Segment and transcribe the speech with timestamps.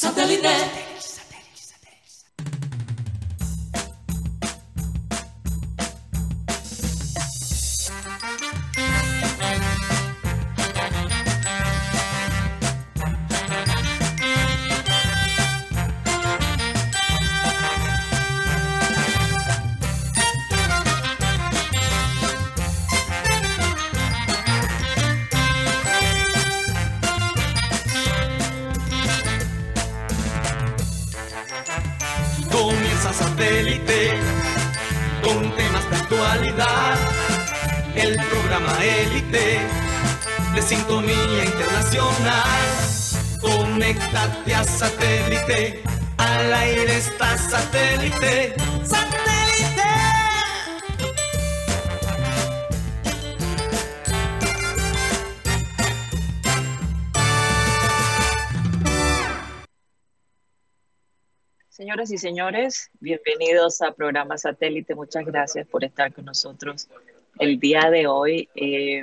[0.00, 0.99] Satellite.
[44.20, 45.82] Conéctate a satélite,
[46.18, 48.54] al aire está satélite.
[48.84, 49.82] ¡Satélite!
[61.70, 64.94] Señoras y señores, bienvenidos a programa Satélite.
[64.94, 66.88] Muchas gracias por estar con nosotros
[67.38, 68.50] el día de hoy.
[68.54, 69.02] Eh,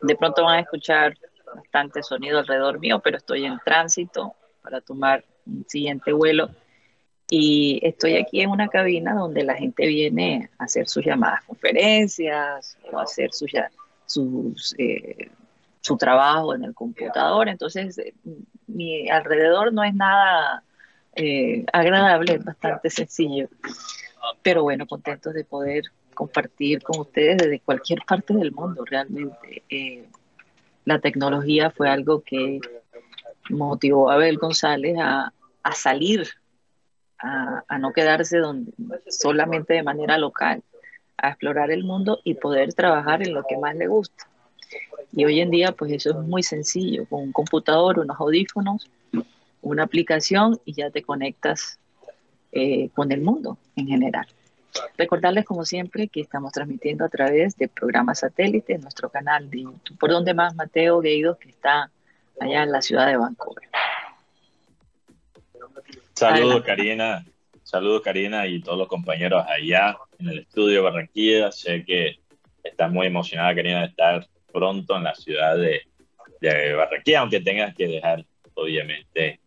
[0.00, 1.14] de pronto van a escuchar
[1.54, 6.50] bastante sonido alrededor mío, pero estoy en tránsito para tomar un siguiente vuelo.
[7.28, 12.76] Y estoy aquí en una cabina donde la gente viene a hacer sus llamadas conferencias
[12.90, 13.52] o a hacer sus,
[14.04, 15.30] sus, eh,
[15.80, 17.48] su trabajo en el computador.
[17.48, 18.14] Entonces, eh,
[18.66, 20.64] mi alrededor no es nada
[21.14, 23.48] eh, agradable, es bastante sencillo.
[24.42, 25.84] Pero bueno, contentos de poder
[26.14, 28.84] compartir con ustedes desde cualquier parte del mundo.
[28.84, 30.08] Realmente eh,
[30.84, 32.60] la tecnología fue algo que
[33.48, 35.32] motivó a Abel González a,
[35.74, 36.28] salir,
[37.18, 38.72] a, no quedarse donde,
[39.08, 40.62] solamente de manera local,
[41.16, 44.26] a explorar el mundo y poder trabajar en lo que más le gusta.
[45.12, 48.88] Y hoy en día, pues eso es muy sencillo, con un computador, unos audífonos,
[49.60, 51.78] una aplicación y ya te conectas
[52.52, 54.26] eh, con el mundo en general.
[54.96, 59.62] Recordarles, como siempre, que estamos transmitiendo a través de programas satélite en nuestro canal de
[59.62, 59.98] YouTube.
[59.98, 61.90] ¿Por donde más, Mateo Gueidos, que está
[62.40, 63.68] allá en la ciudad de Vancouver?
[66.14, 67.24] Saludos, Karina.
[67.62, 71.52] Saludos, Karina, y todos los compañeros allá en el estudio Barranquilla.
[71.52, 72.18] Sé que
[72.62, 75.82] estás muy emocionada, Karina, de estar pronto en la ciudad de,
[76.40, 79.40] de Barranquilla, aunque tengas que dejar, obviamente,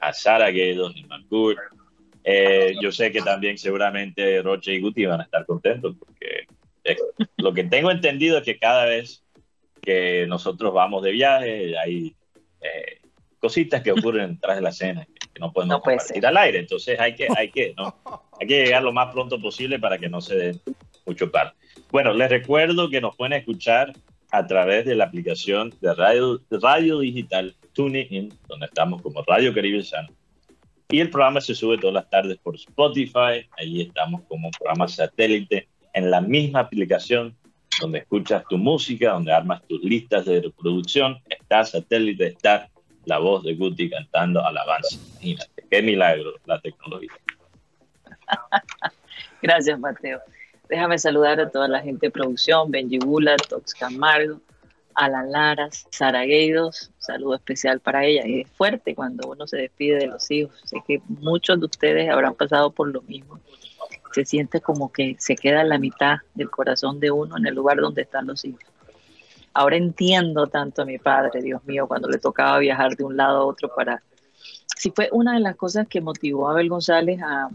[0.00, 1.58] a Sara Gueidos en Vancouver
[2.24, 6.46] eh, yo sé que también seguramente Roche y Guti van a estar contentos porque
[7.38, 9.24] lo que tengo entendido es que cada vez
[9.80, 12.14] que nosotros vamos de viaje hay
[12.60, 13.00] eh,
[13.38, 16.58] cositas que ocurren tras de la cena que no podemos compartir al aire.
[16.58, 17.96] Entonces hay que, hay, que, ¿no?
[18.38, 20.60] hay que llegar lo más pronto posible para que no se den
[21.06, 21.54] mucho par.
[21.90, 23.92] Bueno, les recuerdo que nos pueden escuchar
[24.30, 29.82] a través de la aplicación de radio, radio digital TuneIn, donde estamos como Radio Caribe
[29.82, 30.08] Sano
[30.90, 33.46] y el programa se sube todas las tardes por Spotify.
[33.56, 37.36] Allí estamos como programa satélite en la misma aplicación
[37.80, 41.18] donde escuchas tu música, donde armas tus listas de reproducción.
[41.28, 42.68] Está satélite, está
[43.04, 44.96] la voz de Guti cantando alabanza.
[45.20, 47.12] Imagínate, qué milagro la tecnología.
[49.42, 50.20] Gracias, Mateo.
[50.68, 54.40] Déjame saludar a toda la gente de producción, Benji Gula, Tox Camargo,
[54.94, 58.22] Alan Lara, Sara Gueidos, saludo especial para ella.
[58.24, 60.60] Es fuerte cuando uno se despide de los hijos.
[60.64, 63.40] Sé que muchos de ustedes habrán pasado por lo mismo.
[64.12, 67.78] Se siente como que se queda la mitad del corazón de uno en el lugar
[67.78, 68.64] donde están los hijos.
[69.52, 73.38] Ahora entiendo tanto a mi padre, Dios mío, cuando le tocaba viajar de un lado
[73.38, 74.02] a otro para...
[74.76, 77.50] Sí, fue una de las cosas que motivó a Abel González a,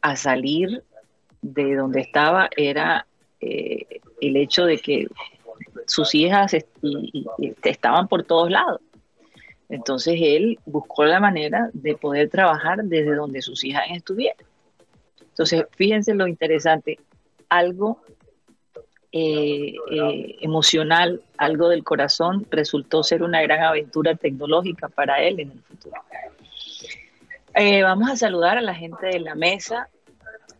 [0.00, 0.82] a salir
[1.42, 3.06] de donde estaba, era
[3.40, 5.06] eh, el hecho de que
[5.86, 6.54] sus hijas
[7.62, 8.80] estaban por todos lados.
[9.68, 14.46] Entonces él buscó la manera de poder trabajar desde donde sus hijas estuvieran.
[15.20, 16.98] Entonces, fíjense lo interesante,
[17.48, 18.02] algo
[19.14, 25.50] eh, eh, emocional, algo del corazón, resultó ser una gran aventura tecnológica para él en
[25.52, 25.96] el futuro.
[27.54, 29.88] Eh, vamos a saludar a la gente de la mesa,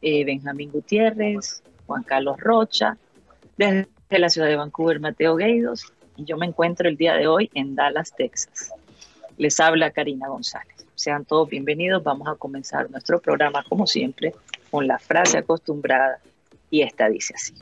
[0.03, 2.97] Benjamín Gutiérrez, Juan Carlos Rocha,
[3.57, 7.27] desde de la ciudad de Vancouver, Mateo Gueidos, y yo me encuentro el día de
[7.27, 8.71] hoy en Dallas, Texas.
[9.39, 10.87] Les habla Karina González.
[10.95, 12.03] Sean todos bienvenidos.
[12.05, 14.35] Vamos a comenzar nuestro programa, como siempre,
[14.71, 16.19] con la frase acostumbrada,
[16.71, 17.55] y esta dice así.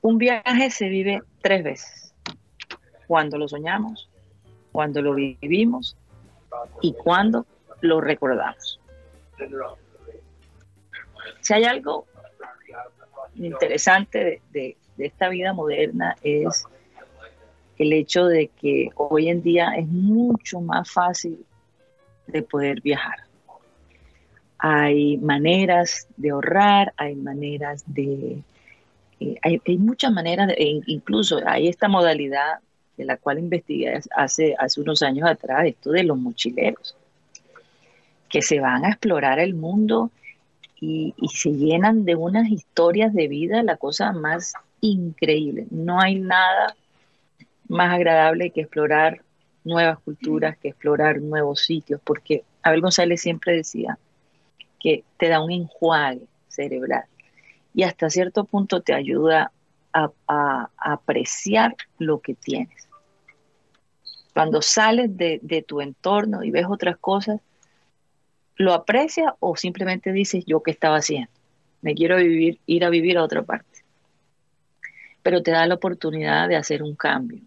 [0.00, 2.14] Un viaje se vive tres veces.
[3.06, 4.08] Cuando lo soñamos,
[4.72, 5.96] cuando lo vivimos
[6.80, 7.44] y cuando
[7.82, 8.80] lo recordamos.
[11.40, 12.06] Si hay algo
[13.38, 16.64] interesante de, esta vida moderna es
[17.78, 21.44] el hecho de que hoy en día es mucho más fácil
[22.26, 23.18] de poder viajar.
[24.58, 28.38] Hay maneras de ahorrar, hay maneras de...
[29.20, 32.60] Eh, hay, muchas maneras, e incluso hay esta modalidad
[32.96, 36.96] de la cual investigué hace, hace unos años atrás, esto de los mochileros,
[38.28, 40.10] que se van a explorar el mundo
[40.80, 45.66] y, se llenan de unas historias de vida, la cosa más increíble.
[45.70, 46.76] No hay nada
[47.68, 49.22] más agradable que explorar
[49.64, 53.98] nuevas culturas, que explorar nuevos sitios, porque Abel González siempre decía
[54.78, 57.04] que te da un enjuague cerebral
[57.74, 59.52] y hasta cierto punto te ayuda
[59.92, 62.88] a, apreciar lo que tienes.
[64.34, 67.40] Cuando sales de, tu entorno y ves otras cosas,
[68.56, 71.30] ¿lo aprecias o simplemente dices yo qué estaba haciendo?
[71.82, 73.82] Me quiero vivir, ir a vivir a otra parte.
[75.22, 77.40] Pero te da la oportunidad de hacer un cambio.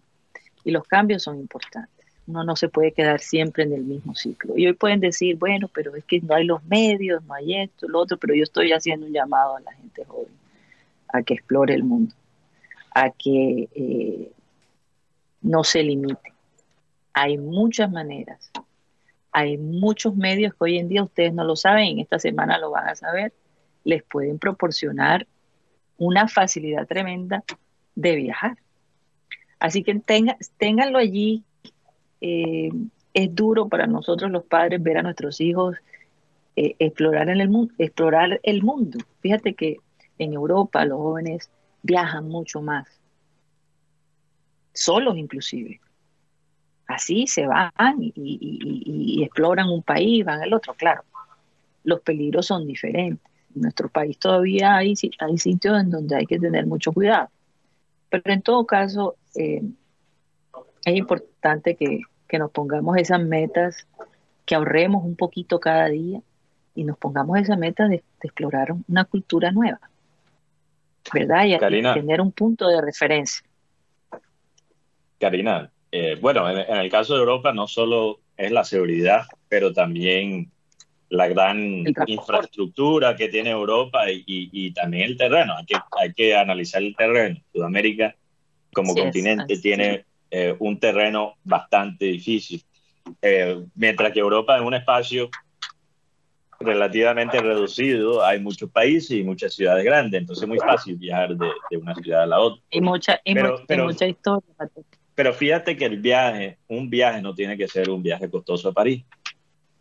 [0.64, 2.06] Y los cambios son importantes.
[2.26, 4.56] Uno no se puede quedar siempre en el mismo ciclo.
[4.56, 7.88] Y hoy pueden decir, bueno, pero es que no hay los medios, no hay esto,
[7.88, 10.40] lo otro, pero yo estoy haciendo un llamado a la gente joven
[11.12, 12.14] a que explore el mundo,
[12.94, 14.32] a que eh,
[15.42, 16.32] no se limite.
[17.12, 18.50] Hay muchas maneras,
[19.32, 22.70] hay muchos medios que hoy en día ustedes no lo saben, en esta semana lo
[22.70, 23.32] van a saber,
[23.84, 25.26] les pueden proporcionar
[25.98, 27.44] una facilidad tremenda
[27.94, 28.58] de viajar.
[29.58, 31.44] Así que tenga, ténganlo allí.
[32.20, 32.70] Eh,
[33.12, 35.76] es duro para nosotros los padres ver a nuestros hijos
[36.56, 38.98] eh, explorar, en el mundo, explorar el mundo.
[39.20, 39.78] Fíjate que
[40.18, 41.50] en Europa los jóvenes
[41.82, 42.86] viajan mucho más,
[44.72, 45.80] solos inclusive.
[46.90, 47.70] Así se van
[48.00, 51.04] y, exploran un país, van al otro, claro.
[51.84, 53.24] Los peligros son diferentes.
[53.54, 57.28] En nuestro país todavía hay, hay sitios en donde hay que tener mucho cuidado.
[58.08, 59.62] Pero en todo caso, eh,
[60.84, 62.00] es importante que,
[62.38, 63.86] nos pongamos esas metas,
[64.44, 66.20] que ahorremos un poquito cada día
[66.74, 69.80] y nos pongamos esa meta de, explorar una cultura nueva,
[71.14, 71.44] ¿verdad?
[71.44, 73.44] Y, tener un punto de referencia.
[75.20, 80.50] Karina, eh, bueno, en, el caso de Europa no solo es la seguridad, pero también
[81.08, 85.56] la gran infraestructura que tiene Europa y, también el terreno.
[85.56, 87.40] Hay que, hay que analizar el terreno.
[87.52, 88.14] Sudamérica
[88.72, 92.62] como continente tiene eh, un terreno bastante difícil,
[93.20, 95.28] eh, mientras que Europa es un espacio
[96.60, 101.48] relativamente reducido, hay muchos países y muchas ciudades grandes, entonces es muy fácil viajar de,
[101.70, 102.62] de una ciudad a la otra.
[102.70, 104.54] Y mucha, y mucha historia.
[105.20, 108.72] Pero fíjate que el viaje, un viaje no tiene que ser un viaje costoso a
[108.72, 109.04] París.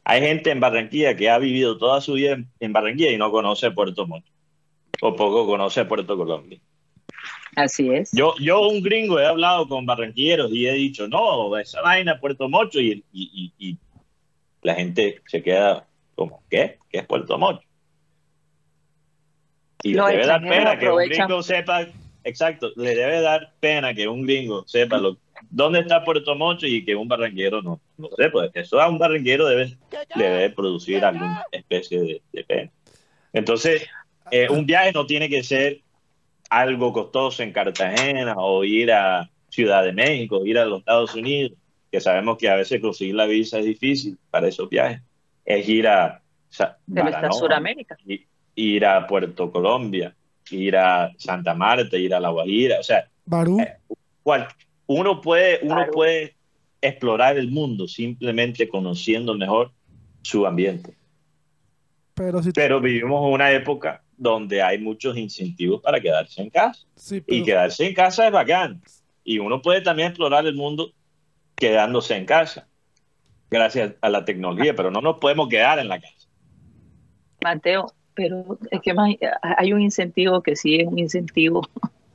[0.03, 3.71] Hay gente en Barranquilla que ha vivido toda su vida en, Barranquilla y no conoce
[3.71, 4.25] Puerto Montt,
[5.01, 6.59] o poco conoce Puerto Colombia.
[7.55, 8.11] Así es.
[8.11, 12.49] Yo, yo, un gringo, he hablado con barranquilleros y he dicho, no, esa vaina Puerto
[12.49, 13.77] Mocho, y, y,
[14.61, 16.79] la gente se queda como, ¿qué?
[16.89, 17.65] ¿Qué es Puerto Mocho?
[19.83, 21.87] Y le debe dar pena que un gringo sepa,
[22.25, 25.17] exacto, le debe dar pena que un gringo sepa lo,
[25.49, 28.97] dónde está Puerto Mocho y que un barranquero no, no sé, pues eso a un
[28.97, 29.77] barranquero debe,
[30.15, 32.71] debe producir alguna especie de, pena.
[33.33, 33.87] Entonces,
[34.31, 35.81] eh, un viaje no tiene que ser
[36.49, 41.57] algo costoso en Cartagena o ir a Ciudad de México, ir a los Estados Unidos,
[41.91, 45.01] que sabemos que a veces conseguir la visa es difícil para esos viajes.
[45.45, 46.21] Es ir a
[47.31, 47.97] Sudamérica.
[48.55, 50.13] Ir a Puerto Colombia,
[50.51, 53.77] ir a Santa Marta, ir a La Guajira, o sea, eh,
[54.89, 56.35] uno puede, uno puede
[56.81, 59.71] explorar el mundo simplemente conociendo mejor
[60.23, 60.95] su ambiente.
[62.15, 66.81] Pero, Pero vivimos en una época donde hay muchos incentivos para quedarse en casa.
[67.27, 68.81] Y quedarse en casa es bacán.
[69.23, 70.91] Y uno puede también explorar el mundo
[71.55, 72.67] quedándose en casa,
[73.51, 76.27] gracias a la tecnología, pero no nos podemos quedar en la casa.
[77.43, 78.95] Mateo, pero es que
[79.41, 81.61] hay un incentivo que sí es un incentivo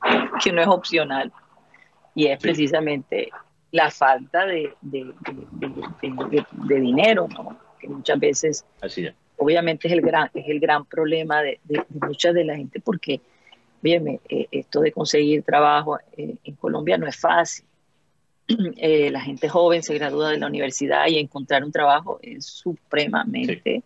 [0.43, 1.31] que no es opcional
[2.15, 3.29] y es precisamente
[3.71, 7.59] la falta de, de, de, dinero, ¿no?
[7.77, 12.33] que muchas veces Así es obviamente es el gran, es el gran problema de, mucha
[12.33, 13.21] de la gente porque,
[13.81, 17.65] bien, eh, esto de conseguir trabajo eh, en Colombia no es fácil.
[18.77, 23.81] Eh, la gente joven se gradúa de la universidad y encontrar un trabajo es supremamente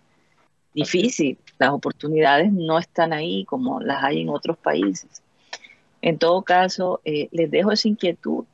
[0.73, 1.37] difícil.
[1.57, 5.23] Las oportunidades no están ahí como las hay en otros países.
[6.01, 8.45] En todo caso, les dejo esa inquietud.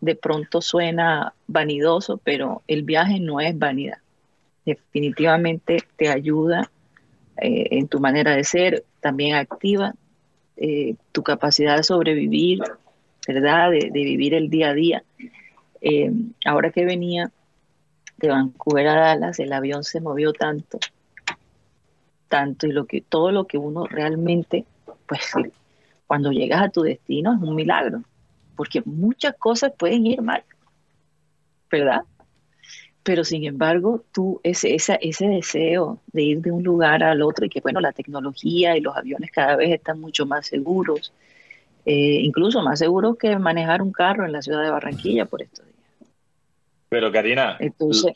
[0.00, 3.98] De pronto suena vanidoso, pero el viaje no es vanidad
[4.64, 6.70] definitivamente te ayuda
[7.36, 9.94] eh, en tu manera de ser, también activa
[10.56, 12.60] eh, tu capacidad de sobrevivir
[13.26, 13.70] ¿verdad?
[13.70, 15.04] De, vivir el día a día.
[15.80, 16.10] Eh,
[16.44, 17.30] ahora que venía
[18.16, 20.80] de Vancouver a Dallas, el avión se movió tanto,
[22.28, 24.64] tanto, y lo que, todo lo que uno realmente,
[25.06, 25.32] pues
[26.12, 28.02] cuando llegas a tu destino es un milagro,
[28.54, 30.44] porque muchas cosas pueden ir mal,
[31.70, 32.02] ¿verdad?
[33.02, 37.48] Pero sin embargo, tú, ese, ese deseo de ir de un lugar al otro y
[37.48, 41.14] que, bueno, la tecnología y los aviones cada vez están mucho más seguros,
[41.86, 45.64] eh, incluso más seguros que manejar un carro en la ciudad de Barranquilla por estos
[45.64, 46.10] días.
[46.90, 47.56] Pero Karina,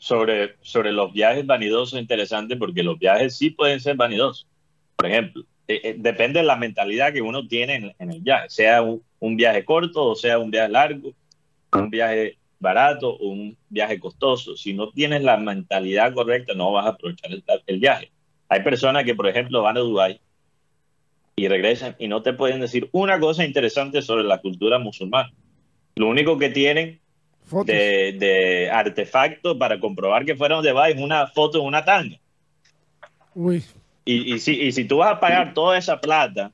[0.01, 4.45] sobre, sobre los viajes vanidosos, interesante porque los viajes sí pueden ser vanidosos.
[4.95, 8.81] Por ejemplo, eh, eh, depende de la mentalidad que uno tiene en, el viaje, sea
[8.81, 11.13] un, un, viaje corto o sea un viaje largo,
[11.73, 14.55] un viaje barato o un viaje costoso.
[14.55, 17.31] Si no tienes la mentalidad correcta, no vas a aprovechar
[17.65, 18.11] el, viaje.
[18.49, 20.19] Hay personas que, por ejemplo, van a Dubái
[21.35, 25.31] y regresan y no te pueden decir una cosa interesante sobre la cultura musulmana.
[25.95, 26.99] Lo único que tienen
[27.65, 32.17] de, de, artefactos para comprobar que fueron de es una foto de una tanga.
[33.35, 33.63] Uy.
[34.07, 36.51] Y, y, si, y si tú vas a pagar toda esa plata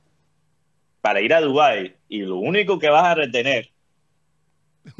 [1.00, 3.70] para ir a Dubái y lo único que vas a retener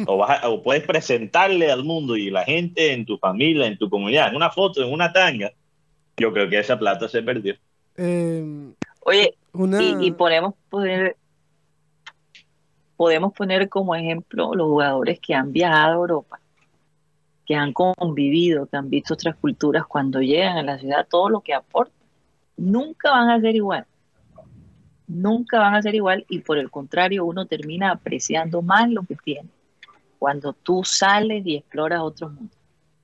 [0.07, 4.37] o, puedes presentarle al mundo y la gente en tu familia, en tu comunidad, en
[4.37, 5.53] una foto, en una tanga,
[6.17, 7.55] yo creo que esa plata se perdió.
[7.97, 9.35] Em, Oye,
[10.01, 11.17] y, podemos poner
[12.97, 16.41] podemos poner como ejemplo los jugadores que han viajado a Europa,
[17.45, 21.41] que han convivido, que han visto otras culturas cuando llegan a la ciudad, todo lo
[21.41, 21.95] que aportan,
[22.57, 23.87] nunca van a ser igual.
[25.07, 29.17] Nunca van a ser igual y por el contrario uno termina apreciando más lo que
[29.17, 29.49] tiene
[30.19, 32.57] cuando tú sales y exploras otros mundos.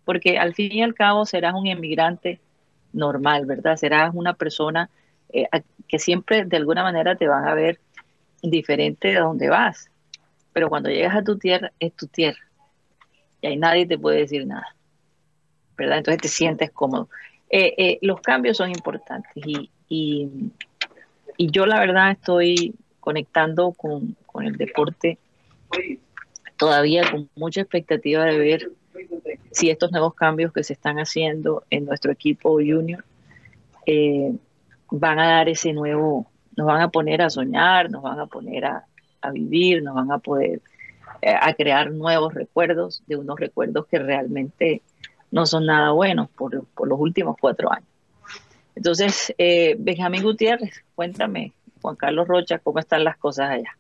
[0.07, 2.41] Porque al fin y al cabo serás un emigrante
[2.93, 3.77] normal, ¿verdad?
[3.77, 4.89] Serás una persona
[5.33, 5.47] eh,
[5.87, 7.79] que siempre de alguna manera te van a ver
[8.43, 9.91] diferente de donde vas.
[10.53, 12.41] Pero cuando llegas a tu tierra, es tu tierra.
[13.43, 14.75] Y ahí nadie te puede decir nada.
[15.77, 15.99] ¿Verdad?
[15.99, 17.09] Entonces te sientes cómodo.
[17.51, 20.31] Eh, eh, los cambios son importantes y, y,
[21.39, 25.19] yo la verdad estoy conectando con, el deporte
[26.57, 28.71] todavía con mucha expectativa de ver
[29.51, 33.05] si estos nuevos cambios que se están haciendo en nuestro equipo junior
[33.87, 34.33] eh,
[34.91, 36.27] van a dar ese nuevo,
[36.57, 38.85] nos van a poner a soñar, nos van a poner a,
[39.33, 40.61] vivir, nos van a poder
[41.23, 44.83] eh, a crear nuevos recuerdos de unos recuerdos que realmente
[45.31, 47.89] no son nada buenos por, los últimos cuatro años.
[48.75, 53.77] Entonces, eh, Benjamín Gutiérrez, cuéntame, Juan Carlos Rocha, ¿cómo están las cosas allá?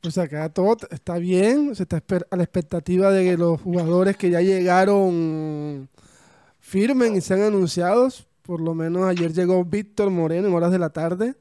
[0.00, 4.30] Pues acá todo está bien, se está a la expectativa de que los jugadores que
[4.30, 5.88] ya llegaron
[6.60, 8.26] firmen y sean anunciados.
[8.42, 11.34] Por lo menos ayer llegó Víctor Moreno en horas de la tarde.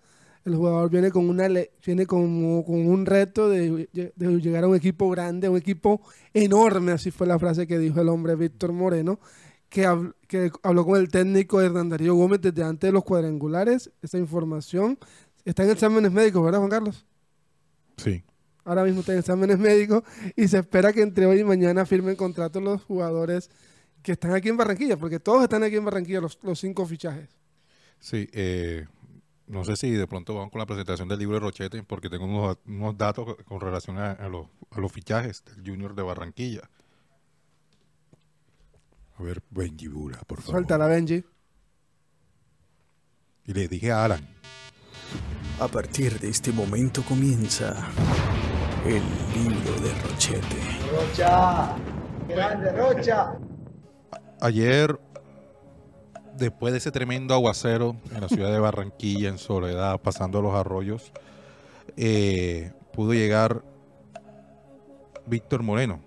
[0.48, 1.48] El jugador viene con una
[1.86, 6.02] viene con un reto de, llegar a un equipo grande, un equipo
[6.34, 9.20] enorme, así fue la frase que dijo el hombre Víctor Moreno,
[9.70, 9.86] que,
[10.28, 13.92] que habló con el técnico Hernán Darío Gómez desde antes de los cuadrangulares.
[14.02, 14.98] Esa información
[15.46, 17.06] está en exámenes médicos, ¿verdad, Juan Carlos?
[17.98, 18.24] Sí
[18.68, 20.04] ahora mismo está en exámenes médicos
[20.36, 23.50] y se espera que entre hoy y mañana firmen contratos los jugadores
[24.04, 27.30] que están aquí en Barranquilla, porque todos están aquí en Barranquilla, los, cinco fichajes.
[28.00, 28.86] Sí, eh,
[29.48, 32.26] no sé si de pronto vamos con la presentación del libro de Rochete, porque tengo
[32.26, 34.48] unos, datos con relación a, los,
[34.92, 36.70] fichajes del Junior de Barranquilla.
[39.18, 40.56] A ver, Benji Bula, por favor.
[40.56, 41.24] Suéltala, Benji.
[43.46, 44.28] Y le dije a Alan.
[45.60, 47.90] A partir de este momento comienza
[48.86, 49.02] el
[49.34, 50.58] libro de Rochete.
[50.92, 51.76] Rocha,
[52.28, 53.40] grande Rocha.
[54.42, 55.00] Ayer,
[56.38, 61.12] después de ese tremendo aguacero en la ciudad de Barranquilla, en Soledad, pasando los arroyos,
[61.96, 63.64] eh, pudo llegar
[65.26, 66.00] Víctor Moreno.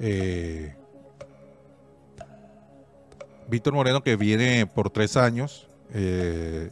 [0.00, 0.74] Eh,
[3.48, 5.68] Víctor Moreno que viene por tres años.
[5.94, 6.70] Eh,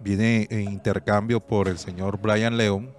[0.00, 2.94] viene en intercambio por el señor Brian León.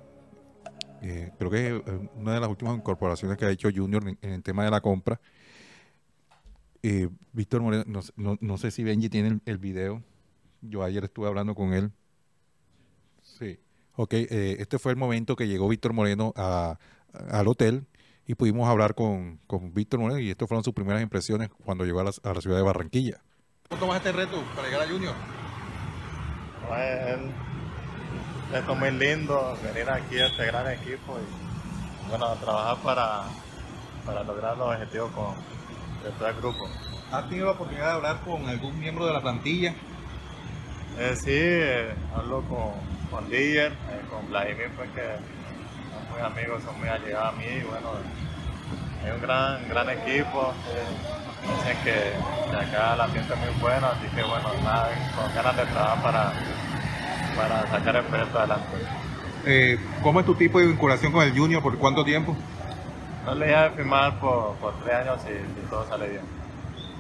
[1.38, 1.82] Creo que es
[2.18, 5.20] una de las últimas incorporaciones que ha hecho Junior en, el tema de la compra.
[6.82, 10.04] Eh, Víctor Moreno, no, sé si Benji tiene el, video.
[10.62, 11.92] Yo ayer estuve hablando con él.
[13.22, 13.60] Sí.
[13.96, 17.86] Ok, este fue el momento que llegó Víctor Moreno al hotel
[18.26, 19.40] y pudimos hablar con,
[19.74, 22.58] Víctor Moreno y estas fueron sus primeras impresiones cuando llegó a la, a la ciudad
[22.58, 23.22] de Barranquilla.
[23.68, 25.16] ¿Cómo tomas este reto para llegar a Junior?
[28.54, 33.24] esto es muy lindo, venir aquí a este gran equipo y bueno, trabajar para,
[34.06, 35.36] para lograr los objetivos con
[36.18, 36.70] todo el grupo.
[37.12, 39.74] ¿Has tenido la oportunidad de hablar con algún miembro de la plantilla?
[40.98, 42.74] Eh, sí, eh, hablo con,
[43.10, 47.46] con Díger, eh, con Vladimir, pues que son muy amigos, son muy allegados a mí.
[47.46, 47.90] Y bueno,
[49.06, 50.54] es un gran, gran equipo.
[50.72, 50.84] eh,
[51.42, 55.58] dicen que, que acá el ambiente es muy bueno, así que bueno, nada, con ganas
[55.58, 56.34] de trabajar para,
[57.36, 58.78] para sacar el proyecto adelante.
[59.46, 61.64] Eh, ¿Cómo es tu tipo de vinculación con el Junior?
[61.64, 62.36] ¿Por cuánto tiempo?
[63.30, 66.24] No le dije de firmar por, por tres años si, si todo sale bien.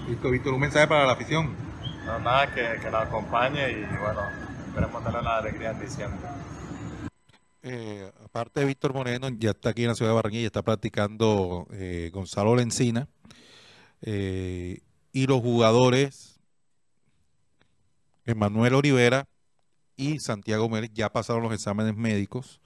[0.08, 1.56] Víctor, Víctor, un mensaje para la afición.
[2.06, 4.22] No, nada, que, que nos acompañe y bueno,
[4.68, 6.30] esperemos tener la alegría en diciembre.
[7.64, 11.66] Eh, aparte de Víctor Moreno, ya está aquí en la ciudad de Barranquilla, está practicando
[11.72, 13.08] eh, Gonzalo Lencina.
[14.04, 14.82] Eh,
[15.12, 16.40] y los jugadores,
[18.26, 19.26] Emanuel Olivera
[19.96, 22.59] y Santiago Mérez, ya pasaron los exámenes médicos.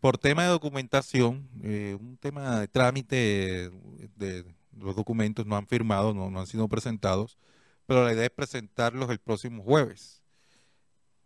[0.00, 3.70] Por tema de documentación, eh, un tema de trámite
[4.16, 4.44] de,
[4.78, 7.38] los documentos no han firmado, no, no han sido presentados,
[7.86, 10.22] pero la idea es presentarlos el próximo jueves.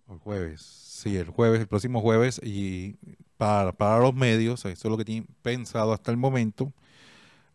[0.09, 2.97] El jueves, sí, el jueves, el próximo jueves, y
[3.37, 6.73] para, para los medios, eso es lo que tienen pensado hasta el momento,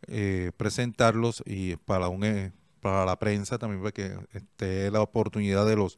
[0.08, 2.52] eh, presentarlos y para un eh,
[2.86, 5.98] para la prensa también para que esté la oportunidad de los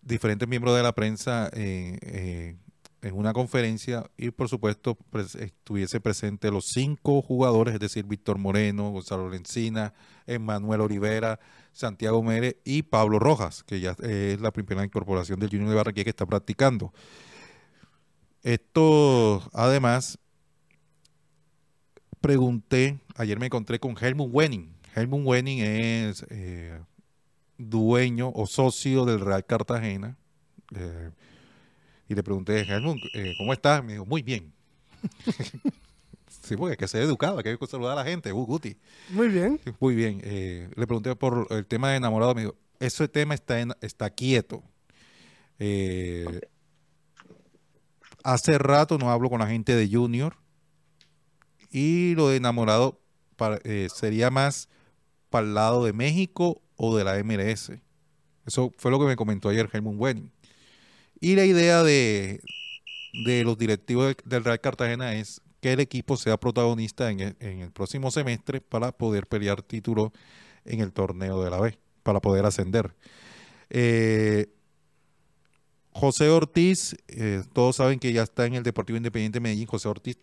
[0.00, 2.56] diferentes miembros de la prensa eh, eh,
[3.04, 4.96] en una conferencia y por supuesto
[5.38, 9.92] estuviese presente los cinco jugadores, es decir, Víctor Moreno, Gonzalo Lencina,
[10.26, 11.38] Emanuel Olivera,
[11.72, 15.74] Santiago Mere y Pablo Rojas, que ya eh, es la primera incorporación del Junior de
[15.74, 16.94] Barranquilla que está practicando.
[18.42, 20.18] Esto, además,
[22.22, 24.72] pregunté, ayer me encontré con Helmut Wenning.
[24.94, 26.80] Helmut Wenning es eh,
[27.58, 30.16] dueño o socio del Real Cartagena.
[30.74, 31.10] eh,
[32.08, 33.82] y le pregunté, Helmut, eh, ¿cómo estás?
[33.84, 34.52] Me dijo, muy bien.
[36.42, 38.32] sí, porque hay que ser educado, hay que saludar a la gente.
[38.32, 38.76] Uh, Guti.
[39.10, 39.60] Muy bien.
[39.64, 40.20] Sí, Muy bien.
[40.24, 42.34] eh, le pregunté por el tema de enamorado.
[42.34, 44.62] Me dijo, ese tema está, en- está quieto.
[45.58, 46.40] Eh,
[48.22, 50.36] hace rato no hablo con la gente de Junior.
[51.70, 53.00] Y lo de enamorado
[53.36, 53.58] para-
[53.88, 54.68] sería más
[55.30, 57.80] para el lado de México o de la MLS.
[58.46, 60.30] Eso fue lo que me comentó ayer Helmut Wenning.
[61.20, 62.40] Y la idea de,
[63.24, 68.10] de los directivos del, Real Cartagena es que el equipo sea protagonista en el, próximo
[68.10, 70.12] semestre para poder pelear título
[70.64, 72.94] en el torneo de la B, para poder ascender.
[73.70, 74.52] Eh,
[75.92, 79.66] José Ortiz, eh, todos saben que ya está en el Deportivo Independiente de Medellín.
[79.66, 80.18] José Ortiz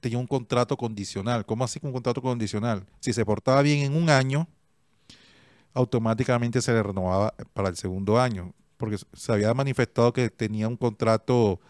[0.00, 1.44] tenía un contrato condicional.
[1.44, 2.86] ¿Cómo así un contrato condicional?
[3.00, 4.48] Si se portaba bien en un año,
[5.74, 10.76] automáticamente se le renovaba para el segundo año, porque se había manifestado que tenía un
[10.78, 11.60] contrato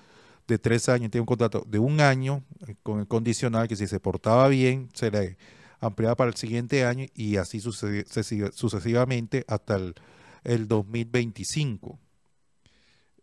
[0.49, 3.87] de tres años, tenía un contrato de un año eh, con el condicional, que si
[3.89, 5.39] se portaba bien, se le
[5.81, 9.95] ampliaba para el siguiente año y así sucesivamente hasta el,
[10.45, 11.99] el 2025.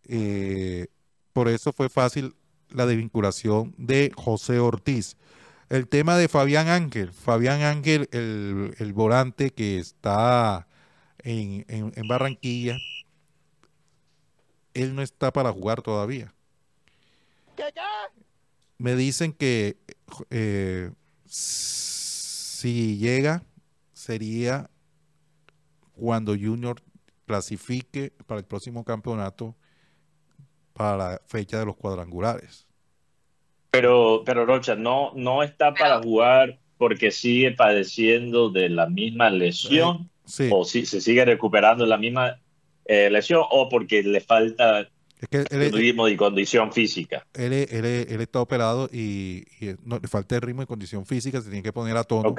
[0.08, 0.88] Eh,
[1.34, 2.36] por eso fue fácil
[2.70, 5.18] la desvinculación de José Ortiz.
[5.70, 7.12] El tema de Fabián Ángel.
[7.12, 10.68] Fabián Ángel, el, el volante que está
[11.20, 12.78] en- en Barranquilla,
[14.76, 16.32] él no está para jugar todavía.
[18.78, 19.78] Me dicen que
[20.30, 20.92] eh,
[21.26, 23.44] si llega,
[23.94, 24.70] sería
[25.94, 26.82] cuando Junior
[27.26, 29.56] clasifique para el próximo campeonato
[30.74, 32.68] para la fecha de los cuadrangulares.
[33.72, 40.10] Pero, pero Rocha, no, no está para jugar porque sigue padeciendo de la misma lesión
[40.26, 42.40] Sí, o si se sigue recuperando de la misma
[42.86, 44.88] eh, lesión o porque le falta
[45.20, 47.26] es que él, ritmo y condición física.
[47.34, 51.42] él, él- él está operado y, y no, le falta el ritmo y condición física,
[51.42, 52.36] se tiene que poner a tono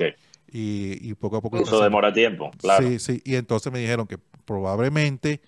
[0.52, 2.87] y, y poco a poco eso demora tiempo, claro.
[2.87, 5.40] Sí, sí, y entonces me dijeron que probablemente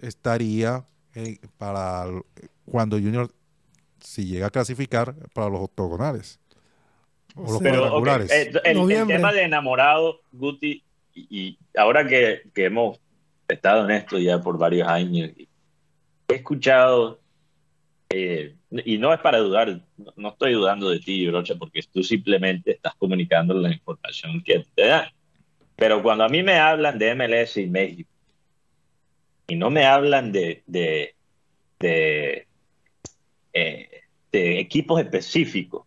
[0.00, 0.84] estaría
[1.14, 2.06] eh, para
[2.64, 3.30] cuando Junior,
[4.00, 6.38] si llega a clasificar, para los octogonales.
[7.36, 7.62] O los.
[7.62, 10.84] Pero eh, el- tema de enamorado, Guti,
[11.14, 13.00] y, y ahora que, que hemos
[13.52, 15.30] estado en esto ya por varios años,
[16.28, 17.20] he escuchado,
[18.10, 19.80] eh, y no es para dudar,
[20.16, 24.86] no, estoy dudando de ti, Brocha, porque tú simplemente estás comunicando la información que te
[24.86, 25.08] dan.
[25.76, 28.10] Pero cuando a mí me hablan de MLS y México,
[29.48, 30.62] y no me hablan eh,
[31.80, 32.46] de
[34.32, 35.86] equipos específicos,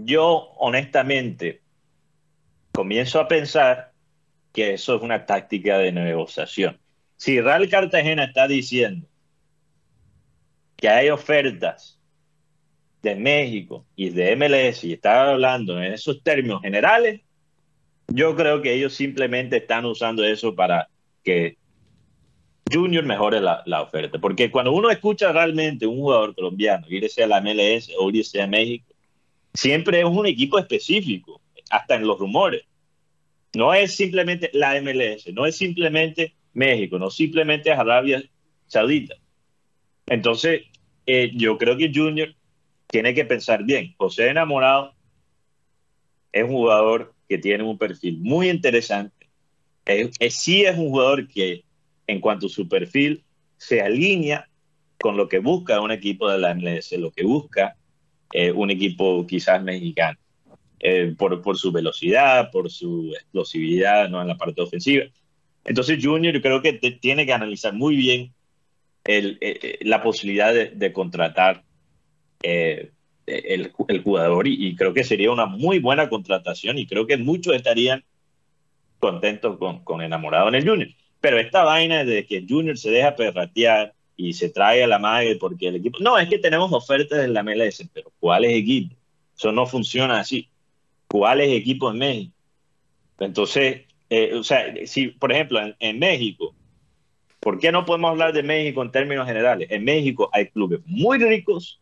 [0.00, 1.60] yo honestamente
[2.72, 3.91] comienzo a pensar
[4.52, 6.78] que eso es una táctica de negociación.
[7.16, 9.06] Si Real Cartagena está diciendo
[10.76, 11.98] que hay ofertas
[13.02, 17.20] de México y de MLS y está hablando en esos términos generales,
[18.08, 20.88] yo creo que ellos simplemente están usando eso para
[21.22, 21.56] que
[22.70, 24.18] Junior mejore la, la oferta.
[24.18, 28.46] Porque cuando uno escucha realmente un jugador colombiano irse a la MLS o irse a
[28.46, 28.92] México,
[29.54, 32.64] siempre es un equipo específico, hasta en los rumores.
[33.54, 38.22] No es simplemente la MLS, no es simplemente México, no simplemente es Arabia
[38.66, 39.14] Saudita.
[40.06, 40.62] Entonces,
[41.06, 42.34] eh, yo creo que Junior
[42.86, 43.94] tiene que pensar bien.
[43.96, 44.94] José Enamorado
[46.32, 49.28] es un jugador que tiene un perfil muy interesante.
[49.84, 51.64] Es, sí es un jugador que,
[52.06, 53.24] en cuanto a su perfil,
[53.56, 54.48] se alinea
[55.00, 57.76] con lo que busca un equipo de la MLS, lo que busca
[58.32, 60.18] eh, un equipo quizás mexicano,
[60.84, 64.20] eh, por, por su velocidad, por su explosividad ¿no?
[64.20, 65.04] en la parte ofensiva.
[65.64, 68.32] Entonces Junior yo creo que tiene que analizar muy bien
[69.04, 71.62] el, eh, eh, la posibilidad de, contratar
[72.42, 72.90] el,
[73.26, 78.02] el jugador y, creo que sería una muy buena contratación y creo que muchos estarían
[78.98, 80.88] contentos con, con enamorado en el Junior.
[81.20, 85.36] Pero esta vaina de que Junior se deja perratear y se trae a la madre
[85.36, 85.98] porque el equipo...
[86.00, 88.98] No, es que tenemos ofertas en la MLS, pero ¿cuáles equipos?
[89.36, 90.48] Eso no funciona así.
[91.12, 92.32] ¿Cuáles equipos en México?
[93.20, 96.54] Entonces, eh, o sea, si, por ejemplo, en, en México,
[97.38, 99.68] ¿por qué no podemos hablar de México en términos generales?
[99.70, 101.80] En México hay clubes muy ricos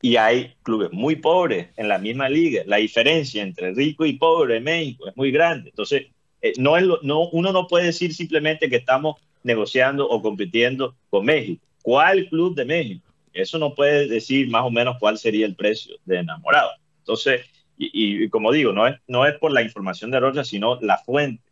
[0.00, 2.62] y hay clubes muy pobres en la misma liga.
[2.66, 5.68] La diferencia entre rico y pobre en México es muy grande.
[5.68, 6.06] Entonces,
[6.40, 10.94] eh, no es lo- no, uno no puede decir simplemente que estamos negociando o compitiendo
[11.10, 11.62] con México.
[11.82, 13.06] ¿Cuál club de México?
[13.34, 16.70] Eso no puede decir más o menos cuál sería el precio de enamorado.
[17.00, 17.42] Entonces,
[17.92, 20.98] y, y como digo, no es, no es por la información de Rocha, sino la
[20.98, 21.42] fuente.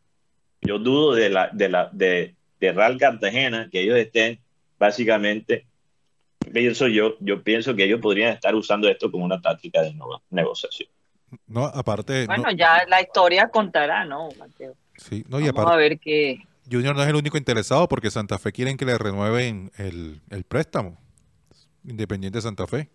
[0.63, 4.39] Yo dudo de, la, de, la, de, de Real Cartagena que ellos estén
[4.79, 5.67] básicamente,
[6.53, 10.23] pienso yo, yo pienso que ellos podrían estar usando esto como una táctica de no-
[10.31, 10.89] negociación.
[11.47, 14.75] No, aparte, no- Bueno, ya la historia contará, ¿no, Mateo?
[14.97, 16.41] sí, no, y Vamos aparte, a ver qué.
[16.71, 20.45] Junior no es el único interesado porque Santa Fe quieren que le renueven el, el
[20.45, 20.97] préstamo.
[21.85, 22.91] Independiente de Santa Fe.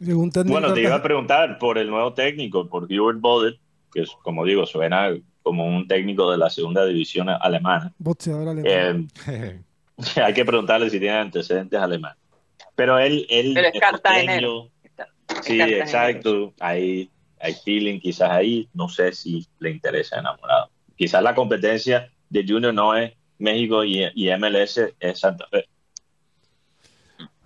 [0.00, 3.56] Bueno, te iba a preguntar por el nuevo técnico, por Hubert Bodet,
[3.92, 5.10] que es, como digo, suena
[5.42, 7.92] como un técnico de la segunda división alemana.
[7.98, 9.08] boxeador alemán.
[9.26, 9.60] Eh,
[10.16, 12.16] hay que preguntarle si tiene antecedentes alemanes.
[12.74, 14.70] Pero él, él Pero es cartagenero.
[15.42, 15.82] Sí, cartagenero.
[15.82, 16.54] exacto.
[16.60, 18.70] Hay, hay feeling quizás ahí.
[18.72, 20.70] No sé si le interesa enamorado.
[20.96, 25.66] Quizás la competencia de Junior no es México y, y MLS es Santa Fe.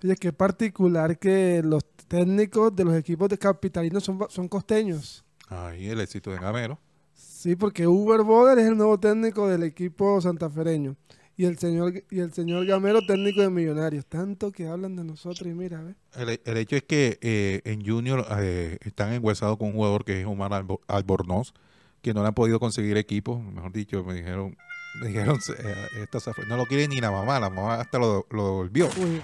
[0.03, 5.23] Oye, qué particular que los técnicos de los equipos de capitalinos son, son costeños.
[5.49, 6.79] Ahí el éxito de Gamero.
[7.13, 10.95] Sí, porque Uber Boder es el nuevo técnico del equipo santafereño.
[11.37, 14.05] Y el señor y el señor Gamero, técnico de Millonarios.
[14.05, 15.95] Tanto que hablan de nosotros y mira, ¿ves?
[16.15, 20.21] El, el hecho es que eh, en Junior eh, están enguesados con un jugador que
[20.21, 21.53] es Omar Albo- Albornoz,
[22.01, 23.37] que no le han podido conseguir equipo.
[23.39, 24.55] Mejor dicho, me dijeron,
[25.01, 28.53] me dijeron eh, esta no lo quiere ni la mamá, la mamá hasta lo, lo
[28.53, 28.87] volvió.
[28.97, 29.21] Uy,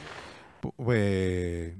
[0.76, 1.74] Pues,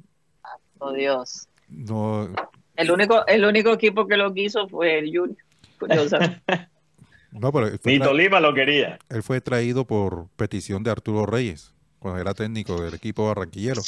[0.84, 1.48] Oh, Dios.
[1.70, 2.28] no,
[2.76, 5.38] El único, el único equipo que lo quiso fue el Junior.
[5.80, 6.42] Curiosamente.
[7.32, 8.98] no, pero Ni Tolima lo quería.
[9.10, 13.82] él fue traído por petición de Arturo Reyes, cuando era técnico del equipo barranquillero.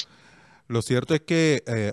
[0.67, 1.91] Lo cierto es que eh,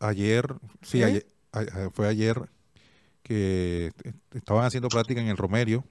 [0.00, 1.04] ayer, sí, ¿Qué?
[1.04, 2.40] ayer- a- a- fue ayer
[3.22, 5.84] que eh, estaban haciendo práctica en el Romerio,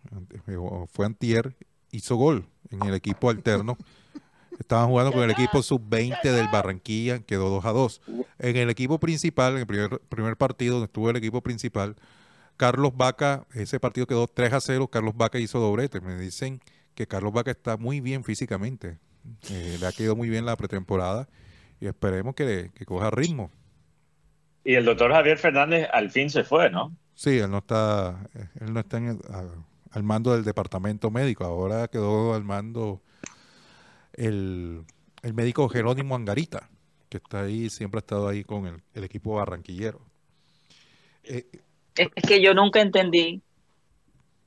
[0.48, 0.58] eh,
[0.92, 1.56] fue antier,
[1.92, 3.78] hizo gol en el equipo alterno.
[4.60, 8.02] Estaban jugando con el equipo sub-20 del Barranquilla, quedó 2 a 2.
[8.40, 11.96] En el equipo principal, en el primer, primer partido donde estuvo el equipo principal,
[12.58, 16.02] Carlos Vaca, ese partido quedó 3 a 0, Carlos Vaca hizo doblete.
[16.02, 16.60] Me dicen
[16.96, 18.98] que Carlos Vaca está muy bien físicamente,
[19.52, 21.28] eh, le ha quedado muy bien la pretemporada
[21.80, 23.52] y esperemos que, que coja ritmo.
[24.64, 26.96] Y el doctor Javier Fernández al fin se fue, ¿no?
[27.14, 29.20] Sí, él no está, eh, él no está en el-
[29.92, 33.02] al mando del departamento médico, ahora quedó al mando
[34.18, 34.84] el,
[35.24, 36.70] el médico Jerónimo Angarita,
[37.10, 40.02] que está ahí, siempre ha estado ahí con el, el equipo barranquillero.
[41.24, 41.46] Eh,
[41.96, 43.42] Es es que yo nunca entendí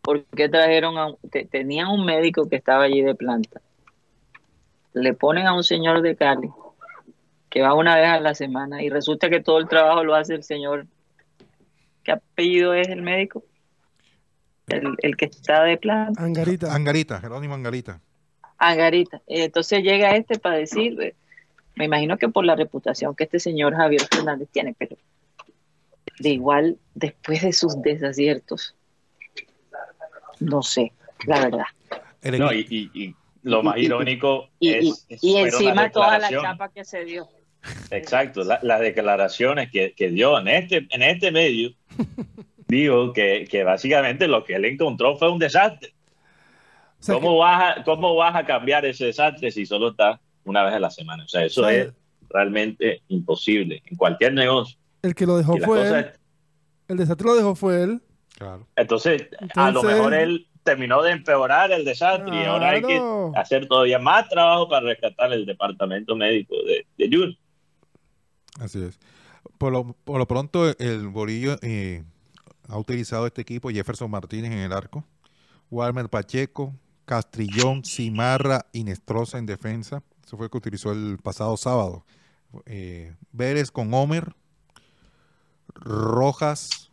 [0.03, 3.61] por qué trajeron a te- tenían un médico que estaba allí de planta.
[4.93, 6.51] Le ponen a un señor de Cali
[7.49, 10.35] que va una vez a la semana y resulta que todo el trabajo lo hace
[10.35, 10.87] el señor.
[12.05, 13.43] ¿Qué apellido es el médico?
[14.69, 16.23] El, el que está de planta.
[16.23, 16.73] Angarita.
[16.75, 18.01] Angarita, Jerónimo Angarita.
[18.61, 19.21] Angarita.
[19.27, 21.15] Entonces llega este para decir, eh,
[21.77, 24.97] me imagino que por la reputación que este señor Javier Fernández tiene, pero
[26.19, 28.75] de igual, después de sus desaciertos,
[30.41, 30.93] no sé,
[31.27, 31.65] la verdad.
[32.39, 36.19] No, y, y- y lo más irónico Y, y- es, es- y encima las toda
[36.19, 37.29] la chapa que se dio.
[37.91, 41.73] Exacto, la- las declaraciones que, que dio en este, en este medio,
[42.69, 45.93] dijo que, que básicamente lo que él encontró fue un desastre.
[47.01, 50.63] O sea, ¿Cómo, vas a, ¿Cómo vas a cambiar ese desastre si solo estás una
[50.65, 51.25] vez a la semana?
[51.25, 51.93] O sea, eso O sea, es
[52.29, 54.79] realmente imposible en cualquier negocio.
[55.03, 56.13] el que lo dejó fue cosas- él.
[56.89, 58.03] El desastre lo dejó fue él.
[58.37, 58.67] Claro.
[58.77, 62.99] entonces, a lo mejor él terminó de empeorar el desastre y ahora hay que
[63.35, 67.37] hacer todavía más trabajo para rescatar el departamento médico de, de Junior.
[68.59, 68.99] Así es.
[69.59, 72.03] Por lo, por lo pronto, el Borillo eh,
[72.69, 75.05] ha utilizado este equipo Jefferson Martínez en el arco,
[75.71, 80.03] Walmer Pacheco, Castrillón, Cimarra y Nestroza en defensa.
[80.25, 82.05] Eso fue el que utilizó el pasado sábado.
[82.67, 84.35] Eh, Vélez con Homer,
[85.75, 86.91] Rojas,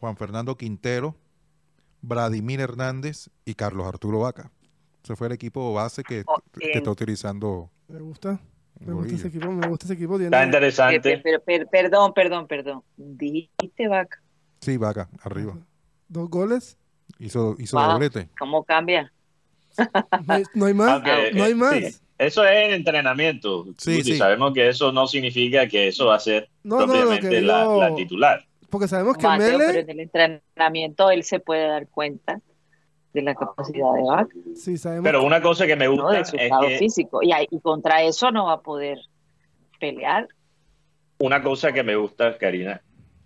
[0.00, 1.16] Juan Fernando Quintero,
[2.02, 4.50] Vladimir Hernández y Carlos Arturo Vaca.
[5.02, 8.40] Ese fue el equipo base que, Oh, que está utilizando Me gusta.
[8.80, 9.50] Me gusta ese equipo.
[9.50, 10.18] Me gusta ese equipo.
[10.18, 11.00] Está interesante.
[11.46, 12.82] per- perdón, perdón, perdón.
[12.96, 14.20] Dijiste vaca.
[14.60, 15.56] Sí, Vaca, arriba.
[16.08, 16.76] Dos goles.
[17.18, 17.92] Hizo, hizo Wow.
[17.92, 18.28] doblete.
[18.38, 19.12] ¿Cómo cambia?
[20.26, 21.02] No hay, no más.
[21.34, 21.74] No hay más.
[21.74, 23.66] sí, eso es en entrenamiento.
[23.78, 24.16] Sí, sí.
[24.16, 27.80] Sabemos que eso no significa que eso va a ser No, no, propiamente la, digo-
[27.80, 28.44] la titular.
[28.70, 32.40] Porque sabemos que Mateo, pero en el entrenamiento él se puede dar cuenta
[33.12, 35.04] de la capacidad de vaca, Sí, sabemos.
[35.04, 35.92] Pero una cosa que me ¿no?
[35.92, 37.22] gusta de su es estado que físico.
[37.22, 38.98] Y, y contra eso no va a poder
[39.78, 40.28] pelear.
[41.18, 42.82] una cosa que me gusta, Karina,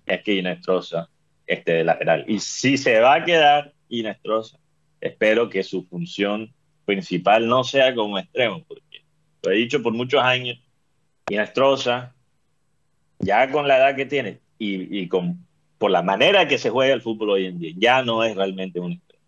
[0.07, 1.09] es que Inestrosa
[1.47, 2.25] esté de lateral.
[2.29, 4.59] Y si se va a quedar Inestrosa,
[5.01, 6.53] espero que su función
[6.85, 9.03] principal no sea como extremo, porque
[9.43, 10.59] lo he dicho por muchos años,
[11.29, 12.15] Inestrosa,
[13.19, 15.47] ya con la edad que tiene y, y con,
[15.79, 18.81] por la manera que se juega el fútbol hoy en día, ya no es realmente
[18.81, 19.25] un extremo.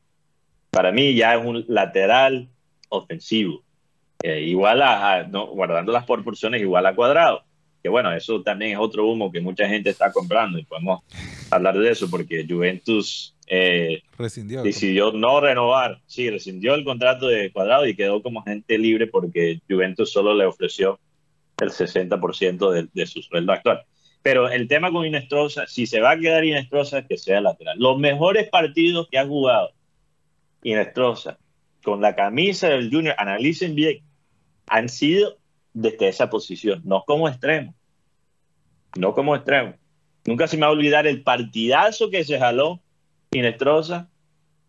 [0.70, 2.48] Para mí ya es un lateral
[2.88, 3.62] ofensivo.
[4.22, 7.44] Eh, igual a, a- no, guardando las proporciones, igual a cuadrado.
[7.82, 11.02] Que bueno, eso también es otro humo que mucha gente está comprando y podemos
[11.50, 14.62] hablar de eso porque Juventus eh, Rescindió.
[14.62, 19.60] decidió no renovar, sí, rescindió el contrato de cuadrado y quedó como gente libre porque
[19.68, 21.00] Juventus solo le ofreció
[21.60, 23.82] el 60% de, de su sueldo actual.
[24.22, 27.76] Pero el tema con Inestrosa, si se va a quedar Inestrosa, que sea lateral.
[27.78, 29.72] Los mejores partidos que ha jugado
[30.62, 31.38] Inestrosa
[31.82, 34.04] con la camisa del Junior, analicen bien,
[34.68, 35.38] han sido
[35.74, 37.74] desde esa posición, no como extremo.
[38.96, 39.74] No como extremo.
[40.26, 42.80] Nunca se me va a olvidar el partidazo que se jaló
[43.30, 44.08] Inestrosa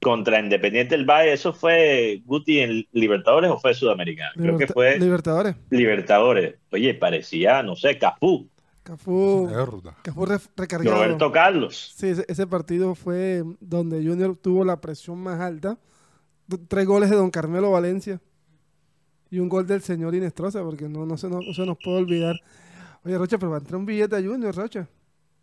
[0.02, 1.34] contra Independiente del Valle.
[1.34, 4.32] ¿Eso fue Guti en Libertadores o fue Sudamericana?
[4.36, 5.56] Creo que fue Libertadores.
[5.70, 6.56] Libertadores.
[6.72, 8.50] Oye, parecía, no sé, Cafú,
[8.84, 9.50] Cafú.
[10.02, 10.96] Cafú re- recargado.
[10.96, 11.94] Roberto Carlos.
[11.96, 15.78] Sí, ese, ese partido fue donde Junior tuvo la presión más alta.
[16.68, 18.20] Tres goles de Don Carmelo Valencia
[19.34, 21.98] y un gol del señor Inestrosa, porque no, no, se, nos, no se nos puede
[21.98, 22.36] olvidar.
[23.04, 24.88] Oye, Rocha, pero va a entrar un billete a Junior, Rocha.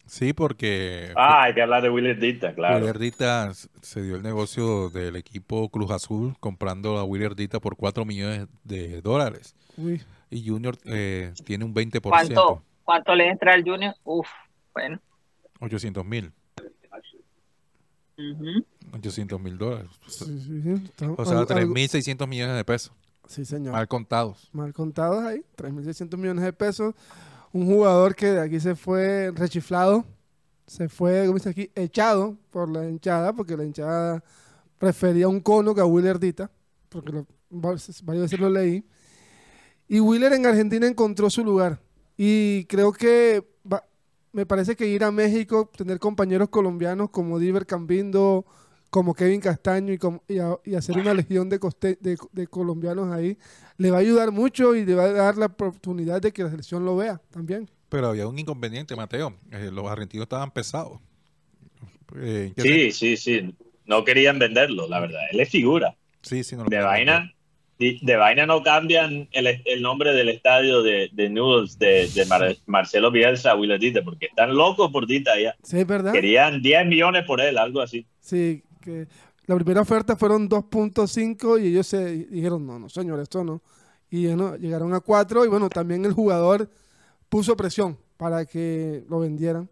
[0.07, 2.79] Sí, porque Ah, hay que hablar de Willy Dita, claro.
[2.79, 8.46] Willardita se dio el negocio del equipo Cruz Azul comprando a Willardita por 4 millones
[8.64, 9.55] de dólares.
[9.76, 10.00] Uy,
[10.31, 13.94] Y Junior eh, tiene un 20%, ¿Cuánto, ¿Cuánto le entra al Junior?
[14.05, 14.29] Uf,
[14.72, 15.00] bueno.
[15.61, 16.33] 800 mil.
[18.18, 18.64] ujú.
[18.92, 19.90] 800 mil dólares.
[20.09, 20.90] sí, sí, sí.
[21.16, 22.92] O sea, algo- algo- 3.600 millones de pesos.
[23.31, 23.73] Sí, señor.
[23.75, 24.49] Mal contados.
[24.53, 26.95] Mal contados ahí, 3.600 millones de pesos.
[27.53, 30.05] Un jugador que de aquí se fue rechiflado,
[30.66, 34.25] se fue, como dice aquí, echado por la hinchada, porque la hinchada
[34.79, 36.51] prefería un cono que a Willardita,
[36.88, 38.85] porque lo- varias veces lo leí.
[39.87, 41.81] Y Willer en Argentina encontró su lugar.
[42.16, 43.85] Y creo que va-
[44.33, 48.45] me parece que ir a México, tener compañeros colombianos como Diver Cambindo,
[48.90, 52.46] como Kevin Castaño y, como- y, a- y hacer una legión de, coste- de, de
[52.48, 53.38] colombianos ahí,
[53.79, 56.50] le va a ayudar mucho y le va a dar la oportunidad de que la
[56.50, 57.70] selección lo vea también.
[57.88, 59.35] Pero había un inconveniente, Mateo.
[59.50, 61.00] Eh, los argentinos estaban pesados.
[62.16, 63.55] Eh, ¿en qué Sí, sí, sí.
[63.87, 65.20] No querían venderlo, la verdad.
[65.33, 65.96] Él es figura.
[66.22, 67.33] Sí, sí, no lo De vaina,
[67.79, 72.26] de, de vaina no cambian el, el nombre del estadio de, de Newell's de, de
[72.26, 73.57] Mar- Marcelo Bielsa a
[74.05, 75.57] porque están locos por Dita allá.
[75.62, 76.12] Sí, es verdad.
[76.12, 78.07] Querían 10 millones por él, algo así.
[78.20, 79.07] Sí, que
[79.47, 83.62] la primera oferta fueron 2.5 y ellos se dijeron, no, no, señor, esto no.
[84.11, 86.69] Y bueno, llegaron a 4 y bueno, también el jugador
[87.29, 89.69] puso presión para que lo vendieran.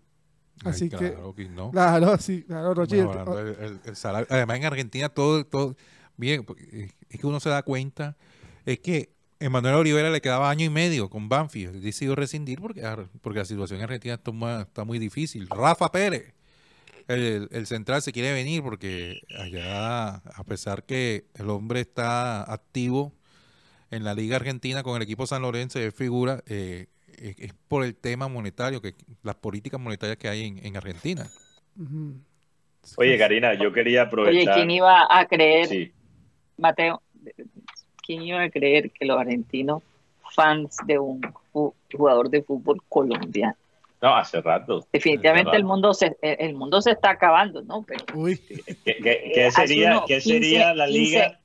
[0.64, 1.70] Ay, Así que, claro que no.
[1.70, 2.96] claro, sí, claro, Rochi.
[2.96, 4.26] Mejorando el- el- el salario.
[4.30, 5.76] Además, en Argentina todo, todo
[6.16, 6.44] bien,
[7.08, 8.16] es que uno se da cuenta,
[8.64, 13.08] es que Emanuel Olivera le quedaba año y medio con Banfield, decidió rescindir porque, ar-
[13.20, 15.48] porque la situación en Argentina está muy difícil.
[15.48, 16.34] Rafa Pérez,
[17.08, 23.12] el, el central se quiere venir porque allá, a pesar que el hombre está activo
[23.90, 27.84] en la Liga Argentina con el equipo San Lorenzo, es figura, eh, es, es por
[27.84, 31.26] el tema monetario, que las políticas monetarias que hay en, en Argentina.
[32.96, 34.54] Oye, Karina, yo quería Oye, aprovechar.
[34.54, 35.92] ¿quién iba a creer, Sí,
[36.56, 37.02] Mateo,
[38.04, 39.82] ¿quién iba a creer que los argentinos
[40.34, 41.20] fans de un
[41.92, 43.56] jugador de fútbol colombiano?
[44.00, 44.86] No, hace rato.
[44.92, 47.84] Definitivamente el mundo se el mundo se está acabando, ¿no?
[47.84, 48.04] Pero,
[48.84, 51.40] ¿Qué, sería, ¿qué sería la liga?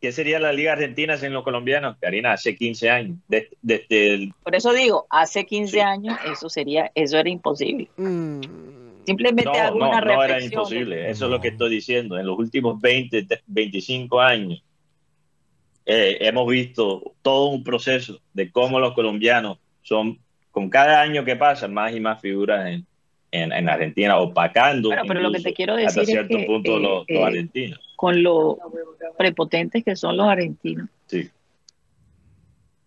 [0.00, 1.96] ¿Qué sería la liga argentina sin los colombianos?
[2.00, 3.18] Karina, hace 15 años.
[3.28, 7.88] Desde, Por eso digo, hace 15 años eso sería, eso era imposible.
[7.96, 8.40] Mm.
[9.06, 11.08] Simplemente no, no, no era imposible.
[11.08, 12.18] Eso es lo que estoy diciendo.
[12.18, 14.62] En los últimos 20, 25 años
[15.86, 20.18] eh, hemos visto todo un proceso de cómo los colombianos son,
[20.56, 22.86] con cada año que pasa, más y más figuras en,
[23.30, 27.78] en, Argentina, opacando pero lo que te quiero decir hasta cierto punto los, eh, argentinos.
[27.94, 28.56] Con lo
[29.18, 30.88] prepotentes que son los argentinos.
[31.08, 31.28] Sí.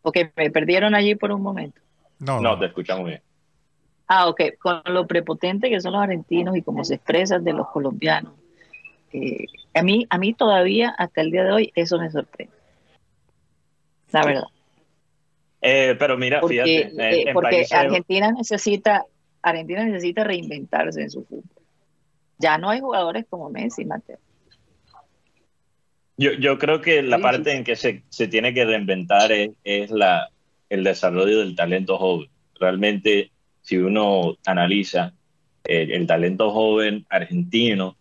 [0.02, 1.80] Porque me perdieron allí por un momento.
[2.18, 3.22] No, no, te escuchamos bien.
[4.08, 4.42] Ah, ok.
[4.58, 8.34] Con lo prepotente que son los argentinos y cómo se expresan de los colombianos.
[9.14, 12.52] Eh, a, mí, a mí todavía, hasta el día de hoy, eso me sorprende.
[14.12, 14.48] La verdad.
[15.62, 16.94] Eh, pero mira, fíjate.
[17.34, 19.06] porque Argentina necesita
[19.42, 21.64] Argentina necesita reinventarse en su fútbol.
[22.38, 24.18] Ya no hay jugadores como Messi, Mateo.
[26.18, 30.30] Yo, yo creo que la parte en que se, se, tiene que reinventar es, la,
[30.70, 32.30] el desarrollo del talento joven.
[32.60, 35.14] Realmente, si uno analiza
[35.64, 37.96] el, talento joven argentino,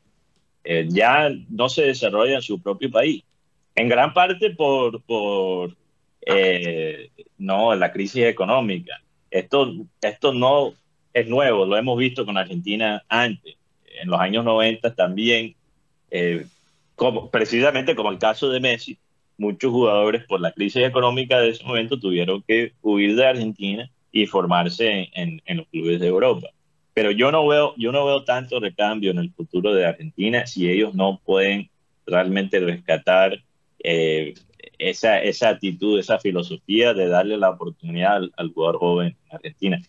[0.64, 3.22] eh, ya no se desarrolla en su propio país.
[3.76, 5.76] En gran parte por, por
[6.26, 9.00] eh, no, la crisis económica.
[9.31, 10.74] Esto, esto no
[11.12, 13.57] es nuevo, lo hemos visto con Argentina antes,
[14.00, 15.54] en los años 90 también,
[16.11, 16.46] eh,
[16.94, 18.98] como, precisamente como el caso de Messi,
[19.37, 24.26] muchos jugadores por la crisis económica de ese momento tuvieron que huir de Argentina y
[24.26, 26.48] formarse en, en, los clubes de Europa.
[26.94, 30.68] Pero yo no, veo, yo no veo tanto recambio en el futuro de Argentina si
[30.68, 31.70] ellos no pueden
[32.07, 33.38] realmente rescatar
[33.85, 34.35] eh,
[34.78, 39.82] esa, esa actitud, esa filosofía de darle la oportunidad al, jugador joven en Argentina.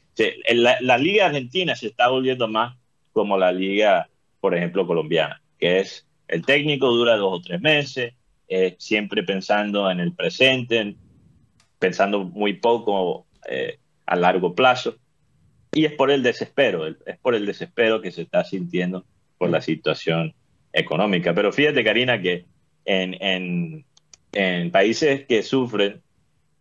[0.53, 2.75] La, la, liga argentina se está volviendo más
[3.13, 8.13] como la liga, por ejemplo, colombiana, que es el técnico dura dos o tres meses,
[8.47, 10.95] eh, siempre pensando en el presente,
[11.77, 14.95] pensando muy poco eh, a largo plazo.
[15.71, 19.05] Y es por el desespero, es por el desespero que se está sintiendo
[19.37, 20.33] por la situación
[20.73, 21.33] económica.
[21.33, 22.45] Pero fíjate, Karina, que
[22.85, 23.85] en, en,
[24.31, 26.01] en países que sufren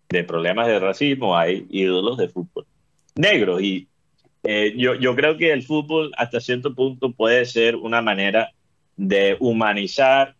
[0.08, 2.66] de problemas de racismo hay ídolos de fútbol
[3.14, 3.88] negros y
[4.44, 8.52] eh, yo, yo creo que el fútbol hasta cierto punto puede ser una manera
[8.96, 10.36] de humanizar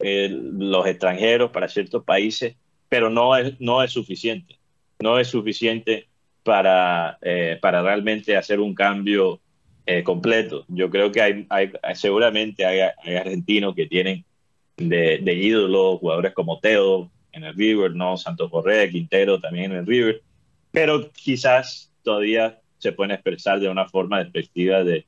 [0.00, 2.56] eh, los extranjeros para ciertos países,
[2.88, 4.58] pero no es, no es suficiente.
[5.00, 6.08] No es suficiente
[6.42, 9.40] para, eh, para realmente hacer un cambio
[10.04, 10.64] completo.
[10.68, 14.24] Yo creo que hay, hay seguramente hay, hay argentinos que tienen
[14.88, 18.16] de, de ídolos, jugadores como Teo en el River, ¿no?
[18.16, 20.22] Santos Correa, Quintero también en el River,
[20.70, 25.06] pero quizás todavía se pueden expresar de una forma despectiva de,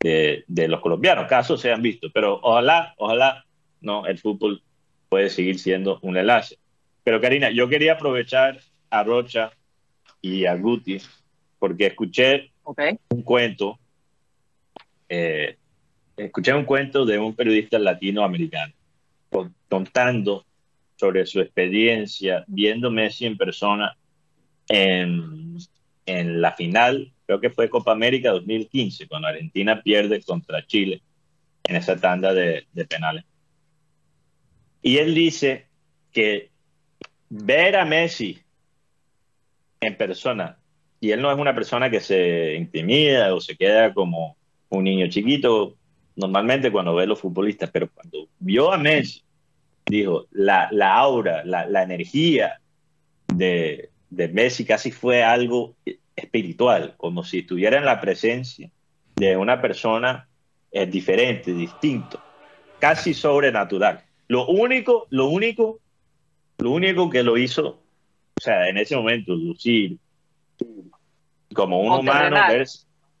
[0.00, 1.26] de, los colombianos.
[1.28, 3.44] Casos se han visto, pero ojalá, ojalá,
[3.80, 4.62] no, el fútbol
[5.08, 6.58] puede seguir siendo un enlace.
[7.02, 9.50] Pero Karina, yo quería aprovechar a Rocha
[10.20, 10.98] y a Guti
[11.58, 12.50] porque escuché
[13.08, 13.78] un cuento,
[15.08, 15.56] eh,
[16.16, 18.75] escuché un cuento de un periodista latinoamericano
[19.68, 20.46] contando
[20.96, 23.96] sobre su experiencia viendo Messi en persona
[24.68, 25.58] en,
[26.06, 31.02] en la final, creo que fue Copa América 2015, cuando Argentina pierde contra Chile
[31.64, 33.24] en esa tanda de, de penales.
[34.82, 35.66] Y él dice
[36.12, 36.50] que
[37.28, 38.38] ver a Messi
[39.80, 40.58] en persona,
[41.00, 44.36] y él no es una persona que se intimida o se queda como
[44.68, 45.76] un niño chiquito,
[46.14, 49.22] normalmente cuando ve a los futbolistas, pero cuando vio a Messi,
[49.86, 52.60] dijo, la, la aura, la, la energía
[53.28, 55.76] de, de, Messi casi fue algo
[56.14, 58.70] espiritual, como si estuviera en la presencia
[59.16, 60.28] de una persona
[60.70, 62.22] eh, diferente, distinto,
[62.78, 64.02] casi sobrenatural.
[64.28, 65.80] Lo único, lo único,
[66.58, 67.82] lo único que lo hizo,
[68.36, 69.98] o sea, en ese momento, lucir
[71.54, 72.36] como un humano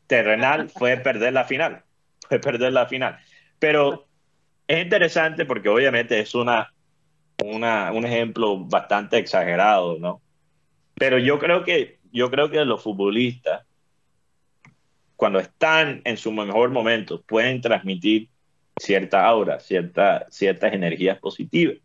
[0.06, 1.82] terrenal fue perder la final
[2.28, 3.18] fue perder la final.
[3.58, 4.05] Pero
[4.68, 6.72] es interesante porque obviamente es una,
[7.44, 10.20] una, un ejemplo bastante exagerado, ¿no?
[10.94, 13.64] Pero yo creo que, yo creo que los futbolistas,
[15.14, 18.28] cuando están en su mejor momento, pueden transmitir
[18.78, 21.76] cierta aura, cierta, ciertas energías positivas.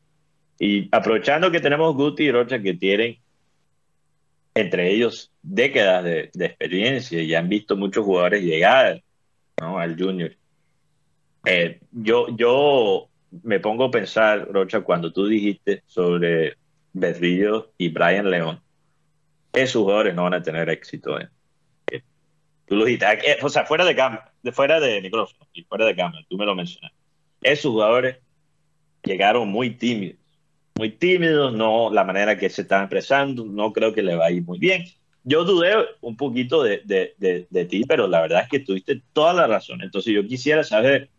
[0.60, 3.18] Y aprovechando que tenemos Guti y Rocha que tienen
[4.54, 9.02] entre ellos décadas de, de experiencia y han visto muchos jugadores llegar
[9.58, 10.36] al Junior.
[11.46, 13.10] Eh, yo, yo
[13.44, 16.56] me pongo a pensar, Rocha, cuando tú dijiste sobre
[16.94, 18.62] Berrillo y Brian León,
[19.54, 21.20] esos jugadores no van a tener éxito.
[21.20, 21.30] ¿eh?
[21.92, 22.02] Eh,
[22.66, 23.96] Tú lo dijiste, eh, o sea, fuera de,
[24.44, 26.98] de fuera de micrófono y fuera de cámara, tú me lo mencionaste.
[27.42, 28.18] Esos jugadores
[29.04, 30.20] llegaron muy tímidos,
[30.76, 34.32] muy tímidos, no la manera que se están expresando, no creo que le va a
[34.32, 34.86] ir muy bien.
[35.24, 39.02] Yo dudé un poquito de, de, de, de ti, pero la verdad es que tuviste
[39.14, 39.82] toda la razón.
[39.82, 41.10] Entonces yo quisiera saber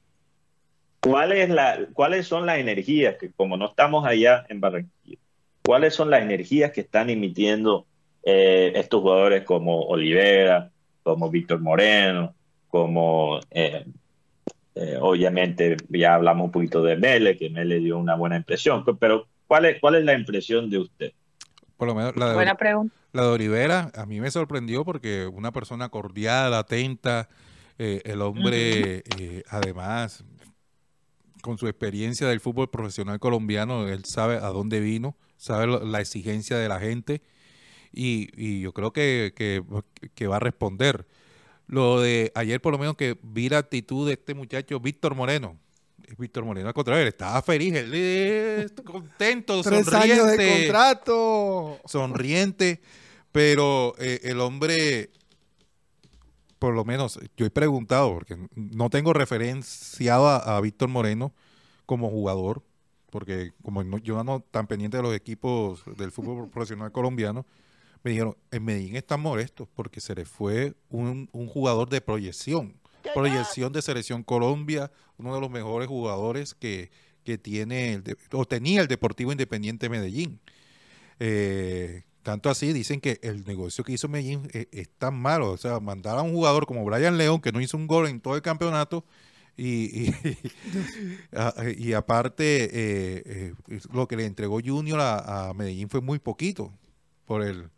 [1.03, 5.19] cuál es la, cuáles son las energías que como no estamos allá en Barranquilla,
[5.65, 7.87] cuáles son las energías que están emitiendo
[8.25, 10.71] eh, estos jugadores como Olivera,
[11.03, 12.35] como Víctor Moreno,
[12.69, 13.85] como eh,
[14.75, 19.27] eh, obviamente ya hablamos un poquito de Mele, que Mele dio una buena impresión, pero
[19.47, 21.13] ¿cuál es, cuál es la impresión de usted?
[21.77, 22.95] Por lo menos la de, Buena pregunta.
[23.13, 27.29] la de Olivera a mí me sorprendió porque una persona cordial, atenta,
[27.79, 30.25] eh, el hombre eh, además
[31.43, 36.57] con su experiencia del fútbol profesional colombiano, él sabe a dónde vino, sabe la exigencia
[36.57, 37.21] de la gente
[37.93, 39.63] y, y yo creo que, que-
[40.15, 41.07] que va a responder.
[41.67, 45.59] Lo de ayer por lo menos que vi la actitud de este muchacho Víctor Moreno.
[46.19, 51.81] Víctor Moreno al contrario, él estaba feliz, él es contento, Tres años de sonriente contrato.
[51.87, 52.81] sonriente,
[53.31, 55.11] pero eh, el hombre,
[56.63, 61.35] por lo menos, yo he preguntado, porque no tengo referenciado a, a Víctor Moreno
[61.87, 62.63] como jugador,
[63.11, 67.45] porque como no- yo no tan pendiente de los equipos del fútbol profesional colombiano,
[68.05, 72.75] me dijeron, en Medellín están molestos porque se le fue un, un jugador de proyección,
[73.13, 76.93] proyección de Selección Colombia, uno de los mejores jugadores que,
[77.25, 80.39] que tiene, el de- o tenía el Deportivo Independiente Medellín.
[81.19, 85.51] Eh, tanto así, dicen que el negocio que hizo Medellín eh, es tan malo.
[85.53, 88.21] O sea, mandar a un jugador como Brian León, que no hizo un gol en
[88.21, 89.05] todo el campeonato,
[89.57, 90.15] y, y,
[91.37, 96.19] a- y aparte, eh, eh, lo que le entregó Junior a, a Medellín fue muy
[96.19, 96.73] poquito
[97.27, 97.69] por el.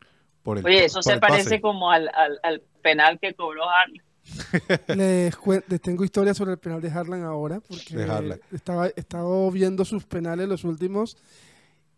[0.43, 1.33] Por el Oye, eso por se el pase.
[1.33, 4.03] parece como al, al, al penal que cobró Harlem.
[4.97, 5.35] Les,
[5.69, 8.41] les tengo historia sobre el penal de Harlan ahora, porque De Harlan.
[8.53, 11.17] estaba, estaba viendo sus penales los últimos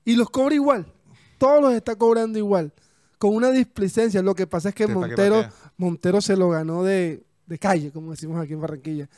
[0.05, 0.87] y los cobra igual.
[1.39, 2.73] Todos los está cobrando igual,
[3.19, 4.23] con una displicencia.
[4.23, 5.45] Lo que pasa es que Montero.
[5.77, 9.09] Montero se lo ganó de, de calle, como decimos aquí en Barranquilla.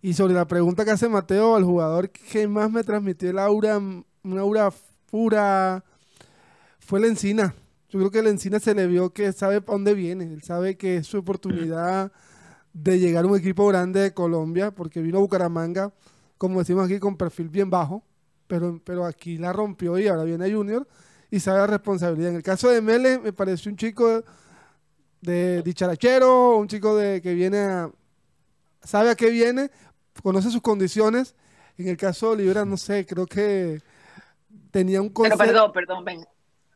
[0.00, 3.78] Y sobre la pregunta que hace Mateo, al jugador que más me transmitió el aura,
[3.78, 4.72] una aura
[5.10, 5.84] pura,
[6.78, 7.54] fue la encina.
[7.88, 10.32] Yo creo que la encina se le vio que sabe para dónde viene.
[10.32, 12.12] Él sabe que es su oportunidad
[12.72, 15.92] de llegar a un equipo grande de Colombia, porque vino a Bucaramanga,
[16.38, 18.04] como decimos aquí, con perfil bien bajo,
[18.46, 20.86] pero, pero aquí la rompió y ahora viene Junior
[21.30, 22.30] y sabe la responsabilidad.
[22.30, 24.22] En el caso de Mele, me pareció un chico
[25.20, 27.90] de dicharachero, un chico de que viene a,
[28.82, 29.70] sabe a qué viene,
[30.22, 31.34] conoce sus condiciones.
[31.78, 33.80] En el caso de Olivera, no sé, creo que
[34.70, 35.44] tenía un Pero concepto.
[35.44, 36.26] perdón, perdón, Ben-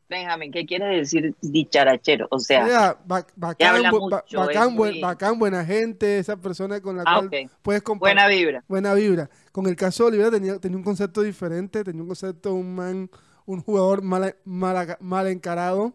[0.09, 2.27] Benjamín, ¿qué quiere decir dicharachero?
[2.33, 6.97] O sea, ba- que bacán, mucho, bacán, buen- muy- bacán, buena gente, esa persona con
[6.97, 8.17] la Ah, cual puedes compartir.
[8.17, 8.65] buena vibra.
[8.67, 9.31] buena vibra.
[9.53, 13.09] Con el caso de Olivera tenía, tenía un concepto diferente, tenía un concepto un man,
[13.53, 15.93] un jugador mal, mal, mal encarado.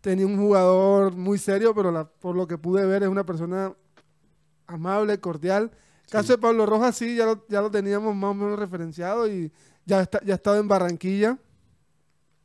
[0.00, 3.72] Tenía un jugador muy serio, pero la- por lo que pude ver es una persona
[4.66, 5.70] amable, cordial.
[6.10, 9.52] Caso de Pablo Rojas sí, ya lo, ya lo teníamos más o menos referenciado y
[9.84, 11.38] ya está, ya estaba en Barranquilla.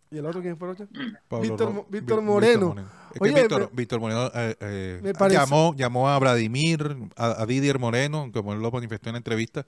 [0.09, 2.75] ¿Y el otro quién fue, Víctor Vi- Víctor Moreno.
[3.13, 7.79] Es que Víctor, me- Víctor Moreno eh, eh, llamó, llamó a Vladimir, a, a Didier
[7.79, 9.65] Moreno, como él lo manifestó en la entrevista.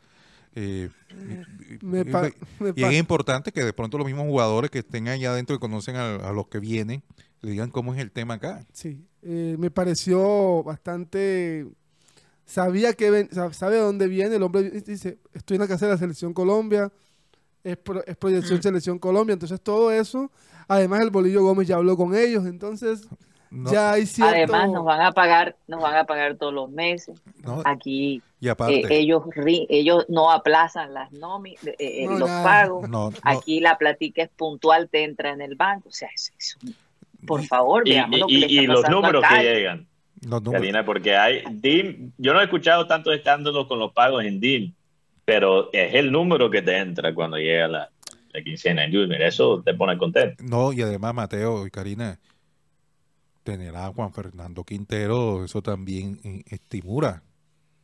[0.55, 2.29] Eh, y- y- Me y- pa-
[2.59, 5.55] me y pa- es importante que de pronto los mismos jugadores que estén allá adentro
[5.55, 7.03] y conocen a, a los que vienen,
[7.41, 8.65] le digan cómo es el tema acá.
[8.73, 11.67] Sí, eh, me pareció bastante...
[12.45, 15.93] Sabía que ven- sabe de dónde viene, el hombre dice, estoy en la casa de
[15.93, 16.91] la Selección Colombia,
[17.63, 20.29] es, pro- es proyección Selección Colombia, entonces todo eso,
[20.67, 23.07] además el Bolillo Gómez ya habló con ellos, entonces
[23.53, 24.33] No, ya hay cierto...
[24.33, 27.21] Además, nos van a pagar, nos van a pagar todos los meses.
[27.43, 32.17] no, Aquí y aparte, eh, ellos ri- ellos no aplazan las nomi, eh, eh, No,
[32.19, 32.89] los pagos.
[32.89, 35.89] no, no, Aquí la platica es puntual, te entra en el banco.
[35.89, 36.75] O sea, es, es un-
[37.27, 39.37] por Y- favor, Y, veamos lo que y- le y los números acá.
[39.37, 39.87] que llegan,
[40.27, 40.61] los números.
[40.61, 44.73] Karina, porque hay DIM, yo no he escuchado tantos escándalos con los pagos en DIM,
[45.25, 47.89] pero es el número que te entra cuando llega la,
[48.33, 50.43] la quincena en Junior, eso te pone contento.
[50.43, 52.19] No, y además Mateo y Karina,
[53.43, 57.23] tener a Juan Fernando Quintero, eso también eh, estimula,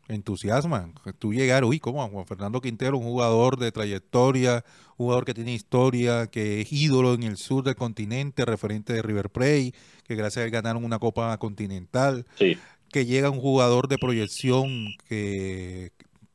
[0.08, 0.92] entusiasma.
[1.20, 2.08] Tú llegar, uy, ¿cómo?
[2.08, 4.64] Juan Fernando Quintero, un jugador de trayectoria,
[4.98, 9.30] jugador que tiene historia, que es ídolo en el sur del continente, referente de River
[9.30, 12.58] Plate, que gracias a él ganaron una Copa Continental, Sí,
[12.92, 15.92] que llega un jugador de proyección que,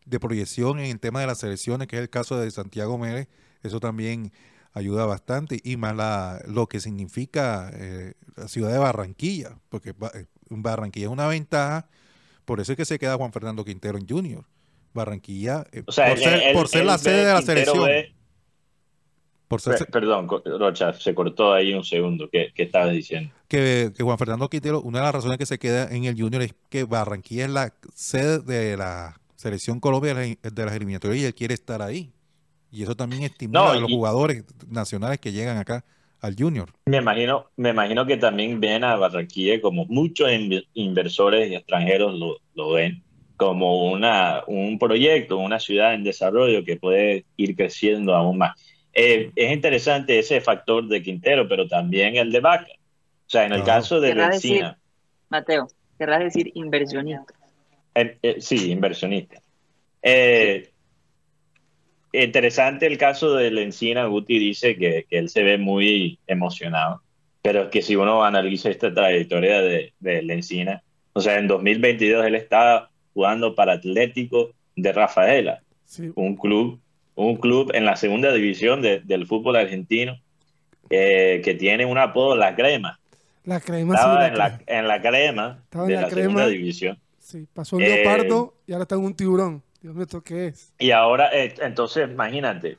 [0.06, 3.28] de proyección en el tema de las selecciones, que es el caso de Santiago Mérez,
[3.62, 4.32] eso también
[4.74, 10.26] ayuda bastante, y más la, lo que significa eh, la ciudad de Barranquilla, porque eh,
[10.50, 11.88] Barranquilla es una ventaja,
[12.44, 14.44] por eso es que se queda Juan Fernando Quintero en Junior.
[14.92, 18.14] Barranquilla, eh, O sea, por, ser, por la sede de la Quintero selección,
[19.48, 22.28] por ser, Per- Perdón, Rocha, se cortó ahí un segundo.
[22.30, 23.30] ¿Qué, qué estabas diciendo?
[23.48, 26.42] que, que Juan Fernando Quintero, una de las razones que se queda en el Junior
[26.42, 31.34] es que Barranquilla es la sede de la selección Colombia de las eliminatorias y él
[31.34, 32.13] quiere estar ahí.
[32.74, 35.84] Y eso también estimula No, a los y- jugadores nacionales que llegan acá
[36.20, 36.70] al Junior.
[36.86, 42.18] Me imagino, me imagino que también ven a Barranquilla como muchos inv- inversores y extranjeros
[42.18, 43.02] lo, lo ven
[43.36, 48.60] como una, un proyecto, una ciudad en desarrollo que puede ir creciendo aún más.
[48.92, 52.72] Eh, es interesante ese factor de Quintero, pero también el de Vaca.
[52.72, 53.80] O sea, en el Claro.
[53.80, 54.64] caso de decir,
[55.28, 55.68] Mateo,
[55.98, 57.34] querrás decir inversionista.
[57.94, 59.40] Eh, eh, sí, inversionista.
[60.02, 60.70] Eh,
[62.22, 64.04] interesante el caso de Lencina.
[64.06, 67.02] Guti dice que, que él se ve muy emocionado,
[67.42, 72.24] pero es que si uno analiza esta trayectoria de, de Lencina, o sea, en 2022
[72.26, 76.10] él estaba jugando para Atlético de Rafaela, Sí.
[76.14, 76.80] un club,
[77.14, 80.18] un club en la segunda división de- del fútbol argentino
[80.90, 82.98] eh, que tiene un apodo, La Crema.
[83.44, 84.62] La crema Estaba en la, crema.
[84.78, 86.22] en la crema Estaba en de la la crema.
[86.22, 86.98] segunda división.
[87.18, 89.62] Sí, pasó un Eh, leopardo y ahora está en un tiburón.
[90.78, 92.78] Y ahora, eh, entonces, imagínate,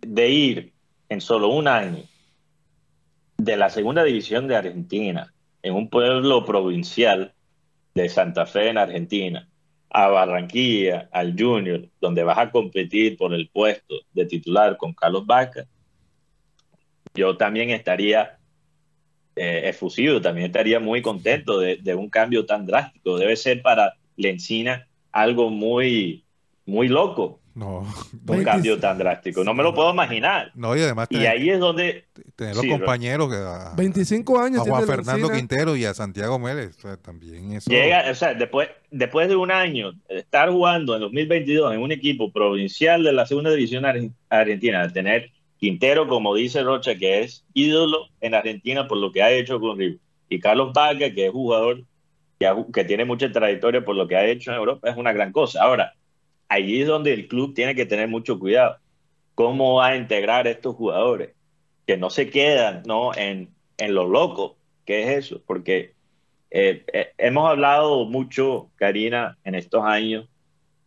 [0.00, 0.72] de ir
[1.08, 2.02] en solo un año
[3.36, 7.34] de la segunda división de Argentina, en un pueblo provincial
[7.94, 9.48] de Santa Fe en Argentina,
[9.90, 15.26] a Barranquilla, al Junior, donde vas a competir por el puesto de titular con Carlos
[15.26, 15.66] Vaca,
[17.14, 18.38] yo también estaría
[19.36, 23.18] eh, efusivo, también estaría muy contento de, de un cambio tan drástico.
[23.18, 26.24] Debe ser para Lencina algo muy,
[26.66, 27.86] muy loco, No,
[28.26, 29.44] un cambio tan drástico.
[29.44, 30.50] No me lo puedo imaginar.
[30.54, 32.04] no y además Y tener, ahí es donde
[32.36, 35.28] tener los sí, compañeros que a, 25 años a Juan tiene Fernando.
[35.30, 37.70] Quintero y a Santiago Mérez, o sea, también eso.
[37.70, 41.92] llega, o sea, después, después de un año de estar jugando en 2022 en un
[41.92, 44.00] equipo provincial de la segunda división ar-
[44.30, 49.22] argentina, de tener Quintero, como dice Rocha, que es ídolo en Argentina por lo que
[49.22, 49.98] ha hecho con River,
[50.28, 51.84] y Carlos Vaca, que es jugador
[52.44, 55.12] que, ha- que tiene mucha trayectoria por lo que ha hecho en Europa, es una
[55.14, 55.62] gran cosa.
[55.62, 55.94] Ahora,
[56.48, 58.76] allí es donde el club tiene que tener mucho cuidado.
[59.34, 61.30] ¿Cómo va a integrar a estos jugadores?
[61.86, 63.14] Que no se quedan ¿no?
[63.14, 65.94] En, en lo loco, que es eso, porque
[66.50, 70.28] eh, eh, hemos hablado mucho, Karina, en estos años,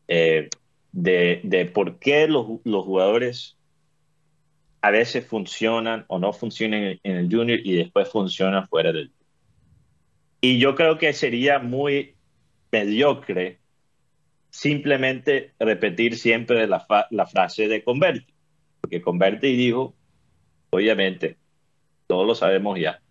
[0.08, 0.50] eh,
[0.92, 3.58] de, de por qué los, los jugadores
[4.82, 9.12] a veces funcionan o no funcionan en, en el junior y después funcionan fuera del
[10.42, 12.16] Y yo creo que sería muy
[12.72, 13.60] mediocre
[14.50, 16.86] simplemente repetir siempre la,
[17.26, 18.34] frase de Converti,
[18.82, 19.96] porque Converti dijo,
[20.70, 21.38] obviamente,
[22.08, 23.02] todos lo sabemos ya,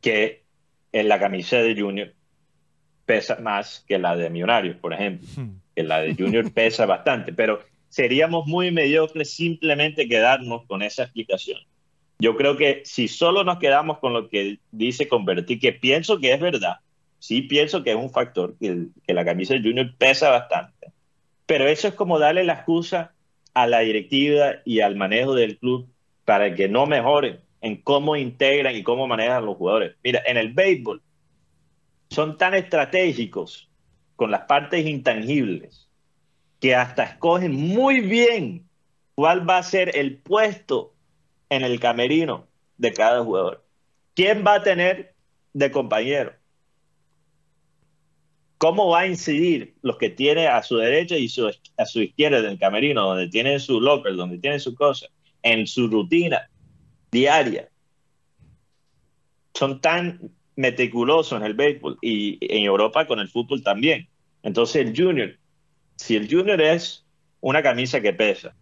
[0.00, 0.44] que
[0.92, 2.14] en la camisa de Junior
[3.04, 5.60] pesa más que la de Millonarios, por ejemplo, Hmm.
[5.74, 11.60] que la de Junior pesa bastante, pero seríamos muy mediocres simplemente quedarnos con esa explicación.
[12.18, 16.32] Yo creo que si solo nos quedamos con lo que dice Converti, que pienso que
[16.32, 16.76] es verdad,
[17.18, 20.92] sí pienso que es un factor, que, el- que la camisa de Junior pesa bastante,
[21.46, 23.14] pero eso es como darle la excusa
[23.54, 25.88] a la directiva y al manejo del club
[26.24, 29.96] para que no mejoren en cómo integran y cómo manejan los jugadores.
[30.04, 31.02] Mira, en el béisbol
[32.10, 33.68] son tan estratégicos
[34.16, 35.88] con las partes intangibles
[36.60, 38.68] que hasta escogen muy bien
[39.16, 40.95] cuál va a ser el puesto
[41.50, 43.64] en el camerino de cada jugador.
[44.14, 45.14] ¿Quién va a tener
[45.52, 46.32] de compañero?
[48.58, 51.28] ¿Cómo va a incidir los que tiene a su derecha y
[51.76, 55.06] a su izquierda del camerino, donde tiene su locker, donde tiene su cosa,
[55.42, 56.48] en su rutina
[57.10, 57.68] diaria?
[59.52, 64.08] Son tan meticulosos en el béisbol y en Europa con el fútbol también.
[64.42, 65.36] Entonces el junior,
[65.96, 67.04] si el junior es
[67.40, 68.54] una camisa que pesa,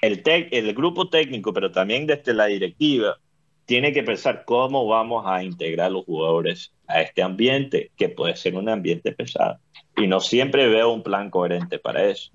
[0.00, 3.18] el, tec- el grupo técnico, pero también desde la directiva,
[3.64, 8.54] tiene que pensar cómo vamos a integrar los jugadores a este ambiente, que puede ser
[8.54, 9.58] un ambiente pesado.
[9.96, 12.30] Y no siempre veo un plan coherente para eso.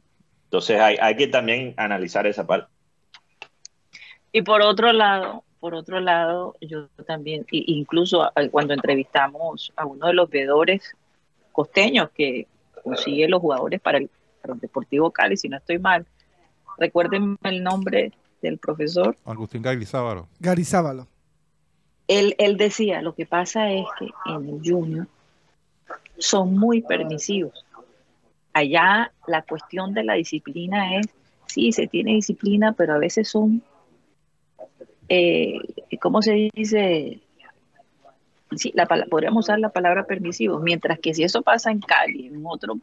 [0.46, 2.70] Entonces hay, hay que también analizar esa parte.
[4.34, 10.14] Y por otro lado, por otro lado, yo también, incluso cuando entrevistamos a uno de
[10.14, 10.96] los veedores
[11.52, 12.48] costeños que
[12.84, 14.10] consigue los jugadores para el,
[14.42, 16.06] para el Deportivo Cali, si no estoy mal,
[16.82, 18.12] recuerden el nombre
[18.42, 19.16] del profesor.
[19.24, 20.28] Agustín Gaglizábalo.
[20.40, 21.08] Garizábalo.
[22.08, 25.08] Él, él decía, lo que pasa es que en el junior
[26.18, 27.66] son muy permisivos.
[28.54, 31.08] allá la cuestión de la disciplina es,
[31.46, 33.64] sí, se tiene disciplina, pero a veces son,
[35.08, 35.60] eh,
[36.02, 37.22] ¿cómo se dice?
[38.56, 42.44] Sí, la, podríamos usar la palabra permisivo, mientras que si eso pasa en Cali, en
[42.46, 42.78] otro,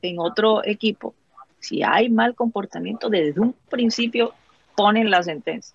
[0.00, 1.14] en otro equipo,
[1.62, 4.34] si hay mal comportamiento desde un principio,
[4.76, 5.74] ponen la sentencia.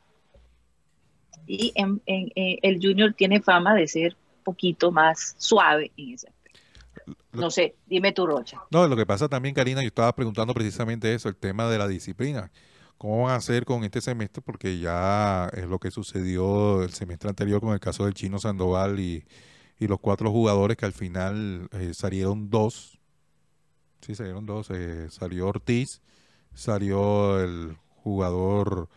[1.48, 6.28] Y en, el junior tiene fama de ser un poquito más suave en ese.
[7.32, 8.60] No sé, dime tu Rocha.
[8.70, 11.88] No, lo que pasa también, Karina, yo estaba preguntando precisamente eso, el tema de la
[11.88, 12.52] disciplina.
[12.98, 14.42] ¿Cómo van a hacer con este semestre?
[14.42, 19.00] Porque ya es lo que sucedió el semestre anterior con el caso del chino Sandoval
[19.00, 19.24] y,
[19.80, 22.97] los cuatro jugadores que al final eh, salieron dos.
[24.08, 24.70] Sí, salieron dos.
[24.70, 26.02] Eh, salió Ortiz,
[26.54, 28.88] salió el jugador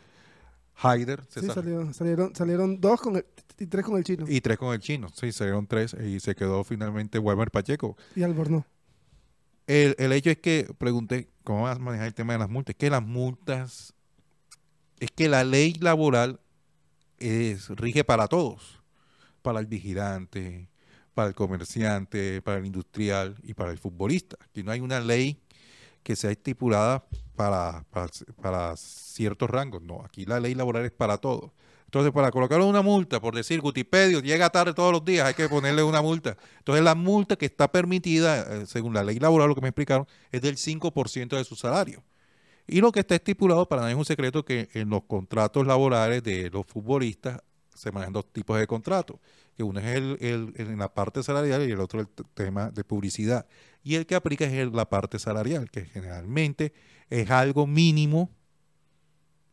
[0.76, 1.24] Haider.
[1.28, 1.92] Sí, salieron,
[2.32, 3.20] salieron dos con
[3.58, 4.24] y tres con el chino.
[4.28, 7.96] Y tres con el chino, sí, salieron tres y se quedó finalmente Weber Pacheco.
[8.14, 8.64] Y Alborno.
[9.66, 12.74] El, el hecho es que pregunté cómo vas a manejar el tema de las multas.
[12.74, 13.94] Es que las multas,
[15.00, 16.38] es que la ley laboral
[17.18, 18.80] es, rige para todos,
[19.42, 20.69] para el vigilante,
[21.14, 24.36] para el comerciante, para el industrial y para el futbolista.
[24.40, 25.40] Aquí no hay una ley
[26.02, 27.04] que sea estipulada
[27.36, 27.84] para,
[28.40, 29.82] para, ciertos rangos.
[29.82, 31.50] No, aquí la ley laboral es para todos.
[31.84, 35.48] Entonces, para colocarle una multa, por decir Gutipedio llega tarde todos los días, hay que
[35.48, 36.36] ponerle una multa.
[36.58, 40.06] Entonces, la multa que está permitida, eh, según la ley laboral, lo que me explicaron,
[40.30, 42.04] es del 5% de su salario.
[42.68, 46.22] Y lo que está estipulado, para nadie es un secreto, que en los contratos laborales
[46.22, 47.40] de los futbolistas
[47.74, 49.18] se manejan dos tipos de contratos,
[49.56, 53.46] que uno es el, en la parte salarial y el otro el tema de publicidad.
[53.82, 56.72] Y el que aplica es la parte salarial, que generalmente
[57.08, 58.30] es algo mínimo,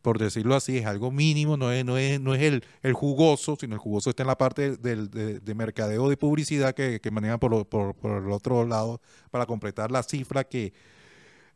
[0.02, 3.56] por decirlo así, es algo mínimo, no es, no es, no es el, el jugoso,
[3.58, 7.38] sino el jugoso está en la parte del, de, mercadeo de publicidad que, que manejan
[7.38, 10.72] por, por, por, el otro lado para completar la cifra que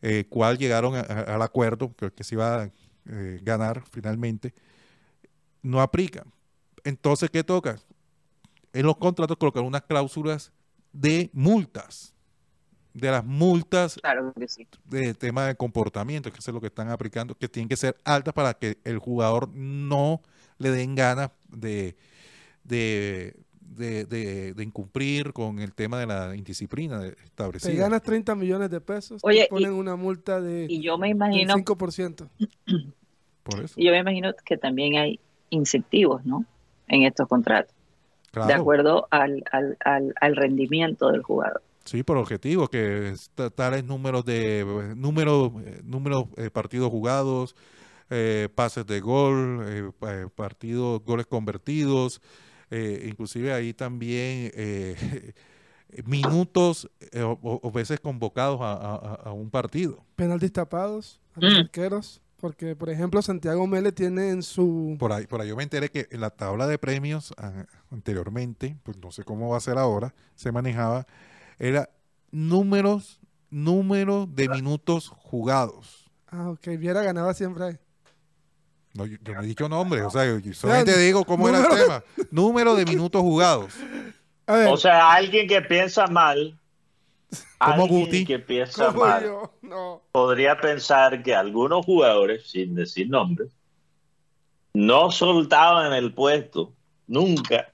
[0.02, 2.70] eh, cual llegaron al acuerdo, que, que se iba a
[3.08, 4.52] eh, ganar finalmente,
[5.62, 6.24] no aplica.
[6.84, 7.78] Entonces, ¿qué toca?
[8.72, 10.52] En los contratos colocar unas cláusulas
[10.92, 12.12] de multas
[12.94, 13.98] de las multas
[14.84, 18.34] de tema de comportamiento, que es lo que están aplicando, que tienen que ser altas
[18.34, 20.20] para que el jugador no
[20.58, 21.96] le den ganas de,
[22.64, 27.72] de, de, incumplir con el tema de la indisciplina establecida.
[27.72, 32.28] Te ganas 30 millones de pesos, ponen una multa de y yo me imagino, 5%.
[33.42, 33.74] Por eso.
[33.76, 35.18] Y yo me imagino que también hay
[35.50, 36.44] incentivos, ¿no?
[36.86, 37.74] En estos contratos.
[38.32, 41.62] De acuerdo al, al, al, al rendimiento del jugador.
[41.84, 43.14] Sí, por objetivo, que
[43.54, 47.56] tales números de números, eh, números eh, partidos jugados,
[48.08, 49.94] eh, pases de gol,
[50.34, 52.20] partidos, goles convertidos,
[52.70, 54.50] inclusive ahí también
[56.06, 56.88] minutos
[57.42, 60.04] o, veces convocados a, un partido.
[60.16, 61.56] Penaltis tapados a los mm.
[61.56, 64.96] arqueros, porque por ejemplo Santiago Mele tiene en su...
[64.98, 68.76] Por ahí, por ahí yo me enteré que en la tabla de premios ah, anteriormente,
[68.82, 71.06] pues no sé cómo va a ser ahora, se manejaba
[71.60, 71.88] era
[72.32, 76.10] números, número de minutos jugados.
[76.26, 76.66] Ah, ok.
[76.78, 77.78] Viera ganaba siempre
[78.94, 82.02] No, yo, no he dicho nombre, o sea, yo solamente digo cómo era el tema.
[82.32, 83.72] Número de minutos jugados.
[84.48, 86.58] O sea, alguien que piensa mal,
[87.58, 89.50] como alguien que piensa mal,
[90.10, 93.50] podría pensar que algunos jugadores, sin decir nombres,
[94.74, 96.72] no soltaban el puesto
[97.06, 97.72] nunca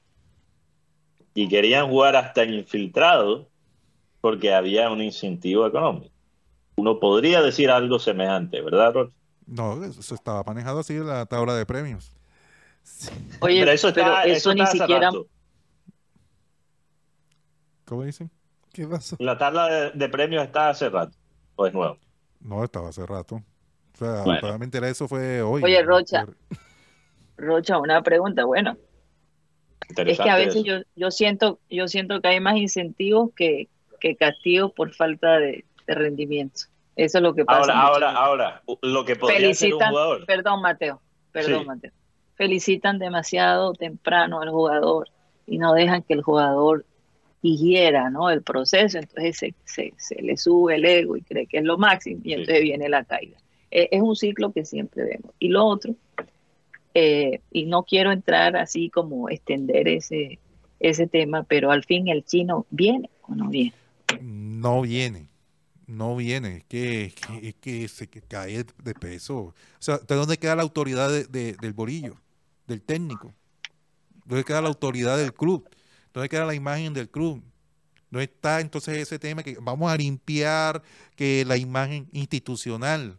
[1.35, 3.47] y querían jugar hasta infiltrados
[4.21, 6.13] porque había un incentivo económico.
[6.77, 9.15] Uno podría decir algo semejante, ¿verdad, Roche?
[9.47, 12.13] No, eso estaba manejado así en la tabla de premios.
[13.41, 13.89] Oye, pero eso,
[14.25, 15.11] eso, ni siquiera...
[17.85, 18.31] ¿Cómo dicen?
[18.79, 19.17] ¿Qué pasó?
[19.19, 21.17] La tabla de, premios está hace rato,
[21.57, 21.99] o es nuevo.
[22.39, 23.43] No, estaba hace rato.
[23.95, 25.65] O sea, probablemente eso fue hoy.
[25.65, 26.25] Oye, Rocha,
[27.37, 28.77] Rocha, una pregunta, bueno.
[29.97, 33.67] Es que a veces yo, yo siento, yo siento que hay más incentivos que,
[33.99, 36.61] que castigo por falta de, rendimiento.
[36.95, 37.73] Eso es lo que pasa.
[37.73, 40.25] Ahora, ahora, ahora, lo que podría Felicitan, un jugador.
[40.25, 41.03] Perdón, Mateo,
[41.33, 41.91] perdón, Mateo.
[42.37, 45.09] Felicitan demasiado temprano al jugador
[45.49, 46.85] y no dejan que el jugador
[47.43, 48.31] higiera ¿no?
[48.31, 51.79] el proceso, entonces se, se, se, le sube el ego y cree que es lo
[51.79, 53.39] máximo y entonces viene la caída.
[53.71, 55.33] E, es un ciclo que siempre vemos.
[55.39, 55.95] Y lo otro,
[56.95, 60.39] eh, y no quiero entrar así como extender ese,
[60.81, 63.75] ese tema, pero al fin el chino viene o no viene
[64.21, 65.29] no viene.
[65.87, 69.37] No viene, es que, es que, se cae de peso.
[69.39, 72.17] O sea, ¿de dónde queda la autoridad del bolillo,
[72.67, 73.35] del técnico?
[74.27, 75.67] ¿Dónde queda la autoridad del club?
[76.13, 77.43] ¿Dónde queda la imagen del club?
[78.11, 80.83] No está entonces ese tema que vamos a limpiar
[81.15, 83.17] que la imagen institucional.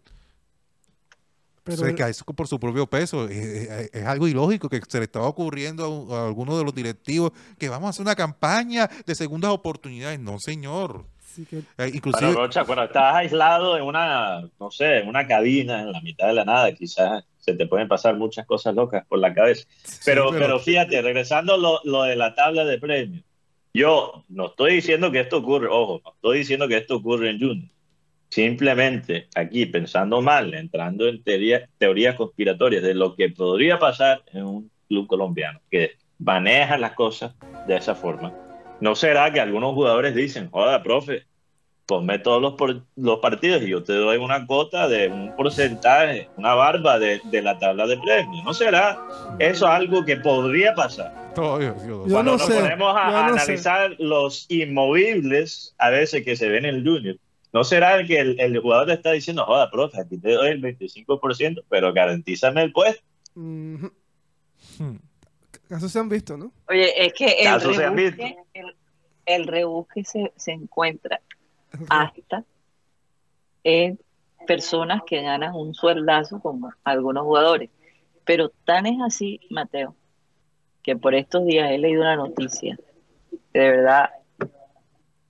[1.63, 3.27] Pero se cae eso por su propio peso.
[3.27, 6.73] Es, es- es algo ilógico que se le estaba ocurriendo a, a algunos de los
[6.73, 10.19] directivos que vamos a hacer una campaña de segundas oportunidades.
[10.19, 11.05] No, señor.
[11.23, 15.27] sí que Eh, inclusive, Bueno, Rocha, cuando estás aislado en una, no sé, en una
[15.27, 19.06] cabina en la mitad de la nada, quizás se te pueden pasar muchas cosas locas
[19.08, 19.68] por la cabeza.
[20.06, 23.24] Pero, Sí, pero, fíjate, regresando lo, lo de la tabla de premios,
[23.74, 27.39] yo no estoy diciendo que esto ocurre, ojo, no estoy diciendo que esto ocurre en
[27.39, 27.70] Junior.
[28.30, 34.45] Simplemente aquí pensando mal, entrando en teoría- teorías conspiratorias de lo que podría pasar en
[34.45, 37.34] un club colombiano que maneja las cosas
[37.68, 38.34] de esa forma.
[38.82, 41.24] ¿No será que algunos jugadores dicen, joda, profe,
[41.89, 46.29] ponme todos los, por- los partidos y yo te doy una cuota de un porcentaje,
[46.37, 48.45] una barba de, de la tabla de premios?
[48.45, 48.95] ¿No será
[49.39, 51.33] eso algo que podría pasar?
[51.33, 53.41] todo- yo- yo- Yo Cuando no nos sé, ponemos a, yo a no sé.
[53.41, 57.17] analizar los inmovibles a veces que se ven en el Junior,
[57.53, 60.61] ¿no será que el, el jugador le está diciendo, joda, profe, aquí te doy el
[60.61, 63.01] 25%, pero garantízame el puesto?
[63.33, 63.85] Hmm.
[65.67, 66.51] casos se han visto, ¿no?
[66.67, 68.75] Oye, es que el Casos se han rebusque, el,
[69.25, 71.19] el rebusque se, se encuentra
[71.89, 72.43] hasta
[73.63, 73.99] en
[74.47, 77.70] personas que ganan un sueldazo como algunos jugadores.
[78.26, 79.95] Pero tan es así, Mateo,
[80.84, 82.78] que por estos días he leído una noticia
[83.53, 84.09] que de verdad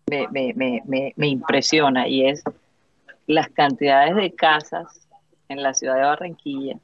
[0.09, 0.53] me, me,
[0.85, 2.43] me, me, impresiona y es
[3.27, 5.07] las cantidades de casas
[5.47, 6.79] en la ciudad de Barranquilla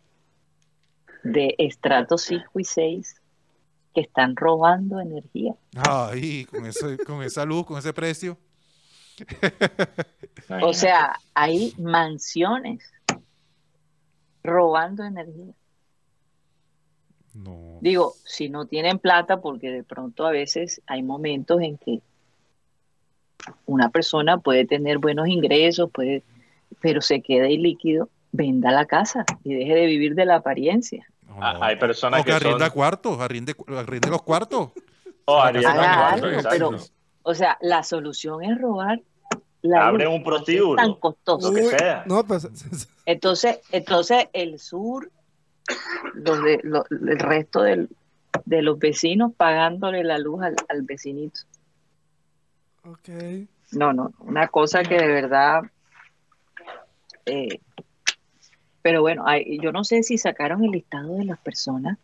[1.23, 3.21] de estrato 5 y 6
[3.93, 5.55] que están robando energía.
[5.75, 8.37] Ay, con, ese, con esa luz, con ese precio.
[10.61, 12.83] O sea, hay mansiones
[14.43, 15.53] robando energía.
[17.33, 17.79] No.
[17.81, 22.01] Digo, si no tienen plata, porque de pronto a veces hay momentos en que
[23.65, 26.23] una persona puede tener buenos ingresos, puede,
[26.81, 31.05] pero se queda ilíquido, venda la casa y deje de vivir de la apariencia.
[31.27, 31.63] no, Ah, no.
[31.63, 34.69] hay personas O que que son- arrienda cuartos, arriende, arriende los cuartos.
[35.25, 36.49] O harían Haga daño, algo, exacto.
[36.51, 36.71] pero,
[37.25, 39.01] o sea, la solución es robar
[39.61, 41.49] la Abren luz, un prostíbulo, tan costoso.
[41.49, 42.03] lo que sea.
[42.05, 45.11] No, se- Entonces, entonces el sur,
[46.13, 47.89] los de, lo- el resto del-
[48.45, 51.39] de los vecinos pagándole la luz al, al vecinito.
[52.83, 53.09] ok.
[53.71, 55.63] No, no, una cosa que de verdad.
[57.25, 57.59] eh,
[58.83, 61.97] pero bueno, hay- yo no sé si sacaron el listado de las personas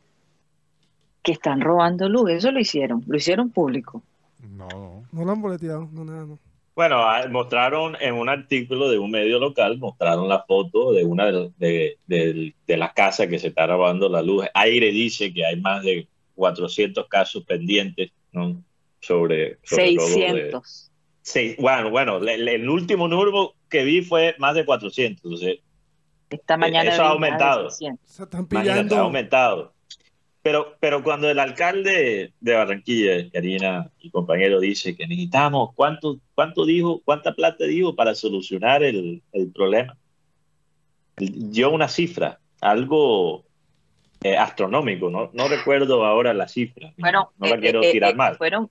[1.21, 2.31] que están robando luz.
[2.31, 4.01] Eso lo hicieron, lo hicieron público.
[4.49, 5.03] No, no.
[5.11, 6.39] No lo han boleteado, no, nada, no.
[6.73, 11.25] Bueno, ah, mostraron en un artículo de un medio local, mostraron la foto de una
[11.31, 14.45] de, de, de- de las casas que se está robando la luz.
[14.53, 18.63] Aire dice que hay más de 400 casos pendientes ¿no?
[19.01, 20.17] sobre, sobre robo de-
[20.51, 20.91] 600.
[21.23, 25.23] Sí, bueno, bueno, el último número que vi fue más de 400.
[25.23, 25.59] Entonces,
[26.29, 27.69] Esta mañana eso ha aumentado.
[27.69, 28.09] 600.
[28.09, 28.97] Se están imagínate, ha pillando.
[28.97, 29.73] aumentado.
[30.43, 36.65] Pero, pero cuando el alcalde de Barranquilla, Karina y compañero, dice que necesitamos, ¿cuánto, cuánto
[36.65, 39.95] dijo, cuánta plata dijo para solucionar el, el problema?
[41.17, 43.45] Dio una cifra, algo
[44.23, 45.29] eh, astronómico, ¿no?
[45.33, 46.91] No recuerdo ahora la cifra.
[46.99, 48.35] Fueron, no la eh, quiero eh, tirar mal.
[48.37, 48.69] fueron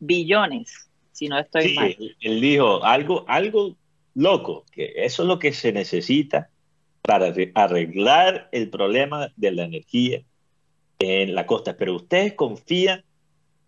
[0.00, 1.96] billones, si no estoy Sí, mal.
[2.20, 3.76] él- dijo algo, algo
[4.14, 6.50] loco, que eso es lo que se necesita
[7.02, 10.22] para arre- arreglar el problema de la energía
[11.00, 11.76] en la costa.
[11.76, 13.02] Pero ustedes confían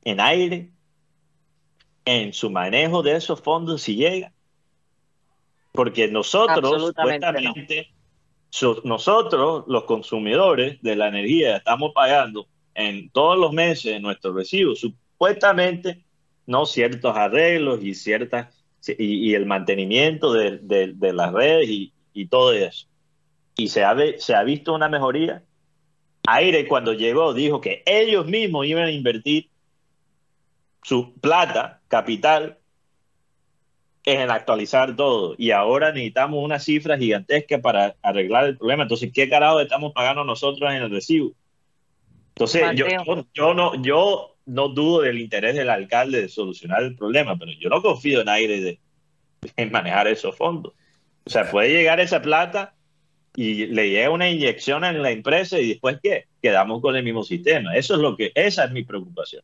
[0.04, 0.70] en aire,
[2.04, 4.32] en su manejo de esos fondos si llega.
[5.72, 6.86] Porque nosotros, no.
[6.88, 7.92] supuestamente,
[8.50, 14.80] so- nosotros, los consumidores de la energía, estamos pagando en todos los meses nuestros recibos,
[14.80, 16.04] supuestamente
[16.46, 18.54] no ciertos arreglos y ciertas
[18.98, 22.86] y, y el mantenimiento de, de- de las redes y, y todo eso.
[23.56, 25.42] Y se ha, se ha visto una mejoría.
[26.28, 29.48] Aire cuando llegó dijo que ellos mismos iban a invertir
[30.82, 32.58] su plata, capital,
[34.04, 35.34] en actualizar todo.
[35.38, 38.82] Y ahora necesitamos una cifra gigantesca para arreglar el problema.
[38.82, 41.32] Entonces, ¿qué carajo estamos pagando nosotros en el recibo?
[42.30, 43.04] Entonces, yo, Mateo.
[43.04, 47.52] yo, yo no, yo no dudo del interés del alcalde de solucionar el problema, pero
[47.52, 48.80] yo no confío en aire de,
[49.56, 50.72] en manejar esos fondos.
[51.24, 52.74] O sea, puede llegar esa plata
[53.34, 56.26] y le llega una inyección en la empresa y después ¿qué?
[56.42, 57.74] Quedamos con el mismo sistema.
[57.74, 59.42] Eso es lo que, esa es mi preocupación.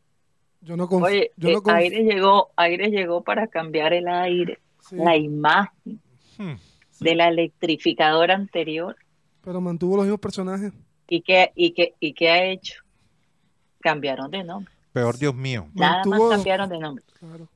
[0.61, 1.07] Yo no confío.
[1.07, 5.15] Oye, yo eh, no conf- aire llegó, aire llegó para cambiar el aire, sí, la
[5.15, 5.99] imagen
[6.37, 6.53] Hmm.
[7.01, 8.95] de la electrificadora anterior.
[9.43, 10.71] pero mantuvo los mismos personajes.
[11.07, 12.83] ¿Y qué, y qué, y qué ha hecho?
[13.81, 14.73] Cambiaron de nombre.
[14.93, 15.67] Peor Dios mío.
[15.73, 17.03] Nada Mantuvo- más cambiaron de nombre.
[17.19, 17.47] Claro.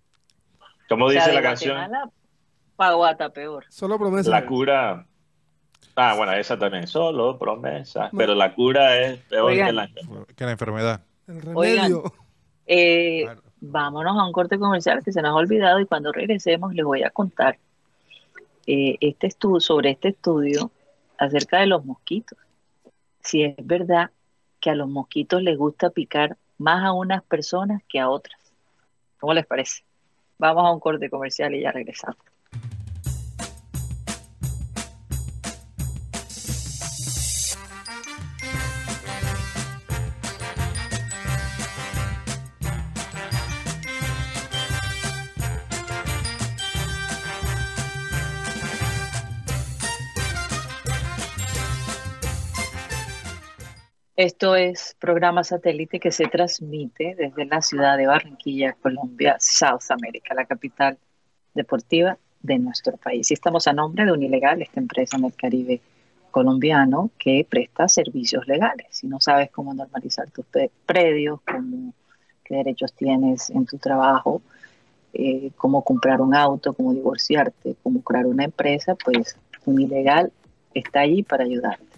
[0.89, 1.75] ¿Cómo O sea, dice la canción?
[1.77, 2.09] Guatemala
[2.75, 3.65] pa' Guata peor.
[3.69, 4.29] Solo promesa.
[4.31, 5.05] La cura.
[5.95, 8.09] Ah, bueno, esa también, solo promesa.
[8.15, 9.67] Pero la cura es peor Oigan.
[9.67, 9.89] que la
[10.35, 11.01] Que la enfermedad.
[11.27, 11.93] El Oigan.
[12.65, 13.41] Eh, Claro.
[13.61, 17.03] vámonos a un corte comercial que se nos ha olvidado y cuando regresemos les voy
[17.03, 17.57] a contar
[18.65, 20.71] eh, este estudio, sobre este estudio
[21.17, 22.37] acerca de los mosquitos.
[23.21, 24.11] Si es verdad
[24.59, 28.39] que a los mosquitos les gusta picar más a unas personas que a otras.
[29.19, 29.83] ¿Cómo les parece?
[30.37, 32.17] Vamos a un corte comercial y ya regresamos.
[54.23, 60.33] Esto es programa satélite que se transmite desde la ciudad de Barranquilla, Colombia, South America,
[60.33, 60.97] la capital
[61.53, 63.29] deportiva de nuestro país.
[63.29, 65.81] Y estamos a nombre de Unilegal, esta empresa en el Caribe
[66.31, 68.87] colombiano que presta servicios legales.
[68.91, 70.45] Si no sabes cómo normalizar tus
[70.85, 71.93] predios, cómo,
[72.45, 74.41] qué derechos tienes en tu trabajo,
[75.11, 80.31] eh, cómo comprar un auto, cómo divorciarte, cómo crear una empresa, pues Unilegal
[80.73, 81.92] está allí para ayudarte.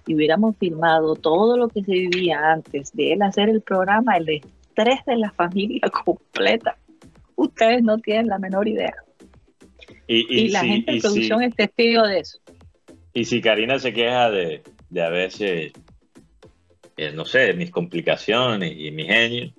[0.05, 4.29] y hubiéramos filmado todo lo que se vivía antes de él hacer el programa, el
[4.29, 6.77] estrés de la familia completa,
[7.35, 8.93] ustedes no tienen la menor idea.
[10.07, 12.37] Y, Y, y la si- gente de si- producción es testigo de eso.
[13.15, 14.61] Y si Karina se queja de,
[14.91, 15.71] de a veces,
[16.97, 19.51] eh, no sé, mis complicaciones y mi genio,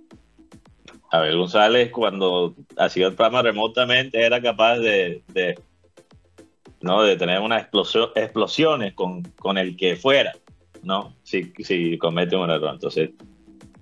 [1.16, 5.58] Abel González cuando hacía el programa remotamente era capaz de, de,
[6.80, 7.02] ¿no?
[7.02, 10.32] de tener unas explosio- explosiones con, con el que fuera,
[10.82, 11.14] ¿no?
[11.22, 12.74] Si, si comete un error.
[12.74, 13.10] Entonces,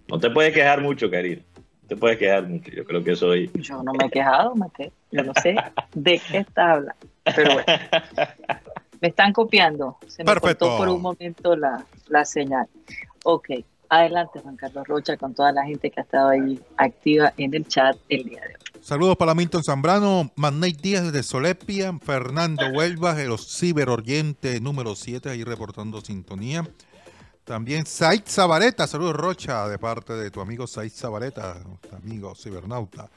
[0.09, 1.43] no te puedes quejar mucho, Karina.
[1.83, 2.71] No te puedes quejar mucho.
[2.71, 3.51] Yo creo que soy...
[3.55, 4.91] Yo no me he quejado, Mateo.
[5.11, 5.57] Yo no sé
[5.95, 7.07] de qué está hablando.
[7.37, 7.67] Pero bueno,
[9.01, 9.97] me están copiando.
[10.07, 10.67] Se me Perfecto.
[10.67, 12.67] cortó por un momento la, la señal.
[13.25, 13.51] Ok,
[13.93, 17.67] adelante Juan Carlos Rocha con toda la gente que ha estado ahí activa en el
[17.69, 18.83] chat el día de hoy.
[18.83, 25.31] Saludos para Milton Zambrano, Magnay Díaz de Solepia, Fernando Huelva, de los Ciberoriente número 7,
[25.31, 26.67] ahí reportando sintonía.
[27.45, 31.63] También Said Zabaleta, saludos Rocha, de parte de tu amigo Said Zabaleta,
[31.97, 33.11] amigo cibernauta.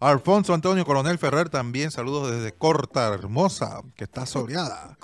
[0.00, 4.96] Alfonso Antonio Coronel Ferrer también, saludos desde Corta Hermosa, que está soleada.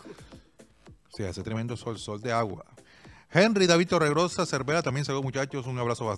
[1.15, 2.65] Sí, hace tremendo sol, sol de agua.
[3.37, 6.09] Henry David Torregrosa, Cervera, también saludos muchachos, un abrazo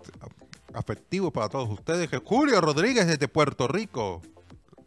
[0.75, 2.11] afectivo para todos ustedes.
[2.23, 4.21] Julio Rodríguez desde Puerto Rico,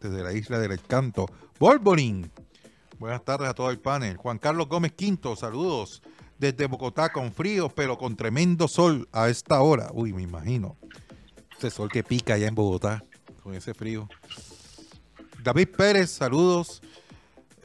[0.00, 1.26] desde la isla del Encanto.
[1.58, 2.30] Bolbolín,
[3.00, 4.16] buenas tardes a todo el panel.
[4.16, 6.02] Juan Carlos Gómez Quinto, saludos
[6.38, 9.90] desde Bogotá con frío, pero con tremendo sol a esta hora.
[9.92, 10.76] Uy, me imagino.
[11.58, 13.04] Ese sol que pica allá en Bogotá,
[13.42, 14.08] con ese frío.
[15.42, 16.80] David Pérez, saludos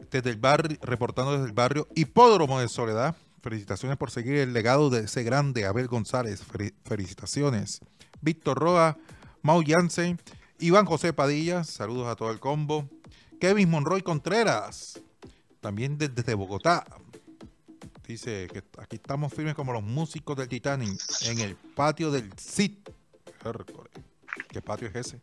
[0.10, 3.16] desde el barrio, reportando desde el barrio Hipódromo de Soledad.
[3.50, 6.44] Felicitaciones por seguir el legado de ese grande Abel González.
[6.44, 7.80] Fel- Felicitaciones.
[8.20, 8.98] Víctor Roa,
[9.44, 10.20] Mau Jansen,
[10.58, 12.90] Iván José Padilla, saludos a todo el combo.
[13.40, 15.00] Kevin Monroy Contreras,
[15.62, 16.88] también de- desde Bogotá.
[18.08, 22.90] Dice que aquí estamos firmes como los músicos del Titanic en el patio del CIT.
[24.50, 25.22] ¿Qué patio es ese?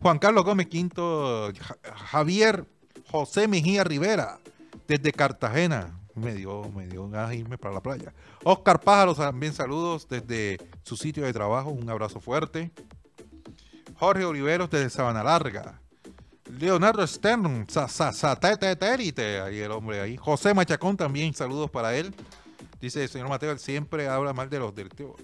[0.00, 2.64] Juan Carlos Gómez Quinto, Ja- Javier
[3.10, 4.40] José Mejía Rivera,
[4.86, 5.97] desde Cartagena.
[6.18, 8.12] Me dio, me dio ganas de irme para la playa.
[8.44, 11.70] Oscar Pájaro, también saludos desde su sitio de trabajo.
[11.70, 12.70] Un abrazo fuerte.
[13.94, 15.80] Jorge Oliveros desde Sabana Larga.
[16.58, 17.66] Leonardo Stern,
[19.44, 20.16] ahí el hombre ahí.
[20.16, 22.14] José Machacón también, saludos para él.
[22.80, 25.20] Dice el señor Mateo, él siempre habla mal de los directivos,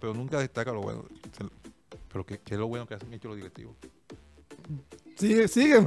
[0.00, 1.04] pero nunca destaca lo bueno.
[2.12, 3.76] Pero ¿qué, qué es lo bueno que han hecho los directivos?
[5.16, 5.82] Sigue, sigue.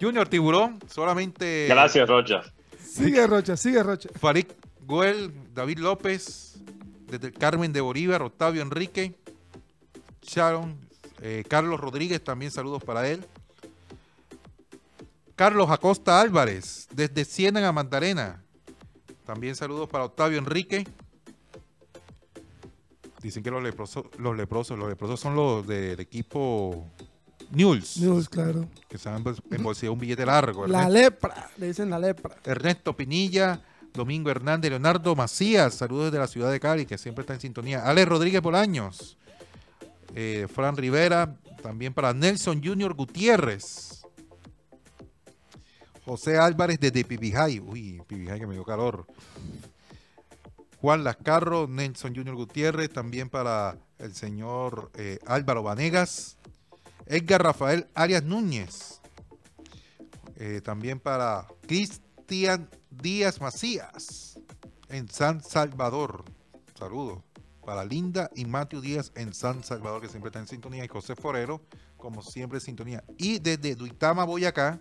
[0.00, 1.66] Junior Tiburón, solamente...
[1.68, 2.42] Gracias, Rocha.
[2.90, 4.08] Sigue Rocha, sigue Rocha.
[4.18, 4.46] Farid
[4.84, 6.56] Güell, David López,
[7.06, 9.14] desde Carmen de Bolívar, Octavio Enrique,
[10.22, 10.76] Sharon,
[11.20, 13.24] eh, Carlos Rodríguez, también saludos para él.
[15.36, 18.42] Carlos Acosta Álvarez, desde Ciénaga Magdalena,
[19.24, 20.84] también saludos para Octavio Enrique.
[23.22, 26.88] Dicen que los leprosos, los leprosos, los leprosos son los del equipo
[27.52, 28.68] News, News, claro.
[28.88, 30.66] que se han embolsillado un billete largo.
[30.66, 32.36] La Ernesto- lepra, le dicen la lepra.
[32.44, 33.60] Ernesto Pinilla,
[33.92, 37.84] Domingo Hernández, Leonardo Macías, saludos desde la ciudad de Cali, que siempre está en sintonía.
[37.84, 39.18] Ale Rodríguez Bolaños,
[40.14, 44.02] eh, Fran Rivera, también para Nelson Junior Gutiérrez.
[46.04, 49.06] José Álvarez desde Pibijay, uy, Pibijay que me dio calor.
[50.80, 56.38] Juan Lascarro, Nelson Junior Gutiérrez, también para el señor eh, Álvaro Vanegas.
[57.10, 59.00] Edgar Rafael Arias Núñez,
[60.36, 64.38] eh, también para Cristian Díaz Macías
[64.88, 66.24] en San Salvador.
[66.78, 67.24] Saludos.
[67.66, 70.84] Para Linda y Matthew Díaz en San Salvador, que siempre está en sintonía.
[70.84, 71.60] Y José Forero,
[71.96, 73.02] como siempre, en sintonía.
[73.18, 74.80] Y desde Duitama, Boyacá,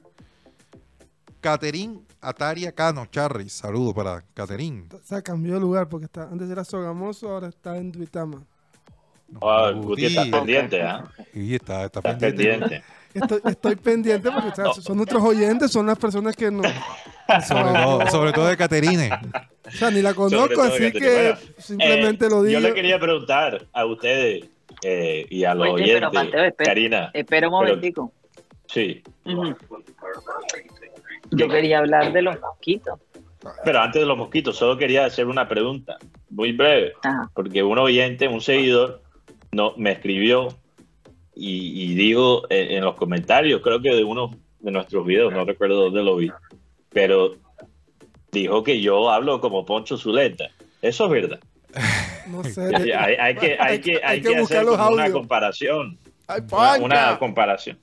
[1.42, 3.50] Caterín Ataria Cano Charri.
[3.50, 4.88] Saludos para Caterín.
[4.94, 8.46] O sea, cambió de lugar porque está, antes era Sogamoso, ahora está en Duitama.
[9.42, 11.04] Ah, Guti está pendiente, ¿ah?
[11.34, 12.44] Y está, está Está pendiente.
[12.60, 12.84] pendiente.
[13.14, 16.62] Estoy, estoy pendiente porque o sea, son nuestros oyentes, son las personas que no.
[17.48, 19.10] Sobre todo, sobre todo de Caterine.
[19.68, 22.60] O sea, ni la conozco, así que- que bueno, simplemente Eh, lo digo.
[22.60, 24.46] Yo le quería preguntar a ustedes
[24.84, 27.12] eh, y a los Oye, pero oyentes, Mateo, espera, Karina.
[27.14, 28.14] espera un pero- momentico.
[28.68, 29.56] Sí, Ujú.
[31.32, 33.00] Yo quería hablar de los mosquitos.
[33.64, 35.98] pero antes de los mosquitos, solo quería hacer una pregunta,
[36.30, 37.30] muy breve, Ajá.
[37.34, 39.02] porque un oyente, un seguidor,
[39.52, 40.50] no, me escribió
[41.36, 45.46] y, y dijo en, en los comentarios, creo que de uno de nuestros videos, no
[45.46, 46.30] recuerdo dónde lo vi,
[46.90, 47.36] pero
[48.32, 50.50] dijo que yo hablo como Poncho Zuleta.
[50.82, 51.40] Eso es verdad.
[52.28, 52.76] No sé.
[52.76, 55.98] Hay, hay- hay que, hay que, hay que buscar hacer una comparación.
[56.28, 57.78] ¡Ay, Una, una comparación.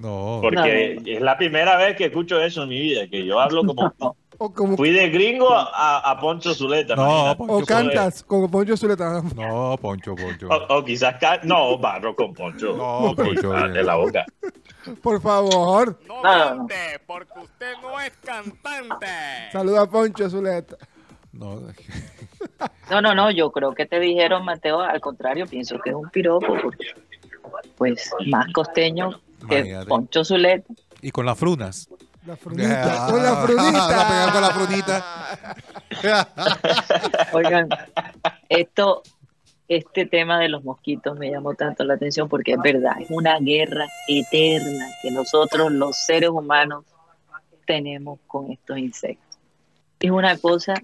[0.00, 0.38] No.
[0.42, 3.92] Porque es la primera vez que escucho eso en mi vida, que yo hablo como...
[4.38, 6.96] O como Fui de gringo a, a Poncho Zuleta.
[6.96, 7.34] No.
[7.36, 9.22] Poncho o cantas como Poncho Zuleta.
[9.34, 10.48] No, Poncho, Poncho.
[10.48, 11.14] O, o quizás...
[11.44, 12.76] No, barro con Poncho.
[12.76, 13.66] No, Poncho, ah.
[13.66, 14.24] En la boca.
[15.02, 16.66] Por favor, No No, no, no.
[16.66, 19.06] cante, porque usted no es cantante.
[19.52, 20.76] saluda a Poncho Zuleta.
[21.32, 21.60] No,
[22.90, 26.08] No, no, no, yo creo que te dijeron, Mateo, al contrario, pienso que es un
[26.10, 26.86] piropo, porque,
[27.76, 29.84] pues más costeño que.
[29.88, 30.72] Poncho Zuleta.
[31.00, 31.88] y con las frunas.
[32.26, 33.06] La frunita.
[33.06, 35.04] Ah, con la va a pegar con la frunita.
[35.90, 37.28] frunita.
[37.32, 37.68] Oigan,
[38.48, 39.02] esto,
[39.68, 43.38] este tema de los mosquitos me llamó tanto la atención porque es verdad, es una
[43.38, 46.84] guerra eterna que nosotros los seres humanos
[47.66, 49.38] tenemos con estos insectos.
[50.00, 50.74] Es una cosa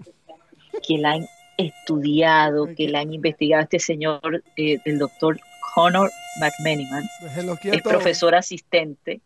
[0.87, 1.27] que la han
[1.57, 5.39] estudiado, que la han investigado este señor, eh, el doctor
[5.73, 9.21] Connor McMeniman, Déjenlo es profesor asistente,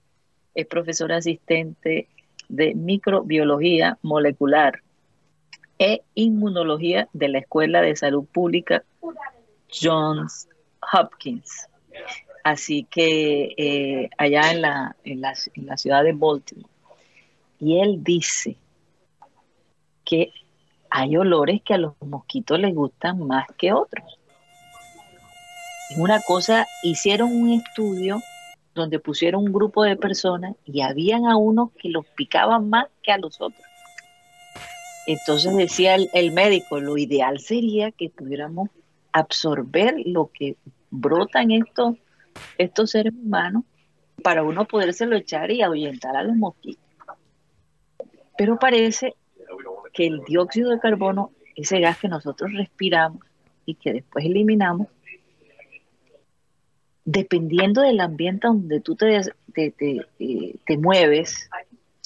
[0.56, 2.08] es profesor asistente
[2.48, 4.82] de microbiología molecular
[5.78, 8.84] e inmunología de la Escuela de Salud Pública
[9.70, 10.48] Johns
[10.94, 11.68] Hopkins.
[12.44, 16.70] Así que eh, allá en la, en, la, en la ciudad de Baltimore.
[17.60, 18.56] Y él dice
[20.06, 20.32] que
[20.90, 24.06] hay olores que a los mosquitos les gustan más que otros.
[25.90, 28.22] Es una cosa, hicieron un estudio
[28.76, 33.12] donde pusieron un grupo de personas y habían a unos que los picaban más que
[33.12, 33.64] a los otros.
[35.08, 38.70] Entonces decía el, médico, lo ideal sería que pudiéramos
[39.14, 40.58] absorber lo que
[40.90, 41.96] brotan estos,
[42.58, 43.64] estos seres humanos
[44.22, 46.84] para uno podérselo echar y ahuyentar a los mosquitos.
[48.38, 49.16] Pero parece
[49.94, 53.22] que el dióxido de carbono, ese gas que nosotros respiramos
[53.66, 54.88] y que después eliminamos,
[57.06, 59.22] dependiendo del ambiente donde tú te,
[59.54, 61.50] te, te, eh, te mueves,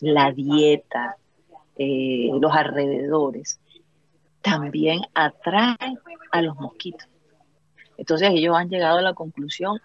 [0.02, 1.16] la dieta,
[1.78, 3.60] eh, los alrededores,
[4.42, 5.98] también atraen
[6.32, 7.08] a los mosquitos.
[7.98, 9.80] Entonces ellos han llegado a la conclusión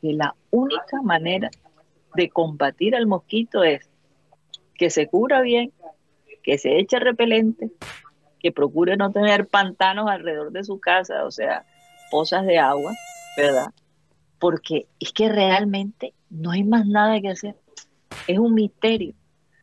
[0.00, 1.50] que la única manera
[2.14, 3.88] de combatir al mosquito es
[4.74, 5.72] que se cubra bien,
[6.42, 7.70] que se eche repelente,
[8.40, 11.64] que procure no tener pantanos alrededor de su casa, o sea,
[12.10, 12.92] pozas de agua,
[13.36, 13.72] ¿verdad?
[14.38, 17.56] Porque es que realmente no hay más nada que hacer.
[18.26, 19.14] Es un misterio.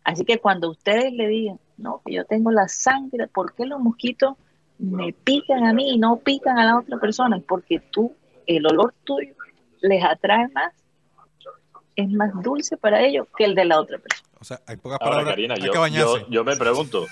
[0.03, 3.79] Así que cuando ustedes le digan, no, que yo tengo la sangre, ¿por qué los
[3.79, 4.35] mosquitos
[4.77, 7.41] me pican a mí y no pican a la otra persona?
[7.45, 8.13] Porque tú,
[8.45, 9.33] el olor tuyo
[9.81, 10.73] les atrae más,
[11.95, 14.29] es más dulce para ellos que el de la otra persona.
[14.39, 15.35] O sea, hay pocas Ahora, palabras.
[15.35, 16.19] Karina, hay yo, que bañarse.
[16.19, 17.07] yo, yo me pregunto,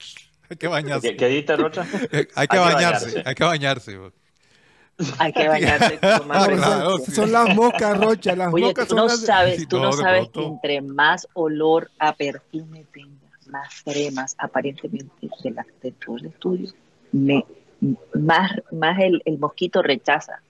[0.50, 1.16] hay que bañarse.
[1.16, 1.86] ¿qué, qué Rocha?
[2.34, 3.22] hay que bañarse.
[3.26, 3.98] Hay que bañarse.
[5.18, 7.12] Hay que bañarse con más claro, sí.
[7.12, 8.34] Son las moscas, Rocha.
[8.34, 11.90] Las Oye, moscas tú son no sabes, Sí, tú no, sabes que entre más olor
[11.98, 16.70] a perfume tenga, más cremas, aparentemente de, la, de todo el estudio,
[17.12, 17.44] me,
[18.14, 20.40] más, más el, el mosquito rechaza.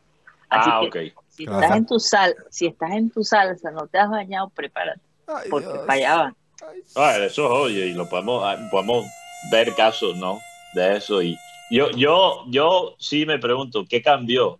[0.48, 1.14] Así Ah, que ok.
[1.28, 1.60] si Claro.
[1.62, 5.48] estás en tu sal, si estás en tu salsa, no te has bañado, prepárate, Ay,
[5.50, 5.78] porque Dios.
[5.80, 6.36] para allá van.
[6.66, 9.04] Ay, Ah, eso es obvio y lo podemos, ah, podemos
[9.52, 10.40] ver casos, ¿no?
[10.74, 11.22] De eso.
[11.22, 11.38] Y
[11.70, 14.58] yo, yo, yo sí me pregunto, ¿qué cambió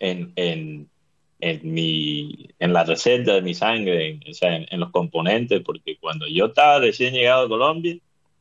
[0.00, 0.88] en, en,
[1.40, 5.62] en, mi, en la receta de mi sangre, en, o sea, en, en los componentes?
[5.64, 7.96] Porque cuando yo estaba recién llegado a Colombia,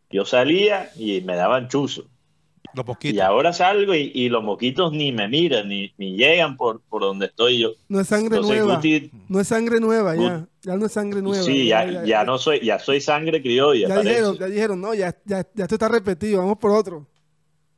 [0.09, 2.05] yo salía y me daban chuzo.
[2.75, 3.21] Los Y mosquitos.
[3.23, 7.27] ahora salgo y, y los moquitos ni me miran, ni, ni llegan por, por donde
[7.27, 7.73] estoy yo.
[7.87, 8.75] No es sangre Entonces, nueva.
[8.77, 10.47] Guti, No es sangre nueva, ya.
[10.63, 11.43] Ya no es sangre nueva.
[11.43, 13.87] sí, ya, ya no soy, ya soy sangre criolla.
[13.89, 14.09] Ya parece.
[14.09, 17.05] dijeron, ya dijeron, no, ya, ya, ya esto está repetido, vamos por otro.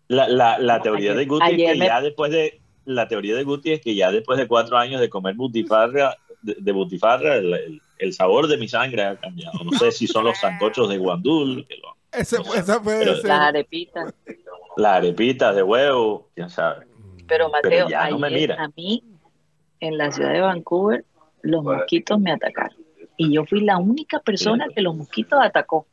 [0.07, 3.35] La, la, la teoría Ayer- de Guti es que me- ya después de la teoría
[3.35, 7.35] de Guti es que ya después de cuatro años de comer butifarra, de, de butifarra,
[7.37, 9.57] el, el- el sabor de mi sangre ha cambiado.
[9.63, 13.31] No sé si son los sancochos de guandul, que lo- Ese, esa puede Pero- ser.
[14.77, 16.85] Arepitas de huevo, quién sabe.
[17.27, 18.63] Pero Mateo, ya no me ayer mira.
[18.63, 19.03] a mí
[19.79, 21.05] en la ciudad de Vancouver
[21.41, 22.77] los mosquitos me atacaron
[23.17, 25.85] y yo fui la única persona que los mosquitos atacó.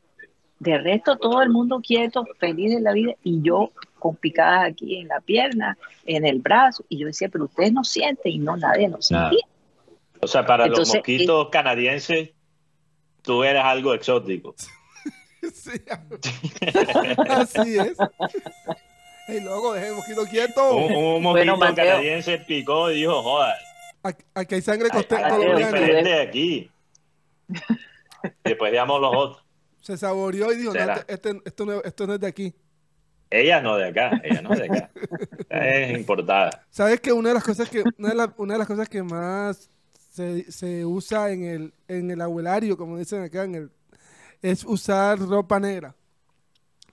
[0.59, 3.71] De resto todo el mundo quieto, feliz de la vida y yo
[4.03, 7.85] con picadas aquí en la pierna, en el brazo y yo decía, pero ustedes no
[7.85, 9.29] sienten y no nadie lo Nada.
[9.29, 9.47] sentía.
[10.19, 12.31] O sea, para Entonces, los mosquitos canadienses,
[13.21, 14.55] tú eres algo exótico.
[15.53, 15.71] Sí,
[17.29, 17.97] así es.
[19.27, 20.73] Ey, loco, deje el mosquito quieto.
[20.75, 23.53] Un, un mosquito Bueno, canadiense picó y dijo, joder,
[24.35, 25.57] Aquí, hay sangre colombiana.
[25.57, 26.71] diferente de aquí.
[28.43, 29.43] Después veamos los otros.
[29.81, 32.53] Se saboreó y dijo, no, este- este- esto, no, esto no es de aquí.
[33.35, 34.91] Ella no de acá, ella no de acá.
[35.49, 36.65] Es importada.
[36.69, 39.01] ¿Sabes que una de las cosas que una de, la- una de las cosas que
[39.03, 39.69] más
[40.11, 43.71] se, se usa en el en el abuelario, como dicen acá, en el,
[44.41, 45.95] es usar ropa negra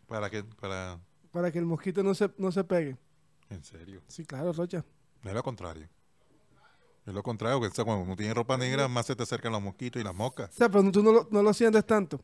[0.06, 0.42] ¿Para qué?
[0.44, 0.98] Para...
[1.30, 2.96] para que el mosquito no se no se pegue?
[3.50, 4.00] En serio.
[4.08, 4.84] Sí, claro, Rocha.
[5.22, 5.88] No es lo contrario.
[7.06, 9.52] Es lo contrario, que o sea, cuando uno tiene ropa negra, más se te acercan
[9.52, 10.50] los mosquitos y las moscas.
[10.50, 12.20] O sea, pero tú no lo, no lo sientes tanto.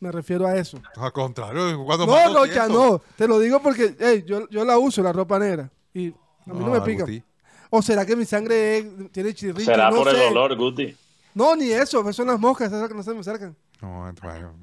[0.00, 0.78] Me refiero a eso.
[0.96, 2.90] Al contrario, cuando No, Rocha, siento.
[2.90, 3.02] no.
[3.16, 3.94] Te lo digo porque
[4.26, 5.70] yo, yo la uso, la ropa negra.
[5.94, 7.04] Y a mí no, me pica.
[7.04, 7.24] Agustín.
[7.70, 9.60] ¿O será que mi sangre es- tiene chirrito?
[9.70, 10.94] Será no por el olor, Guti.
[11.34, 12.00] No, ni eso.
[12.02, 13.56] Esas son las moscas, esas que no se me acercan.
[13.80, 14.54] No, bueno,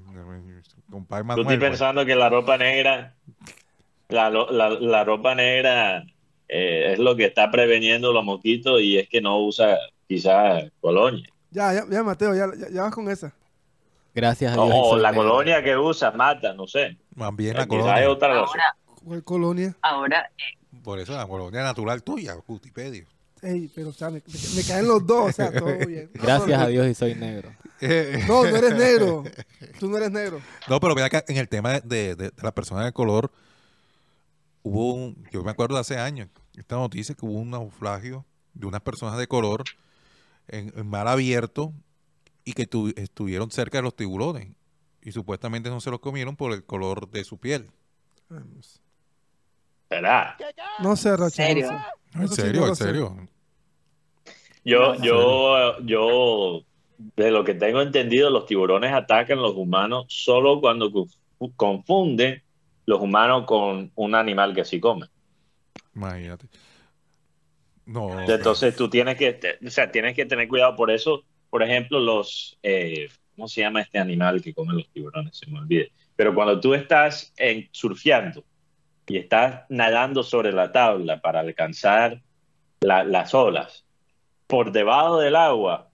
[0.90, 1.60] compadre Guti Manuel.
[1.60, 1.70] pues.
[1.72, 3.16] pensando que la ropa negra,
[4.10, 6.04] la, la, la ropa negra
[6.48, 9.78] eh, es lo que está preveniendo los mosquitos y es que no usa
[10.08, 11.28] quizás colonia.
[11.52, 13.34] Ya, ya, ya, Mateo, ya, ya, ya vas con esa.
[14.14, 14.68] Gracias a Dios.
[14.68, 16.98] y O la colonia que usa mata, no sé.
[17.16, 18.10] Más bien la colonia.
[18.10, 18.36] otra.
[18.38, 19.76] Ahora, ¿Cuál colonia?
[19.82, 20.30] ahora
[20.84, 23.06] Por eso la colonia natural tuya, Wikipedia.
[23.42, 24.22] Ey, pero, o sea, me,
[24.66, 26.10] caen los dos, o sea, todo bien.
[26.14, 27.52] Gracias a Dios y soy negro.
[28.28, 29.24] No, no eres negro.
[29.80, 30.40] Tú no eres negro.
[30.70, 33.32] No, pero vea que en el tema de, de- de las personas de color,
[34.62, 38.66] hubo un, yo me acuerdo de hace años, esta noticia que hubo un naufragio de
[38.68, 39.64] unas personas de color
[40.48, 41.74] en, en mar abierto
[42.46, 44.50] y que tu- estuvieron cerca de los tiburones
[45.02, 47.70] y supuestamente no se los comieron por el color de su piel.
[49.90, 50.36] ¿Verdad?
[50.80, 51.46] No sé, Rocha.
[51.48, 51.72] ¿Serio?
[52.14, 52.22] No.
[52.22, 53.18] En serio, en serio.
[54.66, 56.64] Yo, yo, yo,
[56.98, 62.42] de lo que tengo entendido, los tiburones atacan a los humanos solo cuando confu- confunden
[62.86, 65.08] los humanos con un animal que sí come.
[65.96, 66.48] Imagínate.
[67.86, 70.76] No, Entonces tú tienes que, o sea, tienes que tener cuidado.
[70.78, 71.24] Por eso,
[71.54, 75.38] por ejemplo, los, eh, ¿cómo se llama este animal que comen los tiburones?
[75.38, 75.92] Se me olvide.
[76.16, 78.44] Pero cuando tú estás en, surfeando
[79.06, 82.20] y estás nadando sobre la tabla para alcanzar
[82.82, 83.86] la- las olas,
[84.48, 85.90] por debajo del agua,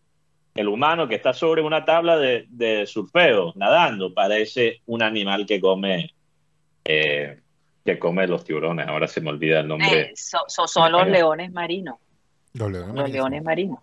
[0.55, 5.59] el humano que está sobre una tabla de, de surfeo, nadando, parece un animal que
[5.59, 6.13] come,
[6.85, 7.37] eh,
[7.83, 8.87] que come los tiburones.
[8.87, 10.01] Ahora se me olvida el nombre.
[10.03, 11.97] eh, so- so- son los leones marinos.
[12.53, 13.11] los leones Los marinos.
[13.13, 13.79] leones marinos.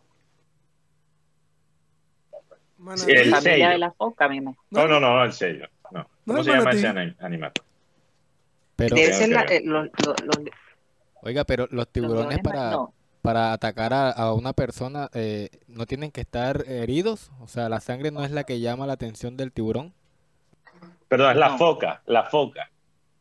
[2.78, 3.10] Manatí.
[3.12, 3.68] El Familia sello.
[3.70, 4.54] de la foca, mi me.
[4.70, 5.68] No, no, no, en serio.
[5.90, 6.00] No.
[6.00, 7.52] No ¿Cómo se llama ese ani- animal?
[8.76, 10.54] Pero, Debe ser la- eh, los- los- los- los
[11.22, 12.90] oiga, pero los tiburones para, marinos.
[13.22, 17.30] para atacar a, a una persona eh, no tienen que estar heridos.
[17.40, 19.94] O sea, la sangre no es la que llama la atención del tiburón.
[21.08, 21.58] Perdón, es la No.
[21.58, 22.70] foca, la foca.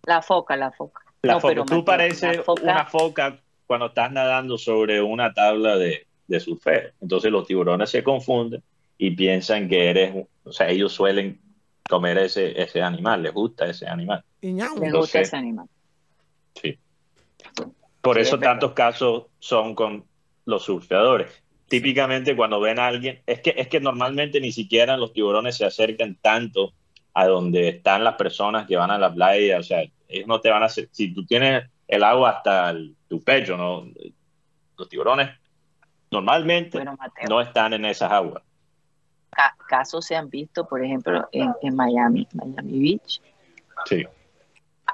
[0.03, 1.01] La foca, la foca.
[1.21, 1.51] La No, foca.
[1.53, 6.39] pero, Tú pareces la foca- una foca cuando estás nadando sobre una tabla de, de
[6.39, 6.91] surfeo.
[7.01, 8.61] Entonces los tiburones se confunden
[8.97, 11.41] y piensan que eres, o sea, ellos suelen
[11.87, 14.23] comer ese, ese animal, les gusta ese animal.
[14.41, 15.67] Les gusta ese animal.
[16.55, 16.77] Sí.
[18.01, 18.53] Por Sí, eso es verdad.
[18.53, 20.05] tantos casos son con
[20.45, 21.43] los surfeadores.
[21.67, 25.65] Típicamente cuando ven a alguien, es que, es que normalmente ni siquiera los tiburones se
[25.65, 26.73] acercan tanto
[27.13, 29.57] a donde están las personas que van a la playa.
[29.59, 32.95] O sea, ellos no te van a hacer, si tú tienes el agua hasta el-
[33.07, 33.87] tu pecho, ¿no?
[34.77, 35.29] Los tiburones
[36.11, 36.97] normalmente Bueno,
[37.29, 38.43] no están en esas aguas.
[39.35, 43.21] Ca- casos se han visto, por ejemplo, en, en Miami, Miami Beach.
[43.85, 44.05] Sí.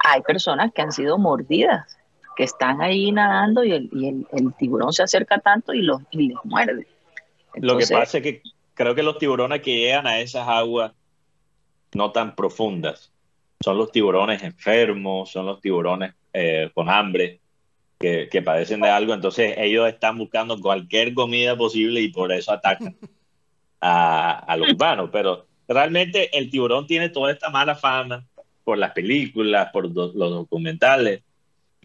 [0.03, 1.97] Hay personas que han sido mordidas,
[2.35, 6.01] que están ahí nadando y el, y el, el tiburón se acerca tanto y, los,
[6.11, 6.87] y les muerde.
[7.55, 8.41] Lo que pasa es que
[8.73, 10.93] creo que los tiburones que llegan a esas aguas
[11.93, 13.11] no tan profundas
[13.63, 17.39] son los tiburones enfermos, son los tiburones eh, con hambre,
[17.99, 19.13] que, que padecen de algo.
[19.13, 22.95] Entonces ellos están buscando cualquier comida posible y por eso atacan
[23.81, 25.09] a, a los humanos.
[25.11, 28.25] Pero realmente el tiburón tiene toda esta mala fama
[28.63, 31.23] por las películas, por los documentales.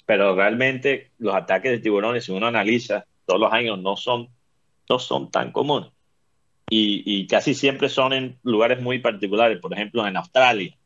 [0.04, 4.28] Pero realmente los ataques de tiburones, si uno analiza todos los años, no son
[4.88, 5.90] no son tan comunes.
[6.70, 10.76] Y, y casi siempre son en lugares muy particulares, por ejemplo en Australia.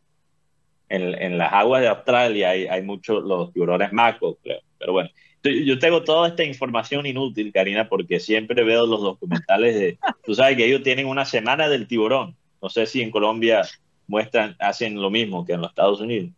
[0.88, 4.60] En, en las aguas de Australia hay, hay muchos los tiburones macos, creo.
[4.78, 5.10] Pero bueno,
[5.42, 9.98] yo- tengo toda esta información inútil, Karina, porque siempre veo los documentales de...
[10.24, 12.36] Tú sabes que ellos tienen una semana del tiburón.
[12.62, 13.62] No sé si en Colombia
[14.06, 16.30] muestran, hacen lo mismo que en los Estados Unidos.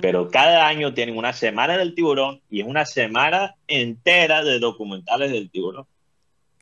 [0.00, 5.30] Pero cada año tienen una semana del tiburón y es una semana entera de documentales
[5.30, 5.86] del tiburón.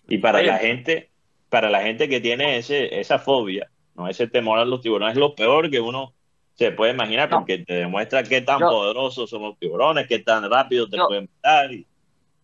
[0.08, 0.48] Y para Oye.
[0.48, 1.10] la gente,
[1.48, 5.20] para la gente que tiene ese, esa fobia, no ese temor a los tiburones, es
[5.20, 6.14] lo peor que uno
[6.54, 7.38] se puede imaginar, No.
[7.38, 11.08] porque te demuestra qué tan Yo- poderosos son los tiburones, qué tan rápido te Yo-
[11.08, 11.72] pueden matar.
[11.72, 11.86] y-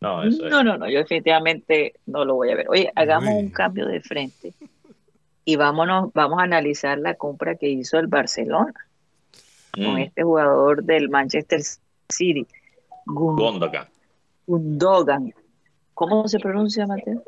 [0.00, 0.50] No, eso es.
[0.52, 2.68] No, no, no, yo definitivamente no lo voy a ver.
[2.68, 3.40] Oye, hagamos Uy.
[3.42, 4.52] un cambio de frente
[5.44, 8.72] y vámonos, vamos a analizar la compra que hizo el Barcelona
[9.74, 11.60] con Mm, este jugador del Manchester
[12.08, 12.46] City,
[13.06, 13.86] Gun- Gundogan.
[14.46, 15.34] Gundogan.
[15.94, 17.22] ¿Cómo se pronuncia, Mateo?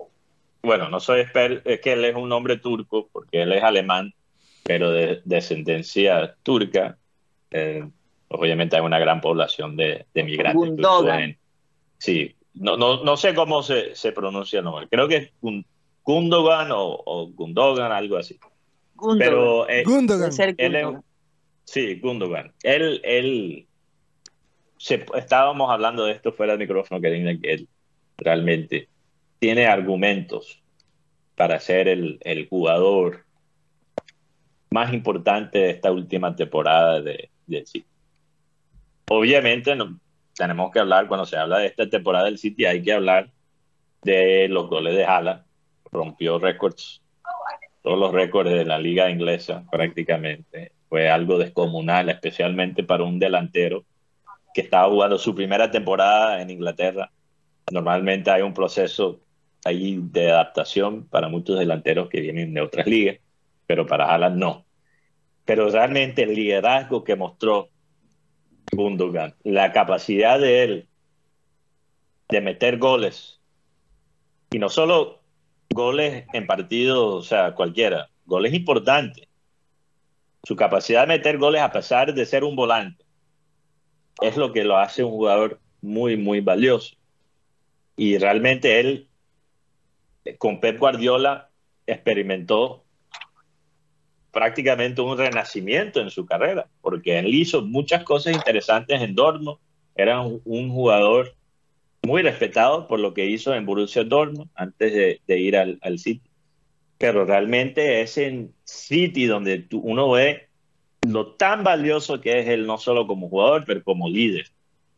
[0.62, 4.12] Bueno, no soy experto, es que él es un nombre turco, porque él es alemán,
[4.70, 6.96] pero de descendencia turca.
[7.50, 7.84] Eh,
[8.28, 10.62] obviamente hay una gran población de, de migrantes
[11.24, 11.38] en-
[11.98, 14.86] Sí, no, no, no sé cómo se, se pronuncia el nombre.
[14.88, 15.66] Creo que es Gun-
[16.04, 18.38] Gundogan o, o Gundogan, algo así.
[18.94, 19.18] Gundogan.
[19.18, 20.30] Pero eh, Gundogan.
[20.56, 20.86] Él es-.
[21.64, 22.52] Sí, Gundogan.
[22.62, 23.66] Él, él,
[24.76, 27.68] se- estábamos hablando de esto fuera del micrófono, Karina, que él
[28.18, 28.88] realmente
[29.40, 30.62] tiene argumentos
[31.34, 33.24] para ser el, el jugador
[34.70, 37.86] más importante de esta última temporada de, de City.
[39.08, 39.98] Obviamente no,
[40.34, 43.30] tenemos que hablar, cuando se habla de esta temporada del City, hay que hablar
[44.02, 45.42] de los goles de Haaland.
[45.92, 47.02] Rompió récords,
[47.82, 50.72] todos los récords de la liga inglesa prácticamente.
[50.88, 53.84] Fue algo descomunal, especialmente para un delantero
[54.54, 57.10] que estaba jugando su primera temporada en Inglaterra.
[57.70, 59.20] Normalmente hay un proceso
[59.64, 63.18] ahí de adaptación para muchos delanteros que vienen de otras ligas,
[63.70, 64.66] pero para Haaland no.
[65.44, 67.68] Pero realmente el liderazgo que mostró
[68.72, 70.88] Gundogan, la capacidad de él
[72.28, 73.38] de meter goles,
[74.50, 75.20] y no solo
[75.72, 79.28] goles en partidos, o sea, cualquiera, goles importantes.
[80.42, 83.04] Su capacidad de meter goles a pesar de ser un volante
[84.20, 86.96] es lo que lo hace un jugador muy, muy valioso.
[87.96, 89.08] Y realmente él,
[90.38, 91.50] con Pep Guardiola,
[91.86, 92.84] experimentó
[94.32, 99.58] prácticamente un renacimiento en su carrera, porque él hizo muchas cosas interesantes en Dortmund,
[99.94, 101.34] era un, jugador
[102.02, 106.30] muy respetado por lo que hizo en Borussia Dortmund antes de, ir al, City.
[106.96, 110.48] Pero realmente es en City donde uno ve
[111.06, 114.46] lo tan valioso que es él, no solo como jugador, pero como líder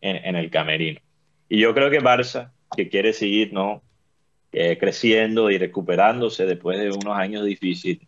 [0.00, 1.00] en, en el camerino.
[1.48, 3.82] Y yo creo que Barça, que quiere seguir ¿no?
[4.54, 8.06] Eh, creciendo y recuperándose después de unos años difíciles,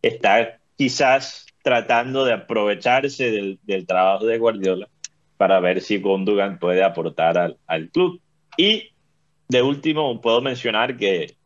[0.00, 4.88] está quizás tratando de aprovecharse del, trabajo de Guardiola
[5.36, 8.18] para ver si Gundogan puede aportar al, al club.
[8.56, 8.88] Y
[9.46, 11.36] de último, puedo mencionar que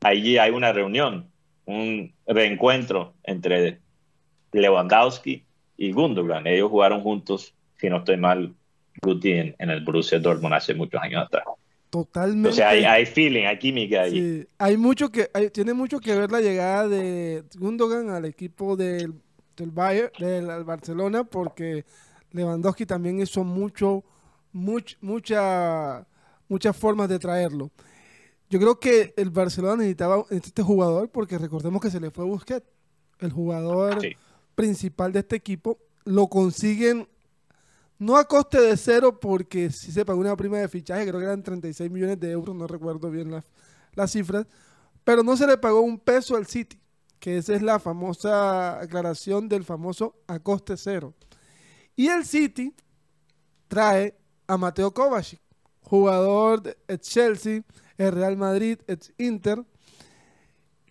[0.00, 1.30] allí hay una reunión,
[1.66, 3.80] un reencuentro entre
[4.52, 5.44] Lewandowski
[5.76, 6.46] y Gundogan.
[6.46, 8.54] Ellos jugaron juntos, si no estoy mal,
[9.02, 11.44] Guti en, en el Borussia Dortmund hace muchos años atrás.
[11.90, 12.48] Totalmente.
[12.50, 14.10] O sea, hay, hay feeling, hay química ahí.
[14.42, 18.76] Sí, hay mucho que hay- tiene mucho que ver la llegada de Gundogan al equipo
[18.76, 19.14] del,
[19.56, 21.84] del Bayern, del Barcelona, porque
[22.30, 24.04] Lewandowski también hizo mucho,
[24.54, 26.06] much- mucha,
[26.48, 27.70] muchas formas de traerlo.
[28.48, 32.66] Yo creo que el Barcelona necesitaba este jugador porque recordemos que se le fue Busquets,
[33.18, 34.16] el jugador Sí.
[34.54, 35.78] principal de este equipo.
[36.04, 37.08] Lo consiguen
[38.00, 41.26] no a coste de cero porque sí se pagó una prima de fichaje, creo que
[41.26, 43.30] eran 36 millones de euros, no recuerdo bien
[43.94, 44.46] las, cifras,
[45.04, 46.80] pero no se le pagó un peso al City,
[47.18, 51.12] que esa es la famosa aclaración del famoso a coste cero.
[51.94, 52.74] Y el City
[53.68, 54.16] trae
[54.46, 55.40] a Mateo Kovacic,
[55.82, 57.62] jugador de Chelsea,
[57.98, 59.62] el Real Madrid, ex Inter.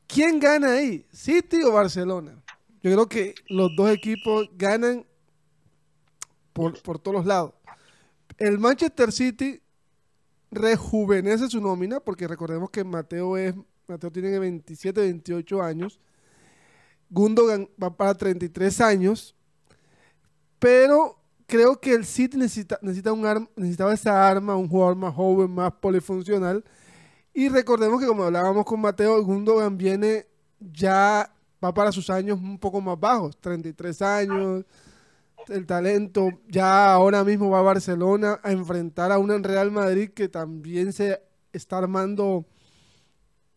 [0.05, 1.07] ¿Quién gana ahí?
[1.11, 2.39] ¿City o Barcelona?
[2.83, 5.07] Yo creo que los dos equipos ganan
[6.83, 7.53] por, todos los lados.
[8.37, 9.61] El Manchester City
[10.51, 13.53] rejuvenece su nómina, porque recordemos que Mateo es
[13.87, 15.99] Mateo tiene 27, 28 años.
[17.09, 19.35] Gundogan va para 33 años.
[20.59, 21.17] Pero
[21.47, 25.51] creo que el City necesita, necesita un arma, necesitaba esa arma, un jugador más joven,
[25.51, 26.63] más polifuncional.
[27.33, 30.27] Y recordemos que como hablábamos con Mateo, Gundogan viene
[30.59, 31.33] ya,
[31.63, 34.65] va para sus años un poco más bajos, 33 años,
[35.47, 40.11] el talento, ya ahora mismo va a Barcelona a enfrentar a una en Real Madrid
[40.13, 41.21] que también se
[41.53, 42.45] está armando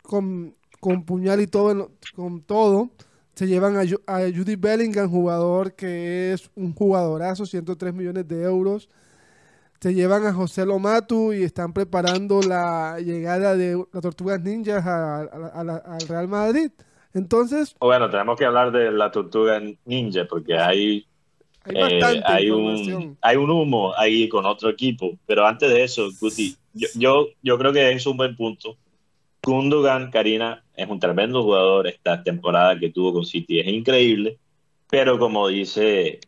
[0.03, 2.91] con, con puñal y todo, con todo.
[3.35, 8.89] Se llevan a, a Judy Bellingham, jugador que es un jugadorazo, 103 millones de euros.
[9.81, 16.01] Se llevan a José Lomatu y están preparando la llegada de las Tortugas Ninjas al
[16.09, 16.71] Real Madrid.
[17.15, 21.07] Entonces, Bueno, tenemos que hablar de la tortuga ninja porque hay,
[21.65, 25.17] hay eh, hay, un, hay un humo ahí con otro equipo.
[25.27, 28.77] Pero antes de eso, Guti, yo, yo, yo creo que es un buen punto.
[29.43, 31.87] Gundogan, Karina, es un tremendo jugador.
[31.87, 34.39] Esta temporada que tuvo con City es increíble.
[34.91, 36.21] Pero como dice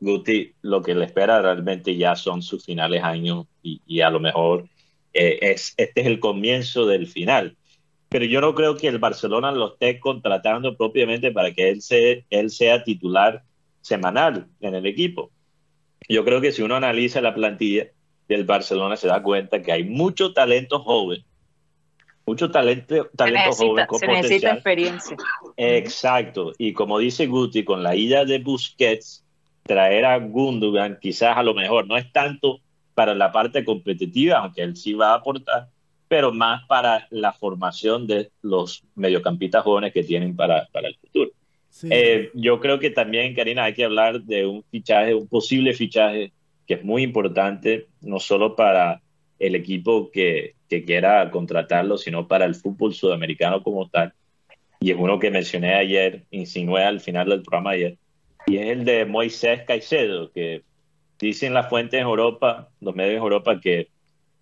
[0.00, 4.20] Guti, lo que le espera realmente ya son sus finales años y, y a lo
[4.20, 4.68] mejor
[5.12, 7.56] eh, es, este es el comienzo del final.
[8.08, 12.24] Pero yo no creo que el Barcelona lo esté contratando propiamente para que él, se,
[12.30, 13.44] él sea titular
[13.80, 15.30] semanal en el equipo.
[16.08, 17.88] Yo creo que si uno analiza la plantilla
[18.28, 21.24] del Barcelona se da cuenta que hay mucho talento joven,
[22.26, 25.16] mucho talento, talento joven con se necesita experiencia.
[25.56, 26.52] Exacto.
[26.58, 29.24] Y como dice Guti, con la ida de Busquets,
[29.62, 32.60] traer a Gundogan quizás a lo mejor no es tanto
[32.94, 35.68] para la parte competitiva, aunque él sí va a aportar,
[36.08, 41.30] pero más para la formación de los mediocampistas jóvenes que tienen para, para el futuro.
[41.80, 41.88] Sí.
[41.90, 46.30] Eh, yo creo que también, Karina, hay que hablar de un fichaje, un posible fichaje
[46.66, 49.00] que es muy importante, no solo para
[49.38, 54.12] el equipo que, que quiera contratarlo, sino para el fútbol sudamericano como tal.
[54.78, 57.96] Y es uno que mencioné ayer, insinué al final del programa ayer,
[58.46, 60.62] y es el de Moisés Caicedo, que
[61.18, 63.88] dicen las fuentes en Europa, los medios en Europa, que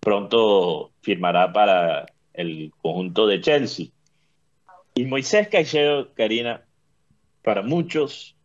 [0.01, 3.87] pronto firmará para el conjunto de Chelsea.
[4.93, 6.65] Y Moisés Caicedo, Karina,
[7.41, 8.35] para muchos,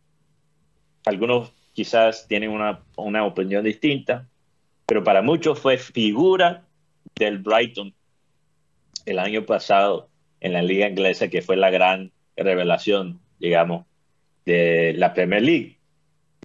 [1.05, 4.27] algunos quizás tienen una, una opinión distinta,
[4.85, 6.63] pero para muchos fue figura
[7.15, 7.93] del Brighton
[9.05, 10.09] el año pasado
[10.39, 13.85] en la liga inglesa, que fue la gran revelación, digamos,
[14.45, 15.77] de la Premier League.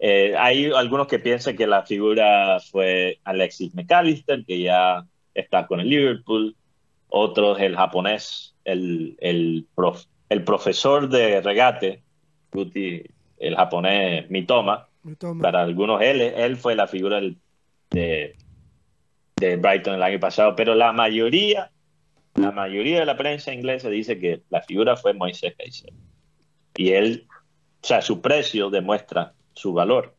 [0.00, 5.80] Eh, hay algunos que piensan que la figura fue Alexis McAllister, que ya está con
[5.80, 6.56] el Liverpool,
[7.08, 12.02] otros el japonés, el, el, prof, el profesor de regate,
[12.52, 13.02] Guti,
[13.38, 15.42] el japonés Mitoma, Mitoma.
[15.42, 17.38] para algunos él, él fue la figura del,
[17.90, 18.36] de,
[19.36, 21.70] de Brighton el año pasado, pero la mayoría,
[22.34, 25.96] la mayoría de la prensa inglesa dice que la figura fue Moisés Caicedo.
[26.76, 27.26] Y él,
[27.82, 30.14] o sea, su precio demuestra su valor.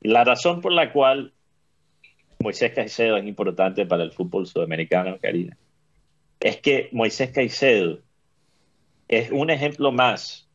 [0.00, 1.32] Y la razón por la cual
[2.38, 5.56] Moisés Caicedo es importante para el fútbol sudamericano, Karina,
[6.40, 7.98] es que Moisés Caicedo
[9.08, 10.48] es un ejemplo más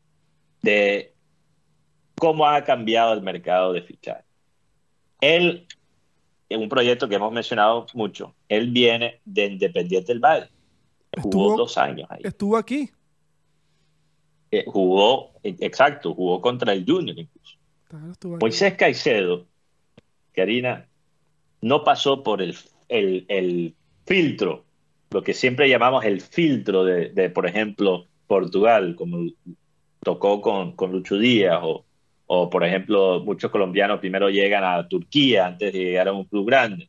[0.62, 1.12] de
[2.18, 4.24] cómo ha cambiado el mercado de fichaje.
[5.20, 5.66] Él,
[6.48, 10.48] en un proyecto que hemos mencionado mucho, él viene de Independiente del Valle.
[11.16, 12.20] Jugó Estuvo- dos años ahí.
[12.24, 12.90] Estuvo aquí.
[14.50, 17.56] Eh, jugó, eh, exacto, jugó contra el Junior incluso.
[17.88, 18.38] Claro.
[18.40, 19.46] Moisés Caicedo,
[20.32, 20.86] Karina,
[21.62, 22.54] no pasó por el,
[22.88, 23.74] el, el
[24.04, 24.64] filtro,
[25.10, 29.30] lo que siempre llamamos el filtro de, de, por ejemplo, Portugal, como
[30.00, 31.85] tocó con, con Lucho Díaz, o,
[32.26, 36.46] o, por ejemplo, muchos colombianos primero llegan a Turquía antes de llegar a un club
[36.46, 36.88] grande,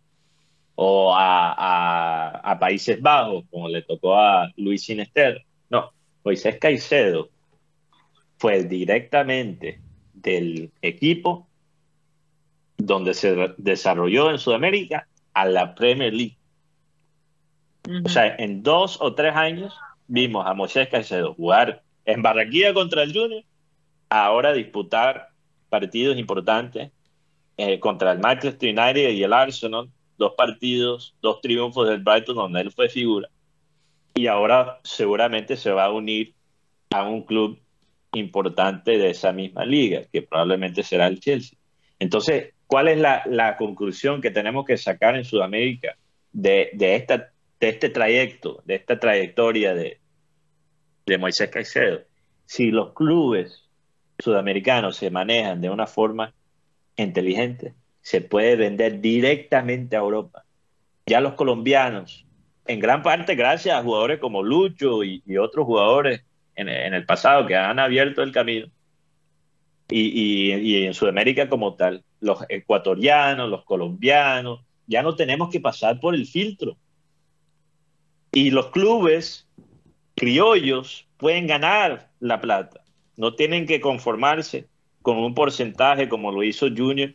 [0.76, 5.44] o a, a, a Países Bajos, como le tocó a Luis Sinester.
[5.70, 5.92] No,
[6.24, 7.30] Moisés Caicedo
[8.38, 9.80] fue directamente
[10.14, 11.48] del equipo
[12.78, 16.38] donde se desarrolló en Sudamérica a la Premier League.
[18.06, 19.74] O sea, en dos o tres años
[20.08, 23.44] vimos a Moisés Caicedo jugar en Barranquilla contra el Junior,
[24.10, 25.30] ahora disputar
[25.70, 26.92] partidos importantes
[27.58, 32.62] eh, contra el Manchester United y el Arsenal, dos partidos, dos triunfos del Brighton donde
[32.62, 33.30] él fue figura.
[34.16, 36.34] Y ahora seguramente se va a unir
[36.92, 37.60] a un club
[38.14, 41.58] importante de esa misma liga, que probablemente será el Chelsea.
[42.00, 45.98] Entonces, ¿cuál es la, la conclusión que tenemos que sacar en Sudamérica
[46.32, 50.00] de, de, esta, de este trayecto, de esta trayectoria de,
[51.06, 52.02] de Moisés Caicedo?
[52.46, 53.67] Si los clubes
[54.20, 56.34] sudamericanos se manejan de una forma
[56.96, 60.44] inteligente, se puede vender directamente a Europa.
[61.06, 62.26] Ya los colombianos,
[62.66, 66.24] en gran parte gracias a jugadores como Lucho y, otros jugadores
[66.56, 68.68] en, el pasado que han abierto el camino,
[69.90, 76.16] y, en Sudamérica como tal, los ecuatorianos, los colombianos, ya no tenemos que pasar por
[76.16, 76.78] el filtro.
[78.32, 79.48] Y los clubes
[80.16, 82.82] criollos pueden ganar la plata,
[83.18, 84.68] no tienen que conformarse
[85.02, 87.14] con un porcentaje como lo hizo Junior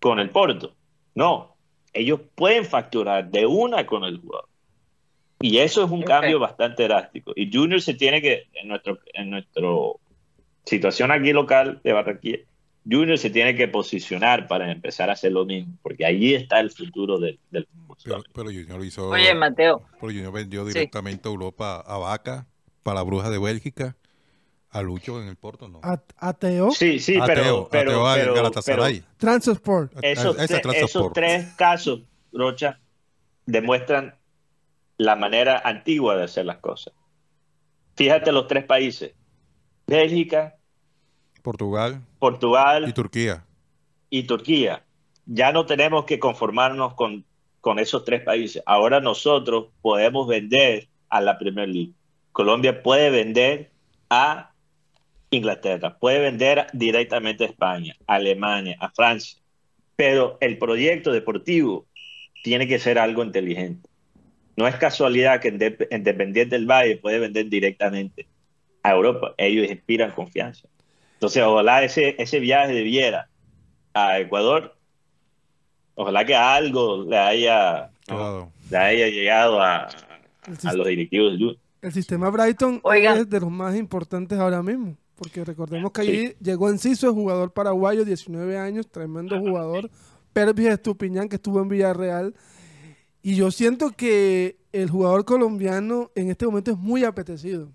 [0.00, 0.74] con el Porto.
[1.14, 1.56] No,
[1.92, 4.48] ellos pueden facturar de una con el jugador.
[5.40, 6.08] Y eso es un okay.
[6.08, 7.32] cambio bastante drástico.
[7.34, 9.98] Y Junior se tiene que, en nuestro, en nuestro
[10.64, 12.38] situación aquí local de Barranquilla,
[12.88, 16.70] Junior se tiene que posicionar para empezar a hacer lo mismo, porque ahí está el
[16.70, 17.96] futuro del, del fútbol.
[18.04, 19.08] Pero, pero, Junior hizo.
[19.08, 19.82] Oye, Mateo.
[20.00, 21.28] Pero Junior vendió directamente sí.
[21.28, 22.46] a Europa a Vaca,
[22.82, 23.96] para la Bruja de Bélgica,
[24.72, 25.80] a Lucho en el Porto, ¿no?
[25.82, 26.70] A, ateo.
[26.70, 27.68] Sí, sí, ateo, pero.
[27.70, 29.04] pero, ateo pero, Galatasaray.
[29.18, 29.92] Transport.
[30.02, 30.84] Esos, Ese tre Transport.
[30.84, 32.00] esos tres casos,
[32.32, 32.80] Rocha,
[33.44, 34.16] demuestran
[34.96, 36.94] la manera antigua de hacer las cosas.
[37.96, 39.14] Fíjate los tres países:
[39.86, 40.56] Bélgica,
[41.42, 43.44] Portugal, Portugal y Turquía.
[44.08, 44.84] Y Turquía.
[45.26, 47.24] Ya no tenemos que conformarnos con,
[47.60, 48.62] con esos tres países.
[48.64, 51.92] Ahora nosotros podemos vender a la Premier League.
[52.32, 53.70] Colombia puede vender
[54.08, 54.51] a
[55.32, 59.38] Inglaterra, puede vender directamente a España, a Alemania, a Francia.
[59.96, 61.86] Pero el proyecto deportivo
[62.44, 63.88] tiene que ser algo inteligente.
[64.56, 65.48] No es casualidad que
[65.90, 68.26] Independiente del Valle puede vender directamente
[68.82, 69.34] a Europa.
[69.38, 70.68] Ellos inspiran confianza.
[71.14, 73.28] Entonces, ojalá ese, ese viaje de Viera
[73.94, 74.76] a Ecuador,
[75.94, 78.52] ojalá que algo le haya, Claro.
[78.70, 79.84] le haya llegado a,
[80.64, 81.58] a los directivos del.
[81.80, 83.14] El sistema Brighton Oiga.
[83.16, 84.96] es de los más importantes ahora mismo.
[85.16, 89.90] Porque recordemos que allí llegó Enciso, el jugador paraguayo, 19 años, tremendo jugador.
[90.32, 92.34] Pervis Estupiñán, que estuvo en Villarreal.
[93.22, 97.70] Y yo siento que el jugador colombiano en este momento es muy apetecido.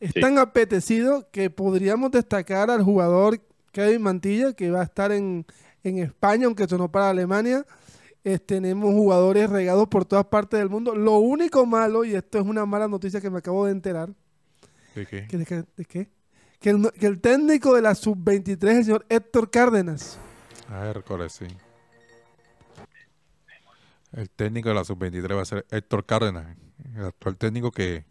[0.00, 0.20] Es Sí.
[0.20, 3.40] tan apetecido que podríamos destacar al jugador
[3.72, 5.46] Kevin Mantilla, que va a estar en,
[5.82, 7.64] en España, aunque sonó para Alemania.
[8.46, 10.94] Tenemos jugadores regados por todas partes del mundo.
[10.94, 14.10] Lo único malo, y esto es una mala noticia que me acabo de enterar,
[14.94, 15.26] ¿De qué?
[15.26, 16.08] que, de que- de qué?
[16.60, 20.18] Que, el, que el técnico de la sub-23, el señor Héctor Cárdenas,
[20.70, 21.46] A Hércules, sí.
[24.12, 26.56] El técnico de la sub-23 va a ser Héctor Cárdenas,
[26.96, 28.04] el actual técnico que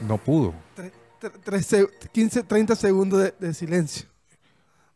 [0.00, 0.54] no pudo.
[0.76, 4.08] tre- tre- tres se- 15, 30 segundos de, de silencio.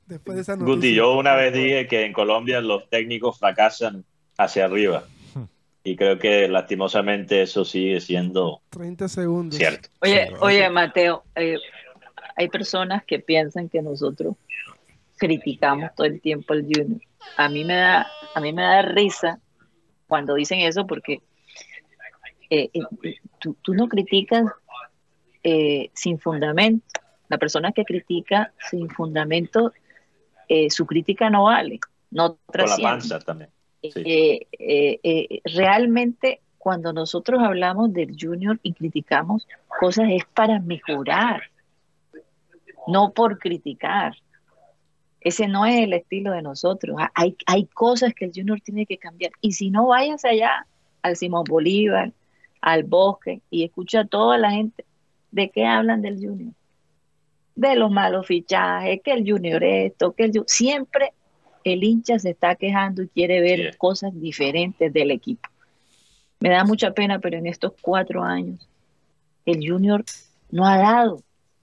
[0.06, 0.74] Después de esa noticia.
[0.74, 4.04] Guti, yo una vez dije que en Colombia los técnicos fracasan
[4.38, 5.04] hacia arriba.
[5.82, 9.56] Y creo que lastimosamente eso sigue siendo 30 segundos.
[9.56, 9.88] cierto.
[10.00, 11.56] Oye, oye, Mateo, eh,
[12.36, 14.36] hay personas que piensan que nosotros
[15.16, 17.00] criticamos todo el tiempo al Junior.
[17.36, 19.40] A mí me da, a mí me da risa
[20.06, 21.22] cuando dicen eso porque
[22.50, 24.44] eh, eh, tú, tú no criticas
[25.42, 26.84] eh, sin fundamento.
[27.28, 29.72] La persona que critica sin fundamento,
[30.48, 31.78] eh, su crítica no vale,
[32.10, 32.82] no Con la trasciende.
[32.82, 33.50] panza también.
[33.82, 39.48] Eh, eh, eh, realmente cuando nosotros hablamos del junior y criticamos
[39.80, 41.42] cosas es para mejorar,
[42.86, 44.14] no por criticar.
[45.20, 46.96] Ese no es el estilo de nosotros.
[46.98, 49.32] Ha- Hay, hay cosas que el junior tiene que cambiar.
[49.40, 50.66] Y si no, vayas allá
[51.02, 52.12] al Simón Bolívar,
[52.60, 54.84] al bosque y escucha a toda la gente
[55.30, 56.52] de qué hablan del junior.
[57.54, 61.12] De los malos fichajes, que el junior esto, que el Ju- siempre
[61.64, 65.48] el hincha se está quejando y quiere ver cosas diferentes del equipo.
[66.40, 68.66] Me da mucha pena, pero en estos cuatro años
[69.44, 70.04] el Junior
[70.50, 71.22] no ha dado,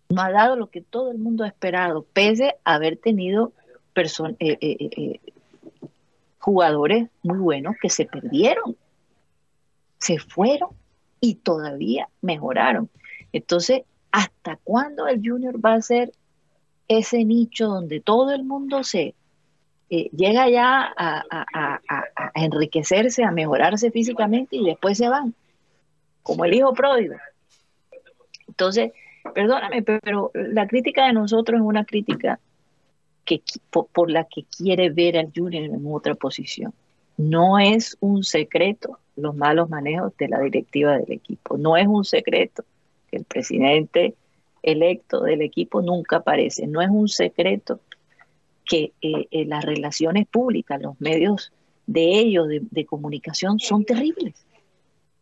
[0.10, 3.54] no ha dado lo que todo el mundo ha esperado, pese a haber tenido
[3.96, 5.20] person- eh, eh, eh,
[6.40, 8.76] jugadores muy buenos que se perdieron,
[10.00, 10.70] se fueron
[11.20, 12.90] y todavía mejoraron.
[13.34, 16.14] Entonces, ¿hasta cuándo el Junior va a ser
[16.88, 19.16] ese nicho donde todo el mundo se
[19.90, 25.08] eh, llega ya a, a- a- a- a enriquecerse, a mejorarse físicamente y después se
[25.10, 25.34] van,
[26.24, 27.16] como el hijo pródigo?
[28.48, 28.92] Entonces,
[29.34, 32.40] perdóname, pero la crítica de nosotros es una crítica
[33.26, 36.74] que, por, por la que quiere ver al Junior en otra posición.
[37.18, 41.58] No es un secreto los malos manejos de la directiva del equipo.
[41.58, 42.64] No es un secreto
[43.10, 44.14] que el presidente
[44.64, 46.68] electo del equipo nunca aparece.
[46.68, 47.80] No es un secreto
[48.68, 51.52] que eh, eh, las relaciones públicas, los medios
[51.86, 54.46] de ellos de, de comunicación son terribles.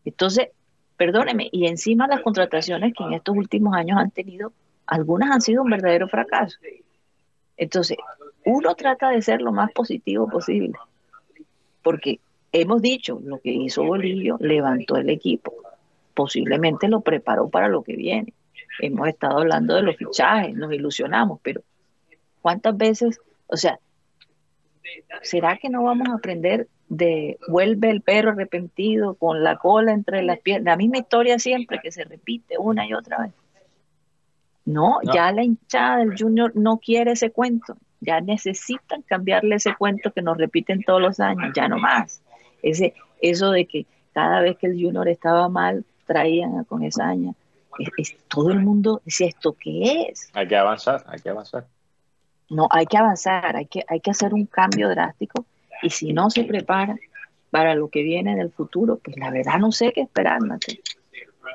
[0.03, 0.49] Entonces,
[0.97, 4.51] perdóneme, y encima las contrataciones que en estos últimos años han tenido,
[4.85, 6.57] algunas han sido un verdadero fracaso.
[7.57, 7.97] Entonces,
[8.45, 10.73] uno trata de ser lo más positivo posible,
[11.81, 12.19] porque
[12.51, 15.53] hemos dicho, lo que hizo Bolillo levantó el equipo,
[16.13, 18.33] posiblemente lo preparó para lo que viene.
[18.79, 21.61] Hemos estado hablando de los fichajes, nos ilusionamos, pero
[22.41, 23.19] ¿cuántas veces,
[23.55, 23.79] o sea,
[25.23, 30.21] ¿será que no vamos a aprender de vuelve el perro arrepentido con la cola entre
[30.23, 30.65] las piernas?
[30.65, 33.31] La misma historia siempre que se repite una y otra vez.
[34.65, 35.13] No, No.
[35.13, 37.77] ya la hinchada del Junior no quiere ese cuento.
[38.01, 42.21] Ya necesitan cambiarle ese cuento que nos repiten todos los años, ya no más.
[42.61, 47.33] Ese, eso de que cada vez que el Junior estaba mal, traían a Comesaña.
[47.79, 50.29] Es- es- todo el mundo decía, ¿esto qué es?
[50.33, 51.65] Hay que avanzar, hay que avanzar.
[52.49, 55.45] No, hay que avanzar, hay que, hay que hacer un cambio drástico
[55.81, 56.95] y si no se prepara
[57.49, 60.75] para lo que viene del futuro, pues la verdad no sé qué esperar, Mateo.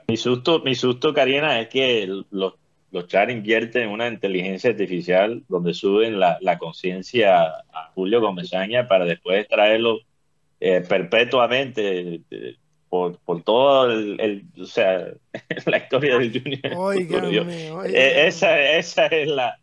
[0.09, 2.55] Mi susto, mi susto, Karina, es que el- los,
[2.91, 8.89] los char invierten en una inteligencia artificial donde suben la, la conciencia a Julio Comesaña
[8.89, 9.99] para después traerlo
[10.59, 12.57] eh, perpetuamente eh,
[12.89, 15.07] por, por todo el, el- o sea,
[15.67, 16.77] la historia del Junior.
[16.77, 17.89] Óigame, Yo- óigame.
[17.97, 19.60] eh, esa, esa es la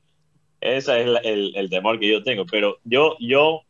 [0.62, 2.46] esa es la- el, el temor que yo tengo.
[2.46, 3.62] Pero yo, yo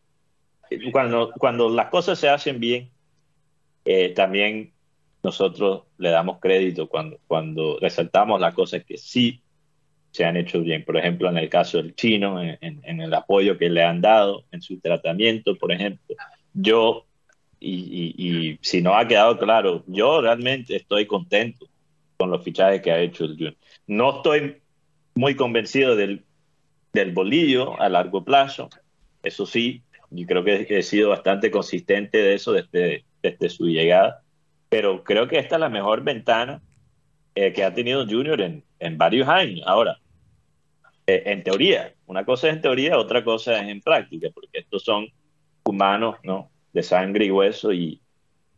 [0.92, 2.90] cuando, cuando las cosas se hacen bien,
[3.86, 4.74] eh, también
[5.24, 9.42] nosotros le damos crédito cuando, cuando resaltamos las cosas que sí
[10.12, 10.84] se han hecho bien.
[10.84, 14.02] Por ejemplo, en el caso del chino, en, en- en el apoyo que le han
[14.02, 16.16] dado, en su tratamiento, por ejemplo.
[16.54, 17.06] Yo,
[17.60, 21.68] y, y- y si no ha quedado claro, yo realmente estoy contento
[22.18, 23.56] con los fichajes que ha hecho el Junior.
[23.86, 24.58] No estoy
[25.16, 26.24] muy convencido del,
[27.00, 28.70] del bolillo a largo plazo,
[29.24, 34.22] eso sí, y creo que he sido bastante consistente de eso desde, desde su llegada,
[34.70, 36.62] pero creo que esta es la mejor ventana
[37.36, 39.62] eh, que ha tenido Junior en, en varios años.
[39.66, 40.00] Ahora,
[41.06, 44.84] eh, en teoría, una cosa es en teoría, otra cosa es en práctica, porque estos
[44.84, 45.08] son
[45.66, 46.50] humanos, ¿no?
[46.74, 48.02] De sangre y hueso y,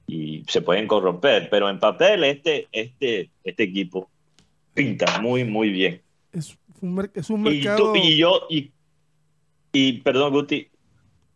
[0.07, 4.09] y se pueden corromper, pero en papel este, este, este equipo
[4.73, 6.01] pinta muy, muy bien.
[6.31, 6.57] Es
[7.13, 7.93] es un Y, mercado.
[7.93, 8.71] tú- y yo, y,
[9.71, 10.69] y perdón, Guti,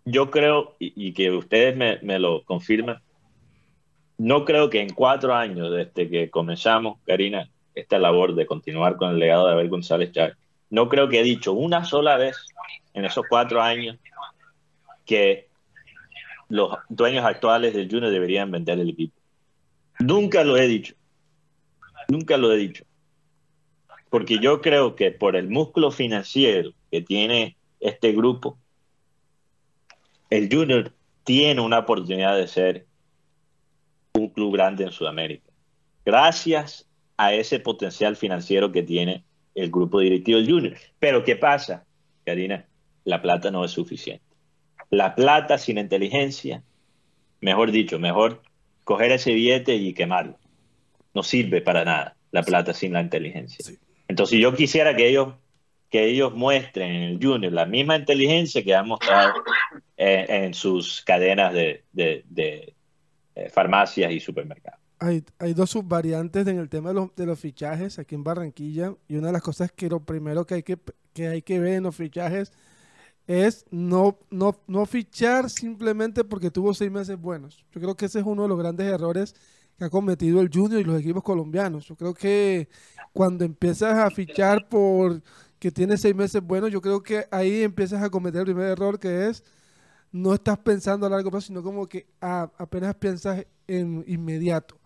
[0.06, 3.00] yo creo, y, y que ustedes me, me lo confirman,
[4.18, 9.12] no creo que en cuatro años desde que comenzamos, Karina, esta labor de continuar con
[9.12, 10.36] el legado de Abel González Chávez,
[10.70, 12.38] no creo que he dicho una sola vez
[12.94, 13.98] en esos cuatro años
[15.06, 15.48] que
[16.50, 19.14] los dueños actuales del Junior deberían vender el equipo.
[20.00, 20.94] Nunca lo he dicho.
[22.10, 22.84] Nunca lo he dicho.
[24.14, 28.60] Porque yo creo que por el músculo financiero que tiene este grupo,
[30.30, 32.86] el Junior tiene una oportunidad de ser
[34.14, 35.52] un club grande en Sudamérica.
[36.06, 36.88] Gracias
[37.18, 39.24] a ese potencial financiero que tiene
[39.56, 40.78] el grupo directivo del Junior.
[41.00, 41.84] Pero ¿qué pasa,
[42.24, 42.68] Karina?
[43.06, 44.24] La plata no es suficiente.
[44.92, 46.62] La plata sin inteligencia,
[47.42, 48.44] mejor dicho, mejor
[48.84, 50.38] coger ese billete y quemarlo.
[51.16, 53.76] No sirve para nada la plata sin la inteligencia.
[54.08, 55.34] Entonces yo quisiera que ellos
[55.90, 59.34] que ellos muestren en el Junior la misma inteligencia que han mostrado
[59.96, 62.74] eh, en sus cadenas de, de- de,
[63.36, 64.80] eh, farmacias y supermercados.
[65.00, 68.96] Hay, hay dos subvariantes en el tema de los, de los fichajes aquí en Barranquilla
[69.08, 70.80] y una de las cosas que lo primero que hay que,
[71.14, 72.52] que hay que ver en los fichajes
[73.28, 77.66] es no, no, no fichar simplemente porque tuvo seis meses buenos.
[77.72, 79.36] Yo creo que ese es uno de los grandes errores
[79.78, 81.86] que ha cometido el Junior y los equipos colombianos.
[81.88, 82.70] Yo creo que
[83.14, 85.22] cuando empiezas a fichar por
[85.60, 89.00] que tiene seis meses buenos, yo creo que ahí empiezas a cometer el primer error
[89.00, 89.44] que es
[90.12, 94.80] no estás pensando a largo plazo, sino como que a- apenas piensas en inmediato.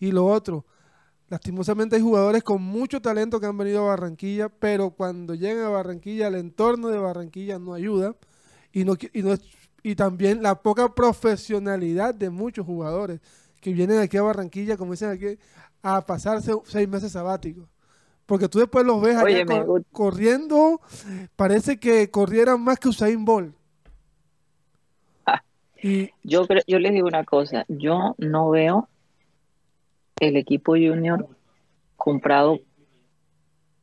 [0.00, 0.66] Y lo otro,
[1.28, 5.68] lastimosamente hay jugadores con mucho talento que han venido a Barranquilla, pero cuando llegan a
[5.70, 8.16] Barranquilla, el entorno de Barranquilla no ayuda.
[8.72, 9.34] Y, no, y, no
[9.82, 13.20] y también la poca profesionalidad de muchos jugadores
[13.64, 15.38] que vienen aquí a Barranquilla, como dicen aquí,
[15.82, 17.66] a pasarse seis meses sabáticos.
[18.26, 19.16] Porque tú después los ves
[19.46, 19.86] cor- Guti.
[19.90, 20.82] corriendo,
[21.34, 23.54] parece que corrieran más que Usain Bolt.
[25.82, 28.88] Y Yo, creo- yo les digo una cosa, yo no veo
[30.20, 31.26] el equipo junior
[31.96, 32.58] comprado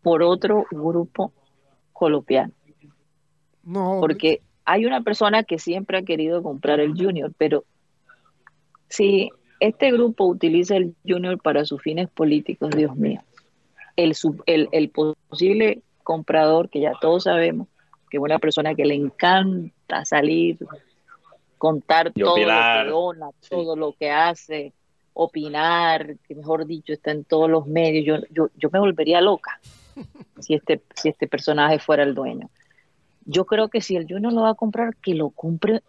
[0.03, 1.31] por otro grupo
[1.93, 2.53] colombiano.
[3.63, 7.63] No, Porque hay una persona que siempre ha querido comprar el Junior, pero
[8.89, 9.29] si
[9.61, 13.21] este grupo utiliza el Junior para sus fines políticos, Dios mío,
[13.95, 17.67] el, sub- el, el posible comprador, que ya todos sabemos,
[18.09, 20.57] que es una persona que le encanta salir,
[21.57, 22.79] contar Y todo opinar.
[22.79, 23.49] lo que dona, Sí.
[23.51, 24.73] todo lo que hace,
[25.13, 28.05] opinar, que mejor dicho, está en todos los medios.
[28.05, 29.59] Yo, yo, yo me volvería loca
[30.39, 32.49] si este, si este personaje fuera el dueño.
[33.25, 35.81] Yo creo que si el Junior lo va a comprar, que lo compre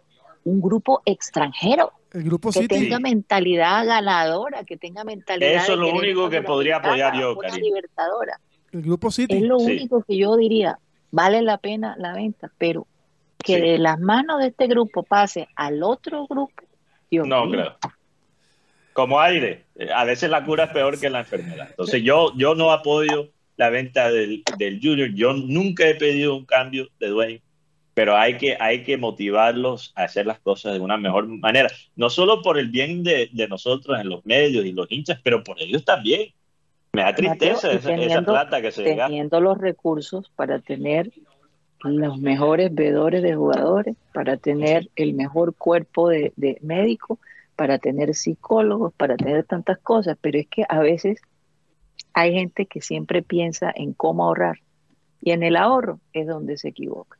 [0.45, 2.67] un grupo extranjero, el grupo que City.
[2.67, 5.51] tenga mentalidad ganadora, que tenga mentalidad.
[5.63, 7.65] Eso es lo único que podría apoyar yo, una Karina.
[7.65, 8.39] libertadora.
[8.71, 9.35] El grupo City.
[9.35, 9.65] Es lo Sí.
[9.71, 10.77] único que yo diría,
[11.11, 12.87] vale la pena la venta, pero
[13.43, 13.61] que Sí.
[13.61, 16.63] de las manos de este grupo pase al otro grupo,
[17.11, 17.51] Dios No mío.
[17.51, 17.77] creo.
[18.93, 19.65] Como aire.
[19.75, 21.67] Eh, A veces la cura es peor que la enfermedad.
[21.71, 25.09] Entonces yo, yo no apoyo la venta del, del Junior.
[25.13, 27.39] Yo nunca he pedido un cambio de dueño,
[27.93, 31.69] pero hay que, hay que motivarlos a hacer las cosas de una mejor manera.
[31.95, 35.43] No solo por el bien de, de nosotros en los medios y los hinchas, pero
[35.43, 36.31] por ellos también.
[36.93, 40.59] Me da tristeza Mateo, y esa, esa teniendo- plata que se teniendo los recursos para
[40.59, 41.11] tener
[41.83, 47.19] los mejores vedores de jugadores, para tener el mejor cuerpo de, de médicos,
[47.55, 51.19] para tener psicólogos, para tener tantas cosas, pero es que a veces
[52.13, 54.59] hay gente que siempre piensa en cómo ahorrar
[55.21, 57.17] y en el ahorro es donde se equivoca.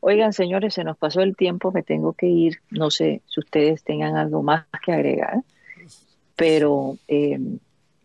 [0.00, 2.58] Oigan, señores, se nos pasó el tiempo, me tengo que ir.
[2.70, 5.42] No sé si ustedes tengan algo más que agregar,
[6.36, 7.38] pero eh,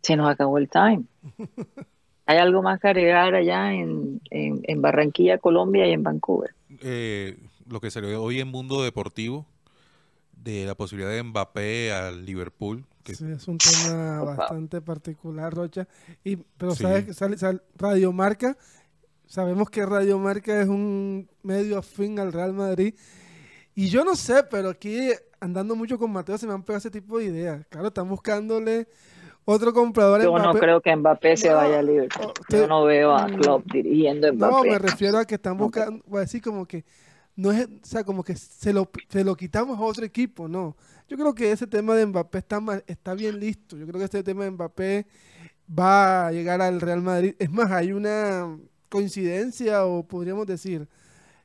[0.01, 1.03] se nos acabó el time.
[2.25, 6.51] ¿Hay algo más que agregar allá en, en, en Barranquilla, Colombia y en Vancouver?
[6.81, 7.37] Eh,
[7.69, 9.45] lo que salió hoy en Mundo Deportivo
[10.31, 12.85] de la posibilidad de Mbappé al Liverpool.
[13.03, 15.87] Que, Sí, es un tema bastante particular, Rocha.
[16.23, 16.83] Y, pero Sí.
[16.83, 18.57] sabes que sale, sale- Radio Marca,
[19.33, 22.93] sabemos que Radio Marca es un medio afín al Real Madrid.
[23.73, 26.91] Y yo no sé, pero aquí andando mucho con Mateo se me han pegado ese
[26.91, 27.65] tipo de ideas.
[27.69, 28.87] Claro, están buscándole
[29.43, 30.59] otro comprador Yo no Mbappé.
[30.59, 32.27] creo que Mbappé se vaya a Liverpool.
[32.27, 34.69] oh, Yo no veo a mm, Klopp dirigiendo a No, Mbappé.
[34.69, 36.85] me refiero a que están buscando, voy a decir como que
[37.35, 40.77] no es, o sea, como que se lo, se lo quitamos a otro equipo, no.
[41.09, 43.75] Yo creo que ese tema de Mbappé está, está bien listo.
[43.77, 45.07] Yo creo que este tema de Mbappé
[45.67, 47.33] va a llegar al Real Madrid.
[47.39, 48.55] Es más, hay una
[48.97, 50.87] coincidencia o podríamos decir,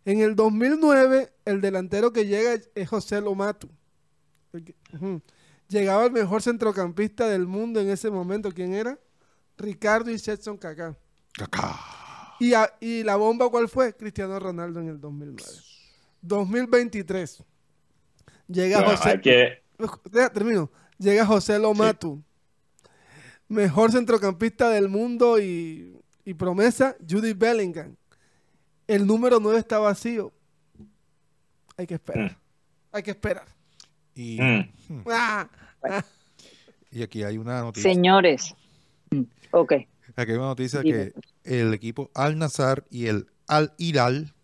[0.05, 3.71] en el 2009 el delantero que llega es José Lomatu.
[5.69, 8.51] Llegaba el mejor centrocampista del mundo en ese momento.
[8.53, 8.99] ¿Quién era?
[9.57, 10.95] Ricardo y Jetson Kaká.
[12.39, 13.95] ¿Y, a- ¿Y la bomba cuál fue?
[13.97, 15.43] Cristiano Ronaldo en el 2009.
[16.21, 17.43] 2023.
[18.49, 19.09] Llega José.
[19.09, 19.63] hay que,
[20.11, 20.71] Deja, termino.
[20.99, 22.23] Llega José Lomatu.
[23.49, 25.98] Mejor centrocampista del mundo y,
[26.29, 27.97] y promesa, Judy Bellingham.
[28.87, 30.31] El número 9 está vacío.
[31.77, 32.33] Hay que esperar.
[32.33, 32.37] Mm.
[32.93, 33.45] Hay que esperar.
[34.15, 35.03] y, Mm.
[35.11, 35.49] Ah,
[35.85, 36.05] ah.
[36.91, 37.91] y aquí hay una noticia.
[37.91, 38.55] Señores.
[39.11, 39.23] Mm,
[39.53, 39.73] Ok.
[40.17, 41.13] Aquí hay una noticia Dime.
[41.45, 44.35] que el equipo Al Nazar y el Al Hilal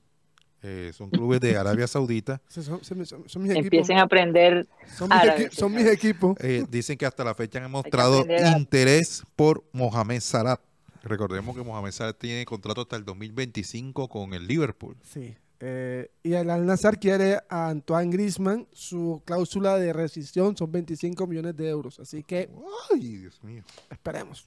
[0.62, 2.40] eh, son clubes de Arabia Saudita.
[2.48, 3.64] Son, son- son- son mis equipos.
[3.66, 4.66] Empiecen a aprender
[4.96, 5.98] Son mis, árabe, equi- son mis señores.
[5.98, 6.36] equipos.
[6.40, 8.24] eh, dicen que hasta la fecha han mostrado
[8.56, 10.58] interés por Mohamed Salah.
[11.04, 14.96] Recordemos que Mohamed Salah tiene contrato hasta el 2025 con el Liverpool.
[15.02, 15.36] Sí.
[15.60, 18.66] eh, y el Al Nazar quiere a Antoine Griezmann.
[18.72, 22.00] Su cláusula de rescisión son 25 millones de euros.
[22.00, 22.48] Así que
[22.92, 23.62] Ay, Dios mío.
[23.90, 24.46] esperemos.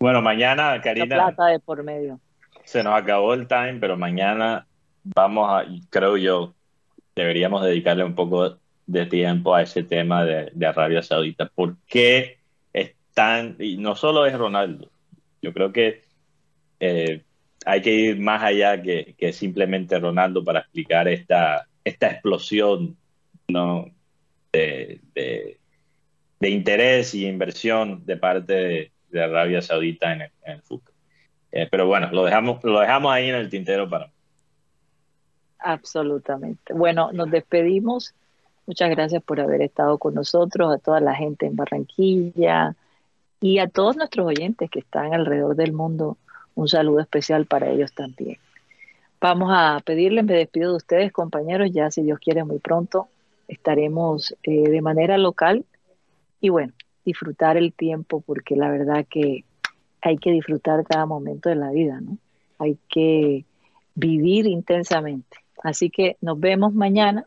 [0.00, 2.18] bueno, mañana, la Karina, plata de por medio.
[2.64, 4.66] se nos acabó el time, pero mañana
[5.04, 6.54] vamos a, creo yo,
[7.14, 11.48] deberíamos dedicarle un poco de tiempo a ese tema de, de Arabia Saudita.
[11.54, 12.38] ¿Por qué
[12.72, 14.90] están, y no solo es Ronaldo,
[15.42, 16.02] yo creo que
[16.80, 17.22] eh,
[17.64, 22.96] hay que ir más allá que, simplemente Ronaldo para explicar esta, esta explosión
[23.48, 23.86] ¿no?
[24.52, 25.58] de, de-
[26.40, 30.92] interés y inversión de parte de, Arabia Saudita en el, en fútbol.
[31.50, 34.10] Eh, pero bueno, lo dejamos, lo dejamos ahí en el tintero para.
[35.58, 36.72] Absolutamente.
[36.74, 38.14] Bueno, nos despedimos.
[38.66, 42.76] Muchas gracias por haber estado con nosotros, a toda la gente en Barranquilla
[43.40, 46.16] y a todos nuestros oyentes que están alrededor del mundo.
[46.54, 48.38] Un saludo especial para ellos también.
[49.20, 53.08] Vamos a pedirles, me despido de ustedes, compañeros, ya si Dios quiere muy pronto
[53.48, 55.64] estaremos eh, de manera local
[56.40, 56.74] y bueno,
[57.04, 59.44] disfrutar el tiempo porque la verdad que
[60.02, 62.18] hay que disfrutar cada momento de la vida, ¿no?
[62.58, 63.44] Hay que
[63.94, 65.38] vivir intensamente.
[65.62, 67.26] Así que nos vemos mañana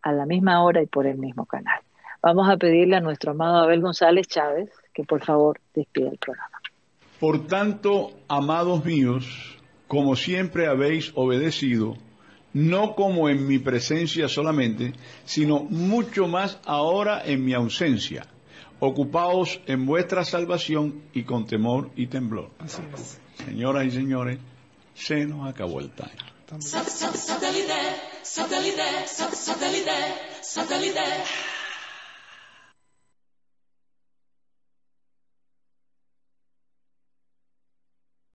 [0.00, 1.80] a la misma hora y por el mismo canal.
[2.22, 6.58] Vamos a pedirle a nuestro amado Abel González Chávez que por favor despida el programa.
[7.20, 9.24] Por tanto, amados míos,
[9.86, 11.96] como siempre habéis obedecido,
[12.52, 14.94] no como en mi presencia solamente,
[15.24, 18.26] sino mucho más ahora en mi ausencia.
[18.80, 22.50] Ocupaos en vuestra salvación y con temor y temblor.
[23.46, 24.40] Señoras y señores,
[24.94, 26.10] se nos acabó el time.
[26.58, 29.92] Satellite, satellite, satellite,
[30.42, 31.57] satellite.